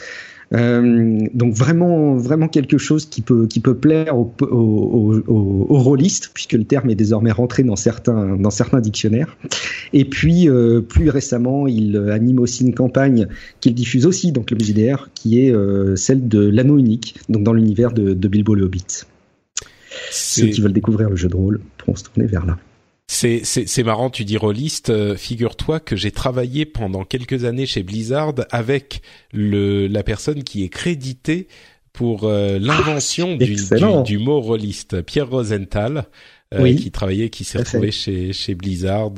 Euh, 0.54 1.18
donc 1.34 1.54
vraiment, 1.54 2.14
vraiment 2.14 2.46
quelque 2.46 2.78
chose 2.78 3.06
qui 3.06 3.20
peut, 3.20 3.48
plaire 3.74 4.16
aux, 4.16 5.66
rôlistes, 5.68 6.30
puisque 6.32 6.52
le 6.52 6.64
terme 6.64 6.90
est 6.90 6.94
désormais 6.94 7.32
rentré 7.32 7.64
dans 7.64 7.76
certains, 7.76 8.80
dictionnaires. 8.80 9.36
Et 9.92 10.04
puis, 10.04 10.48
plus 10.88 11.10
récemment, 11.10 11.66
il 11.66 11.96
anime 12.10 12.38
aussi 12.38 12.64
une 12.64 12.74
campagne 12.74 13.26
qu'il 13.60 13.74
diffuse 13.74 14.06
aussi 14.06 14.32
dans 14.32 14.44
le 14.48 14.58
JDR, 14.58 15.10
qui 15.14 15.40
est 15.40 15.54
celle 15.96 16.28
de 16.28 16.48
l'anneau 16.48 16.78
unique, 16.78 17.16
donc 17.28 17.42
dans 17.42 17.52
l'univers 17.52 17.92
de, 17.92 18.14
de 18.14 18.28
Bilbo 18.28 18.54
le 18.54 18.64
Hobbit. 18.64 19.06
Ceux 20.10 20.48
qui 20.48 20.60
veulent 20.60 20.72
découvrir 20.72 21.10
le 21.10 21.16
jeu 21.16 21.28
de 21.28 21.36
rôle 21.36 21.60
pourront 21.78 21.96
se 21.96 22.04
tourner 22.04 22.26
vers 22.26 22.44
là. 22.46 22.56
C'est, 23.08 23.84
marrant, 23.84 24.10
tu 24.10 24.24
dis 24.24 24.36
rôliste. 24.36 24.90
Euh, 24.90 25.16
figure-toi 25.16 25.80
que 25.80 25.94
j'ai 25.94 26.10
travaillé 26.10 26.66
pendant 26.66 27.04
quelques 27.04 27.44
années 27.44 27.66
chez 27.66 27.82
Blizzard 27.82 28.34
avec 28.50 29.00
le, 29.32 29.86
la 29.86 30.02
personne 30.02 30.42
qui 30.42 30.64
est 30.64 30.68
créditée 30.68 31.46
pour 31.92 32.24
euh, 32.24 32.58
l'invention 32.58 33.38
ah, 33.40 33.44
du, 33.44 33.54
du, 33.54 34.02
du, 34.04 34.18
mot 34.18 34.40
rôliste, 34.40 35.02
Pierre 35.02 35.30
Rosenthal, 35.30 36.04
euh, 36.52 36.62
oui. 36.62 36.76
qui 36.76 36.90
travaillait, 36.90 37.30
qui 37.30 37.44
s'est 37.44 37.58
retrouvé 37.58 37.90
chez, 37.90 38.32
chez 38.32 38.54
Blizzard, 38.54 39.12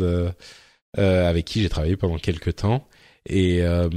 avec 0.96 1.46
qui 1.46 1.62
j'ai 1.62 1.68
travaillé 1.68 1.96
pendant 1.96 2.18
quelques 2.18 2.56
temps. 2.56 2.86
Et 3.28 3.62
euh, 3.62 3.88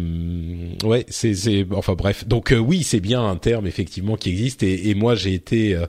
ouais, 0.84 1.06
c'est, 1.08 1.66
enfin 1.72 1.94
bref. 1.94 2.28
Donc 2.28 2.52
euh, 2.52 2.58
oui, 2.58 2.84
c'est 2.84 3.00
bien 3.00 3.26
un 3.26 3.38
terme 3.38 3.66
effectivement 3.66 4.18
qui 4.18 4.30
existe. 4.30 4.62
Et, 4.62 4.90
et 4.90 4.96
moi, 4.96 5.16
j'ai 5.16 5.34
été 5.34 5.74
euh, 5.74 5.86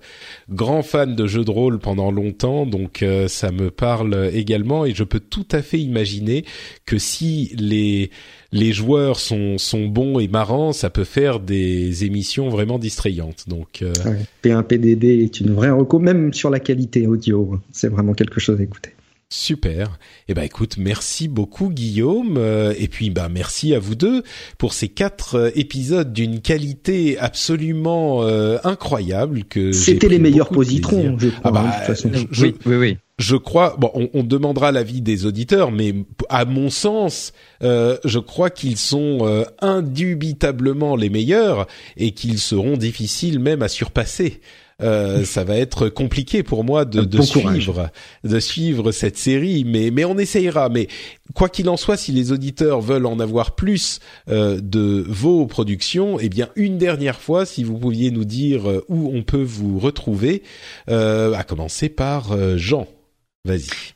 grand 0.49 0.83
fan 0.83 1.17
de 1.17 1.27
jeux 1.27 1.45
de 1.45 1.51
rôle 1.51 1.81
pendant 1.81 2.13
longtemps, 2.13 2.67
donc 2.67 3.03
euh, 3.03 3.27
ça 3.27 3.51
me 3.51 3.71
parle 3.71 4.31
également. 4.33 4.85
Et 4.85 4.95
je 4.95 5.03
peux 5.03 5.19
tout 5.19 5.47
à 5.51 5.61
fait 5.61 5.81
imaginer 5.81 6.45
que 6.87 6.99
si 6.99 7.53
les 7.59 8.11
les 8.53 8.73
joueurs 8.73 9.19
sont 9.19 9.59
sont 9.59 9.87
bons 9.87 10.21
et 10.21 10.29
marrants, 10.29 10.73
ça 10.73 10.91
peut 10.91 11.05
faire 11.05 11.41
des 11.41 12.05
émissions 12.05 12.49
vraiment 12.49 12.79
distrayantes. 12.79 13.49
Donc 13.49 13.83
ouais. 13.83 14.19
P1 14.45 14.63
PDD 14.63 15.05
est 15.25 15.41
une 15.41 15.53
vraie 15.53 15.71
reco, 15.71 15.99
même 15.99 16.33
sur 16.33 16.49
la 16.49 16.61
qualité 16.61 17.09
audio. 17.09 17.59
C'est 17.73 17.89
vraiment 17.89 18.15
quelque 18.15 18.39
chose 18.39 18.61
à 18.61 18.63
écouter. 18.63 18.93
Super. 19.33 19.99
Eh 20.29 20.35
ben 20.35 20.43
écoute, 20.43 20.77
merci 20.77 21.27
beaucoup 21.27 21.71
Guillaume 21.71 22.37
euh, 22.37 22.75
et 22.79 22.87
puis 22.87 23.09
bah 23.09 23.31
merci 23.31 23.75
à 23.75 23.79
vous 23.79 23.95
deux 23.95 24.23
pour 24.59 24.75
ces 24.75 24.89
quatre 24.89 25.37
euh, 25.37 25.51
épisodes 25.55 26.13
d'une 26.13 26.43
qualité 26.43 27.17
absolument 27.19 28.25
euh, 28.25 28.59
incroyable 28.63 29.45
que 29.45 29.73
c'était 29.73 30.09
les 30.09 30.19
meilleurs 30.19 30.51
positrons. 30.51 31.17
Je 31.19 31.29
crois, 31.29 31.41
ah 31.45 31.51
bah, 31.51 31.77
hein, 31.89 31.95
je, 32.31 32.45
oui, 32.45 32.55
oui, 32.67 32.77
oui. 32.77 32.97
Je 33.19 33.37
crois. 33.37 33.77
Bon, 33.79 33.91
on, 33.95 34.11
on 34.15 34.23
demandera 34.23 34.73
l'avis 34.73 35.01
des 35.01 35.27
auditeurs, 35.27 35.71
mais 35.71 35.95
à 36.29 36.45
mon 36.45 36.71
sens, 36.71 37.33
euh, 37.63 37.97
je 38.05 38.19
crois 38.19 38.51
qu'ils 38.51 38.77
sont 38.77 39.21
euh, 39.23 39.45
indubitablement 39.61 40.97
les 40.97 41.09
meilleurs 41.09 41.67
et 41.97 42.13
qu'ils 42.13 42.39
seront 42.39 42.77
difficiles 42.77 43.39
même 43.39 43.63
à 43.63 43.69
surpasser. 43.69 44.41
Euh, 44.81 45.25
ça 45.25 45.45
va 45.45 45.57
être 45.57 45.89
compliqué 45.89 46.43
pour 46.43 46.65
moi 46.65 46.85
de, 46.85 47.03
de 47.03 47.19
bon 47.19 47.23
suivre 47.23 47.73
courage. 47.73 47.91
de 48.25 48.41
suivre 48.41 48.93
cette 48.93 49.19
série, 49.19 49.65
mais 49.65 49.91
mais 49.91 50.05
on 50.05 50.19
essayera. 50.19 50.69
Mais 50.69 50.89
quoi 51.35 51.49
qu'il 51.49 51.69
en 51.69 51.77
soit, 51.77 51.97
si 51.97 52.13
les 52.13 52.33
auditeurs 52.33 52.81
veulent 52.81 53.07
en 53.07 53.21
avoir 53.21 53.55
plus 53.55 54.01
euh, 54.29 54.61
de 54.61 55.05
vos 55.09 55.47
productions, 55.47 56.19
eh 56.21 56.29
bien 56.29 56.49
une 56.57 56.79
dernière 56.79 57.21
fois, 57.21 57.47
si 57.47 57.65
vous 57.65 57.79
pouviez 57.79 58.11
nous 58.11 58.25
dire 58.25 58.69
euh, 58.69 58.85
où 58.89 59.11
on 59.15 59.23
peut 59.23 59.43
vous 59.43 59.79
retrouver, 59.79 60.43
euh, 60.89 61.35
à 61.35 61.45
commencer 61.45 61.89
par 61.89 62.33
euh, 62.33 62.57
Jean. 62.57 62.87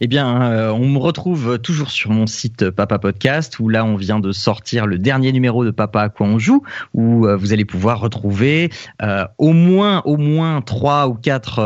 Eh 0.01 0.09
bien, 0.09 0.43
euh, 0.43 0.71
on 0.73 0.89
me 0.89 0.99
retrouve 0.99 1.61
toujours 1.61 1.91
sur 1.91 2.11
mon 2.11 2.27
site 2.27 2.69
Papa 2.71 2.99
Podcast 2.99 3.61
où 3.61 3.69
là, 3.69 3.85
on 3.85 3.95
vient 3.95 4.19
de 4.19 4.33
sortir 4.33 4.89
le 4.89 4.99
dernier 4.99 5.31
numéro 5.31 5.65
de 5.65 5.71
Papa 5.71 6.03
à 6.03 6.09
quoi 6.09 6.27
on 6.27 6.41
joue, 6.41 6.65
où 6.95 7.29
euh, 7.29 7.37
vous 7.37 7.53
allez 7.53 7.65
pouvoir 7.65 8.01
retrouver 8.01 8.71
euh, 9.03 9.25
au 9.39 9.53
moins, 9.53 10.03
au 10.05 10.17
moins 10.17 10.63
trois 10.63 11.07
ou 11.07 11.15
quatre 11.15 11.63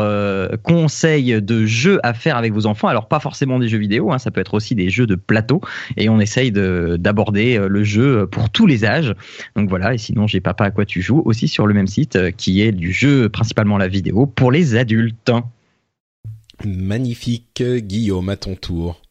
conseils 0.61 1.41
de 1.41 1.65
jeux 1.65 1.99
à 2.03 2.13
faire 2.13 2.37
avec 2.37 2.53
vos 2.53 2.67
enfants. 2.67 2.87
Alors, 2.87 3.07
pas 3.07 3.19
forcément 3.19 3.57
des 3.57 3.67
jeux 3.67 3.79
vidéo, 3.79 4.11
hein, 4.11 4.19
ça 4.19 4.29
peut 4.29 4.41
être 4.41 4.53
aussi 4.53 4.75
des 4.75 4.91
jeux 4.91 5.07
de 5.07 5.15
plateau, 5.15 5.59
et 5.97 6.07
on 6.07 6.19
essaye 6.19 6.51
d'aborder 6.51 7.57
le 7.67 7.83
jeu 7.83 8.27
pour 8.27 8.51
tous 8.51 8.67
les 8.67 8.85
âges. 8.85 9.15
Donc 9.55 9.69
voilà. 9.69 9.95
Et 9.95 9.97
sinon, 9.97 10.27
j'ai 10.27 10.39
Papa 10.39 10.65
à 10.65 10.69
quoi 10.69 10.85
tu 10.85 11.01
joues 11.01 11.23
aussi 11.25 11.47
sur 11.47 11.65
le 11.65 11.73
même 11.73 11.87
site, 11.87 12.35
qui 12.37 12.61
est 12.61 12.73
du 12.73 12.91
jeu 12.91 13.27
principalement 13.27 13.79
la 13.79 13.87
vidéo 13.87 14.27
pour 14.27 14.51
les 14.51 14.75
adultes. 14.75 15.31
Magnifique, 16.65 17.63
Guillaume, 17.63 18.29
à 18.29 18.37
ton 18.37 18.55
tour. 18.55 19.01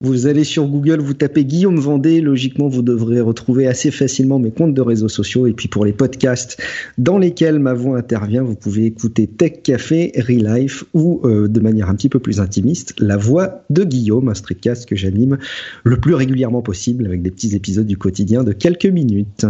Vous 0.00 0.28
allez 0.28 0.44
sur 0.44 0.68
Google, 0.68 1.00
vous 1.00 1.14
tapez 1.14 1.44
Guillaume 1.44 1.80
Vendée, 1.80 2.20
logiquement 2.20 2.68
vous 2.68 2.82
devrez 2.82 3.20
retrouver 3.20 3.66
assez 3.66 3.90
facilement 3.90 4.38
mes 4.38 4.52
comptes 4.52 4.72
de 4.72 4.80
réseaux 4.80 5.08
sociaux 5.08 5.48
et 5.48 5.52
puis 5.52 5.66
pour 5.66 5.84
les 5.84 5.92
podcasts 5.92 6.62
dans 6.98 7.18
lesquels 7.18 7.58
ma 7.58 7.74
voix 7.74 7.98
intervient, 7.98 8.44
vous 8.44 8.54
pouvez 8.54 8.84
écouter 8.84 9.26
Tech 9.26 9.54
Café, 9.64 10.12
Relife 10.16 10.84
ou 10.94 11.20
euh, 11.24 11.48
de 11.48 11.58
manière 11.58 11.90
un 11.90 11.96
petit 11.96 12.08
peu 12.08 12.20
plus 12.20 12.38
intimiste, 12.38 12.94
la 13.00 13.16
voix 13.16 13.64
de 13.70 13.82
Guillaume, 13.82 14.28
un 14.28 14.34
streetcast 14.34 14.88
que 14.88 14.94
j'anime 14.94 15.36
le 15.82 15.98
plus 15.98 16.14
régulièrement 16.14 16.62
possible 16.62 17.04
avec 17.04 17.20
des 17.20 17.32
petits 17.32 17.56
épisodes 17.56 17.88
du 17.88 17.98
quotidien 17.98 18.44
de 18.44 18.52
quelques 18.52 18.86
minutes. 18.86 19.46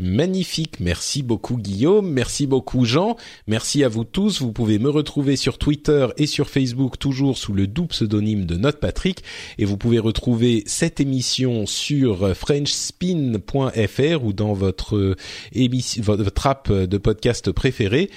Magnifique. 0.00 0.80
Merci 0.80 1.22
beaucoup 1.22 1.56
Guillaume, 1.56 2.10
merci 2.10 2.46
beaucoup 2.46 2.84
Jean, 2.84 3.16
merci 3.46 3.84
à 3.84 3.88
vous 3.88 4.04
tous. 4.04 4.40
Vous 4.40 4.52
pouvez 4.52 4.78
me 4.78 4.88
retrouver 4.88 5.36
sur 5.36 5.58
Twitter 5.58 6.08
et 6.16 6.26
sur 6.26 6.48
Facebook 6.48 6.98
toujours 6.98 7.38
sous 7.38 7.52
le 7.52 7.66
doux 7.66 7.86
pseudonyme 7.86 8.46
de 8.46 8.56
Note 8.56 8.80
Patrick 8.80 9.22
et 9.58 9.64
vous 9.64 9.76
pouvez 9.76 9.98
retrouver 9.98 10.62
cette 10.66 11.00
émission 11.00 11.66
sur 11.66 12.34
frenchspin.fr 12.34 14.24
ou 14.24 14.32
dans 14.32 14.54
votre 14.54 15.16
émission, 15.52 16.02
votre 16.02 16.46
app 16.46 16.72
de 16.72 16.98
podcast 16.98 17.52
préféré. 17.52 18.10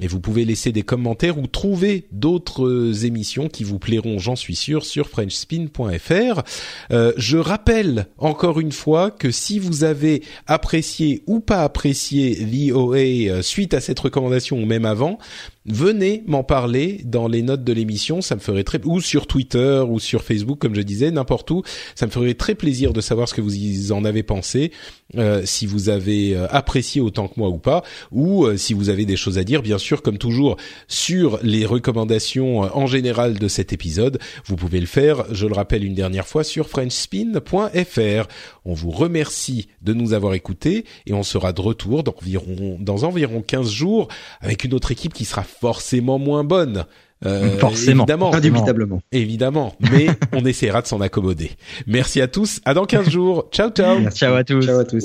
Et 0.00 0.06
vous 0.06 0.20
pouvez 0.20 0.44
laisser 0.44 0.72
des 0.72 0.82
commentaires 0.82 1.38
ou 1.38 1.46
trouver 1.46 2.06
d'autres 2.10 2.66
euh, 2.66 3.04
émissions 3.04 3.48
qui 3.48 3.64
vous 3.64 3.78
plairont, 3.78 4.18
j'en 4.18 4.36
suis 4.36 4.56
sûr, 4.56 4.84
sur 4.84 5.08
frenchspin.fr. 5.08 6.42
Euh, 6.90 7.12
je 7.16 7.36
rappelle 7.36 8.06
encore 8.18 8.60
une 8.60 8.72
fois 8.72 9.10
que 9.10 9.30
si 9.30 9.58
vous 9.58 9.84
avez 9.84 10.22
apprécié 10.46 11.22
ou 11.26 11.40
pas 11.40 11.62
apprécié 11.62 12.34
l'IOA 12.34 12.96
euh, 12.96 13.42
suite 13.42 13.74
à 13.74 13.80
cette 13.80 14.00
recommandation 14.00 14.56
ou 14.56 14.64
même 14.64 14.86
avant, 14.86 15.18
venez 15.66 16.24
m'en 16.26 16.42
parler 16.42 17.00
dans 17.04 17.28
les 17.28 17.42
notes 17.42 17.64
de 17.64 17.72
l'émission, 17.72 18.22
ça 18.22 18.34
me 18.34 18.40
ferait 18.40 18.64
très 18.64 18.80
ou 18.84 19.00
sur 19.00 19.26
Twitter 19.26 19.84
ou 19.86 19.98
sur 19.98 20.22
Facebook 20.22 20.58
comme 20.58 20.74
je 20.74 20.80
disais, 20.80 21.10
n'importe 21.10 21.50
où, 21.50 21.62
ça 21.94 22.06
me 22.06 22.10
ferait 22.10 22.34
très 22.34 22.54
plaisir 22.54 22.92
de 22.92 23.00
savoir 23.00 23.28
ce 23.28 23.34
que 23.34 23.40
vous 23.40 23.92
en 23.92 24.04
avez 24.04 24.22
pensé, 24.22 24.72
euh, 25.16 25.42
si 25.44 25.66
vous 25.66 25.88
avez 25.88 26.34
euh, 26.34 26.46
apprécié 26.50 27.00
autant 27.00 27.28
que 27.28 27.34
moi 27.36 27.48
ou 27.48 27.58
pas, 27.58 27.82
ou 28.10 28.46
si 28.56 28.74
vous 28.74 28.88
avez 28.88 29.04
des 29.04 29.16
choses 29.16 29.38
à 29.38 29.44
dire, 29.44 29.62
bien 29.62 29.78
sûr 29.78 29.89
comme 29.96 30.18
toujours 30.18 30.56
sur 30.88 31.38
les 31.42 31.66
recommandations 31.66 32.60
en 32.60 32.86
général 32.86 33.38
de 33.38 33.48
cet 33.48 33.72
épisode, 33.72 34.18
vous 34.46 34.56
pouvez 34.56 34.80
le 34.80 34.86
faire, 34.86 35.24
je 35.32 35.46
le 35.46 35.54
rappelle 35.54 35.84
une 35.84 35.94
dernière 35.94 36.26
fois 36.26 36.44
sur 36.44 36.68
frenchspin.fr. 36.68 38.28
On 38.64 38.74
vous 38.74 38.90
remercie 38.90 39.68
de 39.82 39.92
nous 39.92 40.12
avoir 40.12 40.34
écoutés 40.34 40.84
et 41.06 41.12
on 41.12 41.22
sera 41.22 41.52
de 41.52 41.60
retour 41.60 42.04
dans 42.04 42.14
environ 42.20 42.76
dans 42.78 43.04
environ 43.04 43.42
15 43.42 43.70
jours 43.70 44.08
avec 44.40 44.64
une 44.64 44.74
autre 44.74 44.92
équipe 44.92 45.14
qui 45.14 45.24
sera 45.24 45.42
forcément 45.42 46.18
moins 46.18 46.44
bonne. 46.44 46.84
Euh, 47.26 47.58
forcément, 47.58 48.04
évidemment, 48.04 48.34
indubitablement. 48.34 49.02
Évidemment, 49.12 49.74
mais 49.80 50.06
on 50.32 50.44
essaiera 50.46 50.80
de 50.80 50.86
s'en 50.86 51.00
accommoder. 51.00 51.50
Merci 51.86 52.20
à 52.20 52.28
tous, 52.28 52.60
à 52.64 52.72
dans 52.72 52.86
15 52.86 53.10
jours. 53.10 53.48
Ciao 53.52 53.70
ciao. 53.70 54.08
Ciao 54.10 54.34
à 54.34 54.44
tous. 54.44 54.64
Ciao 54.64 54.78
à 54.78 54.84
tous. 54.84 55.04